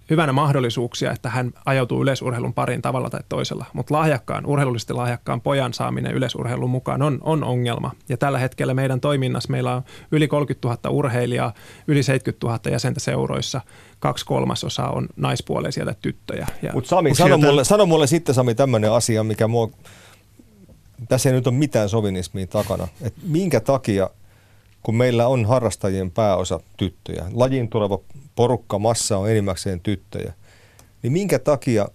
hyvänä 0.09 0.33
mahdollisuuksia, 0.33 1.11
että 1.11 1.29
hän 1.29 1.51
ajautuu 1.65 2.01
yleisurheilun 2.01 2.53
pariin 2.53 2.81
tavalla 2.81 3.09
tai 3.09 3.19
toisella. 3.29 3.65
Mutta 3.73 3.93
lahjakkaan, 3.93 4.45
urheilullisesti 4.45 4.93
lahjakkaan 4.93 5.41
pojan 5.41 5.73
saaminen 5.73 6.13
yleisurheilun 6.13 6.69
mukaan 6.69 7.01
on, 7.01 7.19
on 7.21 7.43
ongelma. 7.43 7.91
Ja 8.09 8.17
tällä 8.17 8.39
hetkellä 8.39 8.73
meidän 8.73 9.01
toiminnassa 9.01 9.51
meillä 9.51 9.75
on 9.75 9.83
yli 10.11 10.27
30 10.27 10.67
000 10.67 10.89
urheilijaa, 10.89 11.53
yli 11.87 12.03
70 12.03 12.47
000 12.47 12.59
jäsentä 12.71 12.99
seuroissa, 12.99 13.61
kaksi 13.99 14.25
kolmasosaa 14.25 14.91
on 14.91 15.07
naispuoleisia 15.15 15.85
tai 15.85 15.95
tyttöjä. 16.01 16.47
Mutta 16.73 16.89
Sami, 16.89 17.15
sano 17.15 17.37
mulle, 17.37 17.63
sano 17.63 17.85
mulle 17.85 18.07
sitten 18.07 18.35
Sami 18.35 18.55
tämmöinen 18.55 18.91
asia, 18.91 19.23
mikä 19.23 19.47
mua, 19.47 19.69
tässä 21.07 21.29
ei 21.29 21.35
nyt 21.35 21.47
ole 21.47 21.55
mitään 21.55 21.89
sovinismia 21.89 22.47
takana. 22.47 22.87
Et 23.01 23.13
minkä 23.23 23.59
takia 23.59 24.09
kun 24.83 24.95
meillä 24.95 25.27
on 25.27 25.45
harrastajien 25.45 26.11
pääosa 26.11 26.59
tyttöjä, 26.77 27.25
lajin 27.33 27.69
tuleva 27.69 27.99
porukka, 28.35 28.79
massa 28.79 29.17
on 29.17 29.29
enimmäkseen 29.29 29.79
tyttöjä, 29.79 30.33
niin 31.03 31.13
minkä 31.13 31.39
takia 31.39 31.87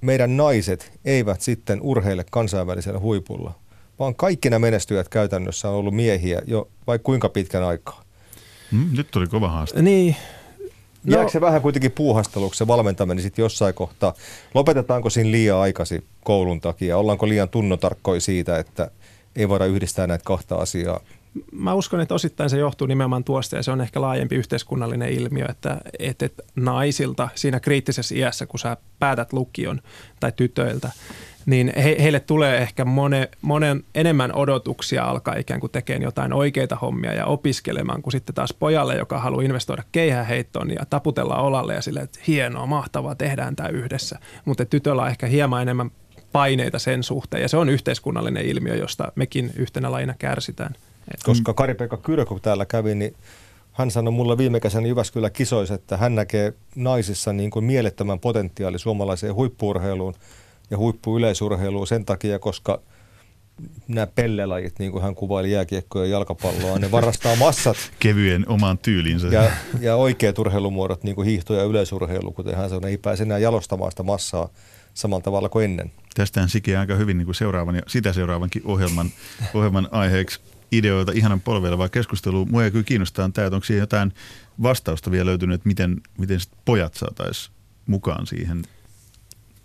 meidän 0.00 0.36
naiset 0.36 0.92
eivät 1.04 1.40
sitten 1.40 1.80
urheile 1.82 2.24
kansainvälisellä 2.30 3.00
huipulla, 3.00 3.54
vaan 3.98 4.14
kaikki 4.14 4.50
nämä 4.50 4.58
menestyjät 4.58 5.08
käytännössä 5.08 5.68
on 5.68 5.74
ollut 5.74 5.94
miehiä 5.94 6.42
jo 6.46 6.68
vai 6.86 6.98
kuinka 6.98 7.28
pitkän 7.28 7.62
aikaa? 7.62 8.02
Mm, 8.72 8.88
nyt 8.96 9.10
tuli 9.10 9.26
kova 9.26 9.48
haaste. 9.48 9.82
Niin, 9.82 10.16
No. 11.06 11.16
Jääkö 11.16 11.30
se 11.30 11.40
vähän 11.40 11.62
kuitenkin 11.62 11.92
puuhasteluksi 11.92 12.58
se 12.58 12.66
valmentaminen 12.66 13.22
sitten 13.22 13.42
jossain 13.42 13.74
kohtaa? 13.74 14.14
Lopetetaanko 14.54 15.10
siinä 15.10 15.30
liian 15.30 15.58
aikaisin 15.58 16.04
koulun 16.24 16.60
takia? 16.60 16.98
Ollaanko 16.98 17.28
liian 17.28 17.48
tunnotarkkoja 17.48 18.20
siitä, 18.20 18.58
että 18.58 18.90
ei 19.36 19.48
voida 19.48 19.66
yhdistää 19.66 20.06
näitä 20.06 20.24
kahta 20.24 20.54
asiaa 20.54 21.00
mä 21.52 21.74
uskon, 21.74 22.00
että 22.00 22.14
osittain 22.14 22.50
se 22.50 22.58
johtuu 22.58 22.86
nimenomaan 22.86 23.24
tuosta 23.24 23.56
ja 23.56 23.62
se 23.62 23.70
on 23.70 23.80
ehkä 23.80 24.00
laajempi 24.00 24.34
yhteiskunnallinen 24.34 25.12
ilmiö, 25.12 25.46
että, 25.48 25.80
että, 25.98 26.26
että 26.26 26.42
naisilta 26.56 27.28
siinä 27.34 27.60
kriittisessä 27.60 28.14
iässä, 28.14 28.46
kun 28.46 28.58
sä 28.60 28.76
päätät 28.98 29.32
lukion 29.32 29.80
tai 30.20 30.32
tytöiltä, 30.36 30.90
niin 31.46 31.72
he, 31.76 31.96
heille 32.02 32.20
tulee 32.20 32.58
ehkä 32.58 32.84
monen, 32.84 33.28
monen 33.42 33.84
enemmän 33.94 34.34
odotuksia 34.34 35.04
alkaa 35.04 35.34
ikään 35.34 35.60
kuin 35.60 35.72
tekemään 35.72 36.02
jotain 36.02 36.32
oikeita 36.32 36.76
hommia 36.76 37.12
ja 37.12 37.26
opiskelemaan, 37.26 38.02
kuin 38.02 38.12
sitten 38.12 38.34
taas 38.34 38.54
pojalle, 38.58 38.96
joka 38.96 39.18
haluaa 39.18 39.42
investoida 39.42 39.82
keihäheittoon 39.92 40.70
ja 40.70 40.86
taputella 40.90 41.36
olalle 41.36 41.74
ja 41.74 41.82
silleen, 41.82 42.04
että 42.04 42.20
hienoa, 42.26 42.66
mahtavaa, 42.66 43.14
tehdään 43.14 43.56
tämä 43.56 43.68
yhdessä. 43.68 44.18
Mutta 44.44 44.64
tytöllä 44.64 45.02
on 45.02 45.08
ehkä 45.08 45.26
hieman 45.26 45.62
enemmän 45.62 45.90
paineita 46.32 46.78
sen 46.78 47.02
suhteen 47.02 47.42
ja 47.42 47.48
se 47.48 47.56
on 47.56 47.68
yhteiskunnallinen 47.68 48.46
ilmiö, 48.46 48.76
josta 48.76 49.12
mekin 49.14 49.50
yhtenä 49.56 49.92
lajina 49.92 50.14
kärsitään. 50.18 50.74
Koska 51.24 51.54
Kari-Pekka 51.54 51.96
Kyrö, 51.96 52.24
kun 52.24 52.40
täällä 52.40 52.66
kävi, 52.66 52.94
niin 52.94 53.14
hän 53.72 53.90
sanoi 53.90 54.12
mulle 54.12 54.38
viime 54.38 54.60
kesänä 54.60 54.86
Jyväskylä 54.86 55.30
kisoissa, 55.30 55.74
että 55.74 55.96
hän 55.96 56.14
näkee 56.14 56.52
naisissa 56.74 57.32
niin 57.32 57.50
kuin 57.50 57.64
mielettömän 57.64 58.20
potentiaali 58.20 58.78
suomalaiseen 58.78 59.34
huippuurheiluun 59.34 60.14
ja 60.72 60.78
huippuyleisurheiluun 60.78 61.86
sen 61.86 62.04
takia, 62.04 62.38
koska 62.38 62.80
nämä 63.88 64.06
pellelajit, 64.06 64.78
niin 64.78 64.92
kuin 64.92 65.02
hän 65.02 65.14
kuvaili 65.14 65.52
jääkiekkoja 65.52 66.04
ja 66.04 66.10
jalkapalloa, 66.10 66.78
ne 66.78 66.90
varastaa 66.90 67.36
massat. 67.36 67.76
Kevyen 67.98 68.48
omaan 68.48 68.78
tyyliinsä. 68.78 69.26
Ja, 69.26 69.50
ja 69.80 69.96
oikeat 69.96 70.38
urheilumuodot, 70.38 71.04
niin 71.04 71.14
kuin 71.14 71.26
hiihto 71.28 71.54
ja 71.54 71.64
yleisurheilu, 71.64 72.32
kuten 72.32 72.56
hän 72.56 72.70
sanoi, 72.70 72.90
ei 72.90 72.98
pääse 72.98 73.22
enää 73.22 73.38
jalostamaan 73.38 73.92
sitä 73.92 74.02
massaa 74.02 74.48
samalla 74.94 75.22
tavalla 75.22 75.48
kuin 75.48 75.64
ennen. 75.64 75.92
Tästähän 76.14 76.48
sikiä 76.48 76.80
aika 76.80 76.94
hyvin 76.94 77.18
niin 77.18 77.26
kuin 77.26 77.34
seuraavan 77.34 77.74
ja 77.74 77.82
sitä 77.86 78.12
seuraavankin 78.12 78.62
ohjelman, 78.64 79.10
ohjelman 79.54 79.88
aiheeksi 79.90 80.40
ideoita 80.72 81.12
ihanan 81.14 81.40
polveilevaa 81.40 81.88
keskustelua. 81.88 82.44
Mua 82.44 82.70
kyllä 82.70 82.84
kiinnostaa 82.84 83.30
tämä, 83.30 83.46
että 83.46 83.56
onko 83.56 83.64
siihen 83.64 83.80
jotain 83.80 84.12
vastausta 84.62 85.10
vielä 85.10 85.26
löytynyt, 85.26 85.54
että 85.54 85.68
miten, 85.68 86.00
miten 86.18 86.40
sit 86.40 86.52
pojat 86.64 86.94
saataisiin 86.94 87.54
mukaan 87.86 88.26
siihen 88.26 88.62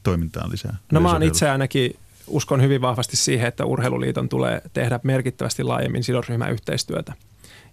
toimintaan 0.10 0.52
lisää. 0.52 0.76
No 0.92 1.00
mä 1.00 1.12
oon 1.12 1.24
itse 1.24 1.50
ainakin 1.50 1.96
uskon 2.28 2.62
hyvin 2.62 2.82
vahvasti 2.82 3.18
siihen, 3.18 3.48
että 3.48 3.66
urheiluliiton 3.66 4.30
tulee 4.30 4.62
tehdä 4.74 5.00
merkittävästi 5.04 5.64
laajemmin 5.64 6.04
sidosryhmäyhteistyötä 6.04 7.14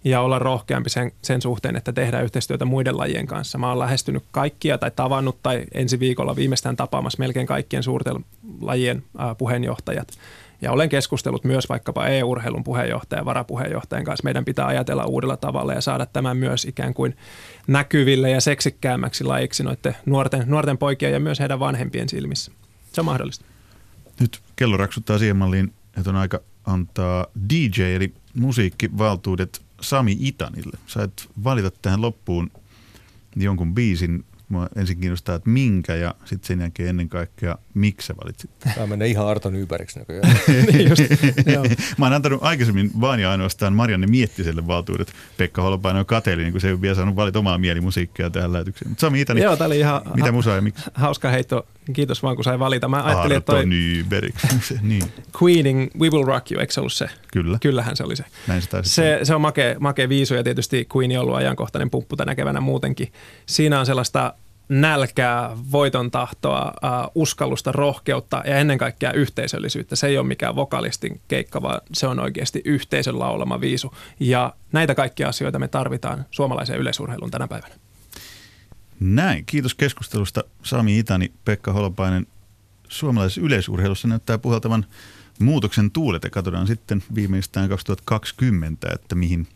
ja 0.03 0.21
olla 0.21 0.39
rohkeampi 0.39 0.89
sen, 0.89 1.11
sen 1.21 1.41
suhteen, 1.41 1.75
että 1.75 1.93
tehdään 1.93 2.23
yhteistyötä 2.23 2.65
muiden 2.65 2.97
lajien 2.97 3.27
kanssa. 3.27 3.57
Mä 3.57 3.69
oon 3.69 3.79
lähestynyt 3.79 4.23
kaikkia 4.31 4.77
tai 4.77 4.91
tavannut 4.95 5.43
tai 5.43 5.63
ensi 5.73 5.99
viikolla 5.99 6.35
viimeistään 6.35 6.75
tapaamassa 6.75 7.19
melkein 7.19 7.47
kaikkien 7.47 7.83
suurten 7.83 8.25
lajien 8.61 9.03
äh, 9.19 9.37
puheenjohtajat– 9.37 10.07
ja 10.65 10.71
olen 10.71 10.89
keskustellut 10.89 11.43
myös 11.43 11.69
vaikkapa 11.69 12.07
EU-urheilun 12.07 12.63
puheenjohtajan 12.63 13.21
ja 13.21 13.25
varapuheenjohtajan 13.25 14.05
kanssa. 14.05 14.23
Meidän 14.23 14.45
pitää 14.45 14.65
ajatella 14.65 15.05
uudella 15.05 15.37
tavalla 15.37 15.73
ja 15.73 15.81
saada 15.81 16.05
tämän 16.05 16.37
myös 16.37 16.65
ikään 16.65 16.93
kuin 16.93 17.17
näkyville 17.67 18.29
ja 18.29 18.41
seksikkäämmäksi 18.41 19.23
lajiksi 19.23 19.63
noiden 19.63 19.95
nuorten, 20.05 20.43
nuorten 20.47 20.77
poikien 20.77 21.13
ja 21.13 21.19
myös 21.19 21.39
heidän 21.39 21.59
vanhempien 21.59 22.09
silmissä. 22.09 22.51
Se 22.93 23.01
on 23.01 23.05
mahdollista. 23.05 23.45
Nyt 24.19 24.41
kello 24.55 24.77
raksuttaa 24.77 25.17
siihen 25.17 25.37
malliin, 25.37 25.73
että 25.97 26.09
on 26.09 26.15
aika 26.15 26.39
antaa 26.65 27.25
DJ 27.49 27.95
eli 27.95 28.13
musiikkivaltuudet 28.35 29.61
Sami 29.81 30.17
Itanille. 30.19 30.77
Sait 30.87 31.29
valita 31.43 31.71
tähän 31.81 32.01
loppuun 32.01 32.51
jonkun 33.35 33.75
biisin 33.75 34.25
Mua 34.49 34.67
ensin 34.75 34.99
kiinnostaa, 34.99 35.35
että 35.35 35.49
minkä 35.49 35.95
ja 35.95 36.15
sitten 36.25 36.47
sen 36.47 36.59
jälkeen 36.59 36.89
ennen 36.89 37.09
kaikkea, 37.09 37.57
miksi 37.75 38.07
sä 38.07 38.13
valitsit. 38.23 38.51
Tämä 38.75 38.87
menee 38.87 39.07
ihan 39.07 39.27
Arto 39.27 39.49
Nybergiksi 39.49 39.99
näköjään. 39.99 40.39
niin 40.73 40.89
just, 40.89 41.01
Mä 41.97 42.05
oon 42.05 42.13
antanut 42.13 42.43
aikaisemmin 42.43 42.91
vaan 43.01 43.19
ja 43.19 43.31
ainoastaan 43.31 43.73
Marianne 43.73 44.07
Miettiselle 44.07 44.67
valtuudet. 44.67 45.13
Pekka 45.37 45.61
Holopainen 45.61 45.99
on 45.99 46.05
kateellinen, 46.05 46.45
niin 46.45 46.53
kun 46.53 46.61
se 46.61 46.67
ei 46.67 46.73
ole 46.73 46.81
vielä 46.81 46.95
saanut 46.95 47.15
valita 47.15 47.39
omaa 47.39 47.57
mielimusiikkia 47.57 48.29
tähän 48.29 48.53
lähetykseen. 48.53 48.91
Mutta 48.91 49.01
Sami 49.01 49.21
Itani, 49.21 49.41
Joo, 49.41 49.57
oli 49.65 49.79
ihan 49.79 50.01
mitä 50.15 50.31
musaa 50.31 50.55
ja 50.55 50.61
miksi? 50.61 50.83
Hauska 50.93 51.29
heitto. 51.29 51.67
Kiitos 51.93 52.23
vaan, 52.23 52.35
kun 52.35 52.43
sai 52.43 52.59
valita. 52.59 52.87
Mä 52.87 53.03
ajattelin, 53.03 53.37
että 53.37 53.53
toi... 53.53 53.65
Nybergiksi. 53.65 54.79
niin. 54.81 55.03
Queening 55.43 55.87
We 55.99 56.09
Will 56.09 56.25
Rock 56.25 56.51
You, 56.51 56.59
eikö 56.61 56.73
se 56.73 56.79
ollut 56.79 56.93
se? 56.93 57.09
Kyllä. 57.33 57.57
Kyllähän 57.61 57.95
se 57.95 58.03
oli 58.03 58.15
se. 58.15 58.25
Näin 58.47 58.61
se, 58.61 58.67
se, 58.81 59.19
se 59.23 59.35
on 59.35 59.41
make, 59.41 59.75
make 59.79 60.09
viisu 60.09 60.33
ja 60.33 60.43
tietysti 60.43 60.87
Queen 60.95 61.11
on 61.11 61.17
ollut 61.17 61.35
ajankohtainen 61.35 61.89
pumppu 61.89 62.15
tänä 62.15 62.35
keväänä 62.35 62.61
muutenkin. 62.61 63.13
Siinä 63.45 63.79
on 63.79 63.85
sellaista 63.85 64.33
nälkää, 64.69 65.57
voiton 65.71 66.11
tahtoa, 66.11 66.73
uh, 66.83 67.11
uskallusta, 67.15 67.71
rohkeutta 67.71 68.43
ja 68.45 68.57
ennen 68.57 68.77
kaikkea 68.77 69.11
yhteisöllisyyttä. 69.11 69.95
Se 69.95 70.07
ei 70.07 70.17
ole 70.17 70.27
mikään 70.27 70.55
vokalistin 70.55 71.21
keikka, 71.27 71.61
vaan 71.61 71.81
se 71.93 72.07
on 72.07 72.19
oikeasti 72.19 72.61
yhteisön 72.65 73.19
laulama 73.19 73.61
viisu. 73.61 73.93
Ja 74.19 74.53
näitä 74.71 74.95
kaikkia 74.95 75.29
asioita 75.29 75.59
me 75.59 75.67
tarvitaan 75.67 76.25
suomalaiseen 76.31 76.79
yleisurheiluun 76.79 77.31
tänä 77.31 77.47
päivänä. 77.47 77.75
Näin. 78.99 79.45
Kiitos 79.45 79.75
keskustelusta 79.75 80.43
Sami 80.63 80.99
Itani, 80.99 81.31
Pekka 81.45 81.73
Holopainen. 81.73 82.27
Suomalaisessa 82.87 83.41
yleisurheilussa 83.41 84.07
näyttää 84.07 84.37
puhaltavan 84.37 84.85
muutoksen 85.39 85.91
tuulet 85.91 86.23
ja 86.23 86.29
katsotaan 86.29 86.67
sitten 86.67 87.03
viimeistään 87.15 87.69
2020, 87.69 88.89
että 88.93 89.15
mihin– 89.15 89.47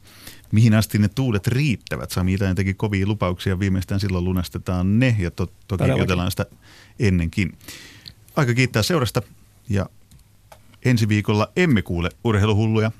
mihin 0.52 0.74
asti 0.74 0.98
ne 0.98 1.08
tuulet 1.08 1.48
riittävät. 1.48 2.12
Sami 2.12 2.34
Itäinen 2.34 2.56
teki 2.56 2.74
kovia 2.74 3.08
lupauksia, 3.08 3.60
viimeistään 3.60 4.00
silloin 4.00 4.26
lunastetaan 4.26 5.00
ne 5.00 5.16
ja 5.20 5.32
to, 5.32 5.46
toki 5.46 5.56
Todellakin. 5.68 6.02
jutellaan 6.02 6.32
sitä 6.32 6.46
ennenkin. 7.00 7.58
Aika 8.36 8.54
kiittää 8.54 8.84
seurasta 8.84 9.22
ja 9.70 9.90
ensi 10.86 11.08
viikolla 11.08 11.52
emme 11.56 11.82
kuule 11.82 12.10
urheiluhulluja, 12.24 12.92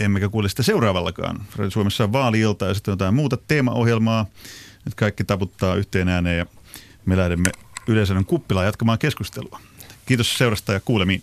emmekä 0.00 0.28
kuule 0.28 0.48
sitä 0.48 0.62
seuraavallakaan. 0.62 1.42
Suomessa 1.68 2.04
on 2.04 2.12
vaali-ilta 2.12 2.66
ja 2.66 2.74
sitten 2.74 2.92
jotain 2.92 3.14
muuta 3.14 3.36
teemaohjelmaa. 3.36 4.26
Nyt 4.84 4.94
kaikki 4.94 5.24
taputtaa 5.24 5.74
yhteen 5.74 6.08
ääneen 6.08 6.38
ja 6.38 6.46
me 7.06 7.16
lähdemme 7.16 7.50
yleisön 7.86 8.24
kuppilaan 8.24 8.66
jatkamaan 8.66 8.98
keskustelua. 8.98 9.60
Kiitos 10.06 10.38
seurasta 10.38 10.72
ja 10.72 10.80
kuulemiin. 10.80 11.12